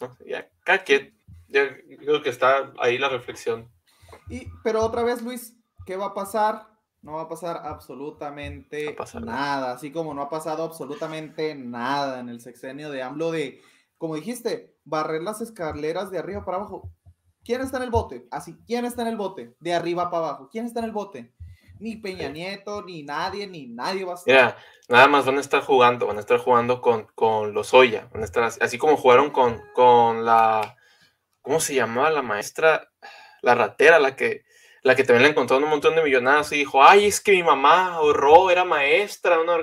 ¿no? 0.00 0.16
Ya, 0.26 0.48
cada 0.64 0.84
quien, 0.84 1.16
yo 1.48 1.62
creo 1.98 2.22
que 2.22 2.30
está 2.30 2.72
ahí 2.78 2.98
la 2.98 3.08
reflexión. 3.08 3.70
Y, 4.28 4.46
pero 4.62 4.84
otra 4.84 5.02
vez, 5.02 5.22
Luis, 5.22 5.56
¿qué 5.86 5.96
va 5.96 6.06
a 6.06 6.14
pasar? 6.14 6.66
No 7.02 7.14
va 7.14 7.22
a 7.22 7.28
pasar 7.28 7.60
absolutamente 7.64 8.90
a 8.90 8.96
pasar 8.96 9.22
nada. 9.22 9.40
nada, 9.40 9.72
así 9.72 9.90
como 9.90 10.14
no 10.14 10.22
ha 10.22 10.30
pasado 10.30 10.62
absolutamente 10.62 11.54
nada 11.54 12.20
en 12.20 12.28
el 12.28 12.40
sexenio 12.40 12.90
de 12.90 13.02
AMLO 13.02 13.32
de, 13.32 13.60
como 13.98 14.14
dijiste, 14.14 14.76
barrer 14.84 15.22
las 15.22 15.40
escaleras 15.40 16.10
de 16.10 16.18
arriba 16.18 16.44
para 16.44 16.58
abajo. 16.58 16.92
¿Quién 17.44 17.60
está 17.60 17.78
en 17.78 17.84
el 17.84 17.90
bote? 17.90 18.28
Así, 18.30 18.56
¿quién 18.66 18.84
está 18.84 19.02
en 19.02 19.08
el 19.08 19.16
bote? 19.16 19.56
De 19.58 19.74
arriba 19.74 20.10
para 20.10 20.28
abajo. 20.28 20.48
¿Quién 20.50 20.66
está 20.66 20.78
en 20.78 20.86
el 20.86 20.92
bote? 20.92 21.34
Ni 21.80 21.96
Peña 21.96 22.28
Nieto, 22.28 22.82
ni 22.82 23.02
nadie, 23.02 23.48
ni 23.48 23.66
nadie 23.66 24.04
va 24.04 24.12
a 24.12 24.14
estar. 24.14 24.32
Mira, 24.32 24.56
nada 24.88 25.08
más 25.08 25.26
van 25.26 25.38
a 25.38 25.40
estar 25.40 25.62
jugando, 25.62 26.06
van 26.06 26.18
a 26.18 26.20
estar 26.20 26.38
jugando 26.38 26.80
con, 26.80 27.08
con 27.16 27.52
los 27.52 27.74
Oya, 27.74 28.08
van 28.12 28.22
a 28.22 28.24
estar 28.24 28.44
así, 28.44 28.60
así 28.62 28.78
como 28.78 28.96
jugaron 28.96 29.30
con, 29.30 29.60
con 29.74 30.24
la, 30.24 30.76
¿cómo 31.40 31.58
se 31.58 31.74
llamaba 31.74 32.10
la 32.10 32.22
maestra? 32.22 32.92
La 33.42 33.54
ratera, 33.54 33.98
la 33.98 34.16
que, 34.16 34.44
la 34.82 34.94
que 34.96 35.04
también 35.04 35.24
le 35.24 35.28
encontró 35.30 35.58
un 35.58 35.64
montón 35.68 35.94
de 35.94 36.02
millonadas 36.02 36.50
y 36.52 36.56
dijo, 36.56 36.82
ay, 36.82 37.06
es 37.06 37.20
que 37.20 37.32
mi 37.32 37.42
mamá 37.42 37.94
ahorró, 37.94 38.50
era 38.50 38.64
maestra, 38.64 39.40
una 39.40 39.56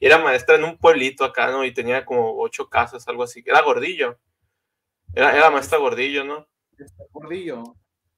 era 0.00 0.18
maestra 0.18 0.56
en 0.56 0.64
un 0.64 0.76
pueblito 0.78 1.24
acá, 1.24 1.50
¿no? 1.50 1.64
Y 1.64 1.72
tenía 1.72 2.04
como 2.04 2.38
ocho 2.40 2.68
casas, 2.68 3.08
algo 3.08 3.22
así, 3.22 3.42
era 3.46 3.62
gordillo, 3.62 4.18
era, 5.14 5.36
era 5.36 5.50
maestra 5.50 5.78
gordillo, 5.78 6.24
¿no? 6.24 6.46
Gordillo. 7.10 7.62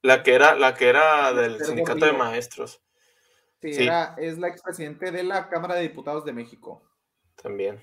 La 0.03 0.23
que 0.23 0.35
era, 0.35 0.55
la 0.55 0.75
que 0.75 0.89
era 0.89 1.33
del 1.33 1.65
sindicato 1.65 2.05
de 2.05 2.13
maestros, 2.13 2.81
Sí, 3.63 3.73
Sí. 3.73 3.83
era- 3.85 4.15
es 4.19 4.37
la 4.37 4.49
expresidente 4.49 5.11
de 5.11 5.23
la 5.23 5.49
Cámara 5.49 5.77
de 5.77 5.83
Diputados 5.83 6.25
de 6.27 6.35
México. 6.35 6.83
también. 7.37 7.83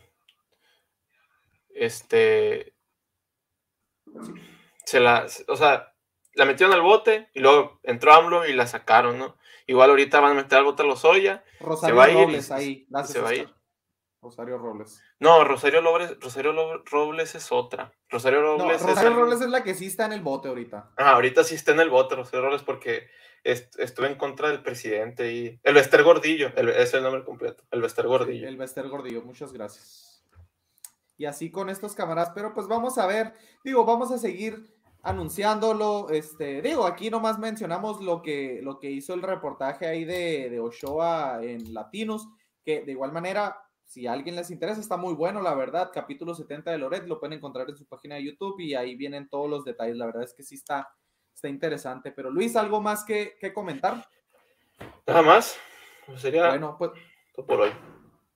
Este. 1.74 2.74
Se 4.86 5.00
la. 5.00 5.26
O 5.48 5.56
sea, 5.56 5.90
la 6.34 6.46
metieron 6.46 6.74
al 6.74 6.82
bote 6.82 7.30
y 7.34 7.39
luego 7.39 7.80
entró 7.84 8.13
AMLO 8.13 8.46
y 8.48 8.54
la 8.54 8.67
sacaron, 8.67 9.17
¿no? 9.17 9.38
Igual 9.67 9.89
ahorita 9.91 10.20
van 10.20 10.32
a 10.32 10.41
meter 10.41 10.58
al 10.60 10.63
bote 10.65 10.84
a 10.84 10.86
los 10.86 11.04
Oya. 11.06 11.44
Rosario 11.60 11.96
va 11.96 12.06
a 12.06 12.10
ir 12.10 12.17
Robles 12.17 12.46
se- 12.48 12.54
ahí. 12.54 12.88
se 13.06 13.20
va 13.22 13.30
a 13.30 13.36
ir. 13.36 13.54
Rosario 14.22 14.58
Robles. 14.60 15.02
No, 15.20 15.44
Rosario 15.44 15.82
Robles, 15.82 16.15
Rosario 16.20 16.84
Robles 16.86 17.34
es 17.36 17.52
otra. 17.52 17.91
Rosario 18.10 18.41
No, 18.41 18.58
Robles 18.60 18.82
es. 18.82 18.88
Rosario 18.88 19.10
el- 19.10 19.15
Robles 19.15 19.41
es 19.41 19.50
la 19.50 19.63
que 19.63 19.74
sí 19.74 19.88
está 19.88 20.06
en 20.06 20.13
el 20.13 20.22
bote 20.22 20.48
ahorita. 20.48 20.91
Ah, 20.98 21.12
ahorita 21.13 21.44
sí 21.44 21.56
está 21.56 21.72
en 21.72 21.80
el 21.80 21.89
bote, 21.89 22.15
Rosario 22.15 22.41
Robles, 22.46 22.62
porque 22.62 23.08
est- 23.44 23.80
estuve 23.80 24.08
en 24.08 24.15
contra 24.15 24.50
del 24.50 24.62
presidente 24.62 25.34
y. 25.34 25.60
El 25.63 25.73
Bester 25.73 26.04
Gordillo, 26.04 26.52
el- 26.56 26.69
es 26.69 26.94
el 26.94 27.02
nombre 27.02 27.23
completo. 27.23 27.63
El 27.71 27.82
Bester 27.82 28.06
Gordillo. 28.08 28.48
El 28.48 28.58
Bester 28.58 28.88
Gordillo, 28.90 29.23
muchas 29.23 29.52
gracias. 29.54 30.23
Y 31.17 31.25
así 31.25 31.50
con 31.52 31.69
estos 31.69 31.94
camaradas, 31.96 32.32
pero 32.36 32.54
pues 32.54 32.67
vamos 32.67 32.98
a 33.00 33.08
ver, 33.08 33.34
digo, 33.63 33.86
vamos 33.86 34.12
a 34.12 34.17
seguir 34.19 34.75
anunciándolo, 35.04 36.10
este, 36.10 36.62
digo, 36.62 36.85
aquí 36.85 37.10
nomás 37.10 37.39
mencionamos 37.39 38.02
lo 38.02 38.21
que, 38.21 38.60
lo 38.62 38.79
que 38.79 38.91
hizo 38.91 39.13
el 39.13 39.21
reportaje 39.21 39.87
ahí 39.87 40.06
de, 40.06 40.49
de 40.49 40.60
Ochoa 40.60 41.39
en 41.43 41.73
Latinos, 41.73 42.27
que 42.63 42.81
de 42.81 42.91
igual 42.91 43.12
manera, 43.12 43.58
si 43.83 44.08
a 44.08 44.13
alguien 44.13 44.35
les 44.35 44.52
interesa, 44.52 44.79
está 44.79 44.97
muy 44.97 45.13
bueno, 45.13 45.41
la 45.41 45.56
verdad, 45.56 45.91
capítulo 45.93 46.35
70 46.35 46.71
de 46.71 46.77
Loret, 46.77 47.08
lo 47.08 47.19
pueden 47.19 47.37
encontrar 47.37 47.69
en 47.69 47.77
su 47.77 47.85
página 47.85 48.15
de 48.15 48.25
YouTube 48.25 48.60
y 48.60 48.75
ahí 48.75 48.95
vienen 48.95 49.27
todos 49.29 49.49
los 49.49 49.65
detalles, 49.65 49.97
la 49.97 50.06
verdad 50.06 50.23
es 50.23 50.33
que 50.33 50.43
sí 50.43 50.56
está, 50.56 50.87
está 51.33 51.47
interesante, 51.47 52.12
pero 52.12 52.29
Luis, 52.29 52.56
¿algo 52.56 52.81
más 52.81 53.04
que, 53.04 53.37
que 53.39 53.54
comentar? 53.54 54.06
Nada 55.08 55.21
más. 55.21 55.58
Sería 56.17 56.49
Bueno, 56.49 56.75
pues 56.77 56.91
todo 57.33 57.45
por 57.45 57.62
hoy. 57.62 57.71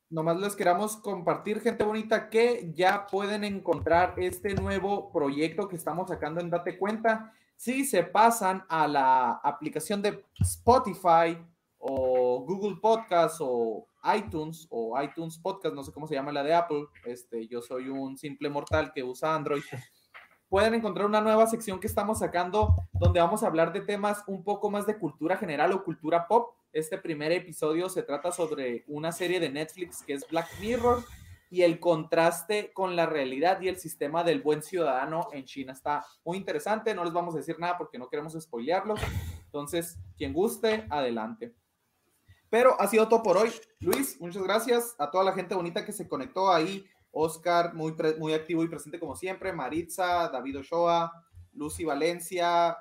Nomás 0.10 0.38
les 0.38 0.56
queramos 0.56 0.97
compartir, 0.97 1.62
gente 1.62 1.84
bonita, 1.84 2.30
que 2.30 2.72
ya 2.74 3.08
pueden 3.08 3.43
encontrar 3.43 4.14
este 4.18 4.53
nuevo 4.53 5.12
proyecto 5.12 5.68
que 5.68 5.76
estamos 5.76 6.10
sacando 6.10 6.41
en 6.41 6.49
Date 6.49 6.78
Cuenta. 6.78 7.34
Si 7.56 7.86
se 7.86 8.03
pasan 8.03 8.64
a 8.70 8.88
la 8.88 9.32
aplicación 9.43 10.01
de 10.01 10.24
Spotify 10.39 11.38
o 11.78 12.43
Google 12.45 12.78
Podcast 12.82 13.38
o 13.41 13.88
iTunes 14.16 14.68
o 14.70 15.01
iTunes 15.01 15.38
Podcast, 15.38 15.74
no 15.74 15.84
sé 15.84 15.91
cómo 15.91 16.08
se 16.08 16.16
llama 16.16 16.32
la 16.32 16.43
de 16.43 16.53
Apple, 16.53 16.86
este, 17.06 17.47
yo 17.47 17.62
soy 17.62 17.89
un 17.89 18.18
simple 18.18 18.49
mortal 18.49 18.91
que 18.93 19.03
usa 19.03 19.34
Android. 19.34 19.64
Pueden 20.49 20.76
encontrar 20.76 21.08
una 21.08 21.22
nueva 21.22 21.47
sección 21.47 21.80
que 21.80 21.88
estamos 21.88 22.20
sacando 22.20 22.76
donde 22.93 23.20
vamos 23.20 23.41
a 23.43 23.47
hablar 23.47 23.74
de 23.74 23.82
temas 23.82 24.24
un 24.28 24.43
poco 24.43 24.70
más 24.70 24.86
de 24.86 24.97
cultura 24.99 25.38
general 25.38 25.72
o 25.74 25.84
cultura 25.84 26.28
pop. 26.28 26.53
Este 26.76 26.98
primer 26.98 27.32
episodio 27.32 27.88
se 27.88 28.04
trata 28.04 28.34
sobre 28.34 28.84
una 28.88 29.14
serie 29.14 29.40
de 29.40 29.50
Netflix 29.50 30.04
que 30.04 30.12
es 30.12 30.28
Black 30.28 30.60
Mirror 30.60 31.06
y 31.50 31.62
el 31.62 31.80
contraste 31.80 32.74
con 32.74 32.98
la 32.98 33.06
realidad 33.06 33.62
y 33.62 33.70
el 33.70 33.78
sistema 33.78 34.26
del 34.26 34.42
buen 34.42 34.62
ciudadano 34.62 35.30
en 35.32 35.46
China. 35.46 35.72
Está 35.72 36.06
muy 36.26 36.36
interesante, 36.36 36.94
no 36.94 37.06
les 37.06 37.14
vamos 37.14 37.34
a 37.34 37.38
decir 37.38 37.58
nada 37.60 37.78
porque 37.78 37.98
no 37.98 38.10
queremos 38.10 38.34
spoilearlo. 38.34 38.96
Entonces, 39.46 39.98
quien 40.18 40.34
guste, 40.34 40.86
adelante. 40.90 41.56
Pero 42.50 42.76
ha 42.78 42.88
sido 42.88 43.08
todo 43.08 43.24
por 43.24 43.38
hoy. 43.38 43.54
Luis, 43.80 44.20
muchas 44.20 44.44
gracias 44.44 44.98
a 45.00 45.10
toda 45.10 45.24
la 45.24 45.32
gente 45.32 45.56
bonita 45.56 45.86
que 45.86 45.94
se 45.94 46.10
conectó 46.10 46.52
ahí. 46.52 46.86
Oscar, 47.12 47.74
muy, 47.74 47.96
muy 48.20 48.34
activo 48.34 48.66
y 48.66 48.68
presente 48.68 49.00
como 49.00 49.16
siempre. 49.16 49.54
Maritza, 49.54 50.28
David 50.28 50.60
Ochoa, 50.60 51.26
Lucy 51.54 51.86
Valencia. 51.86 52.78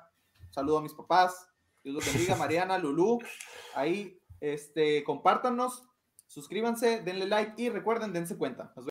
Saludo 0.49 0.79
a 0.79 0.81
mis 0.81 0.93
papás. 0.93 1.47
Dios 1.85 1.97
los 1.97 2.05
bendiga. 2.11 2.35
Mariana, 2.35 2.79
Lulú. 2.79 3.19
Ahí, 3.75 4.19
este, 4.41 5.03
compártanos, 5.03 5.83
suscríbanse, 6.25 7.01
denle 7.01 7.27
like 7.27 7.53
y 7.61 7.69
recuerden, 7.69 8.11
dense 8.11 8.37
cuenta. 8.37 8.73
Nos. 8.75 8.83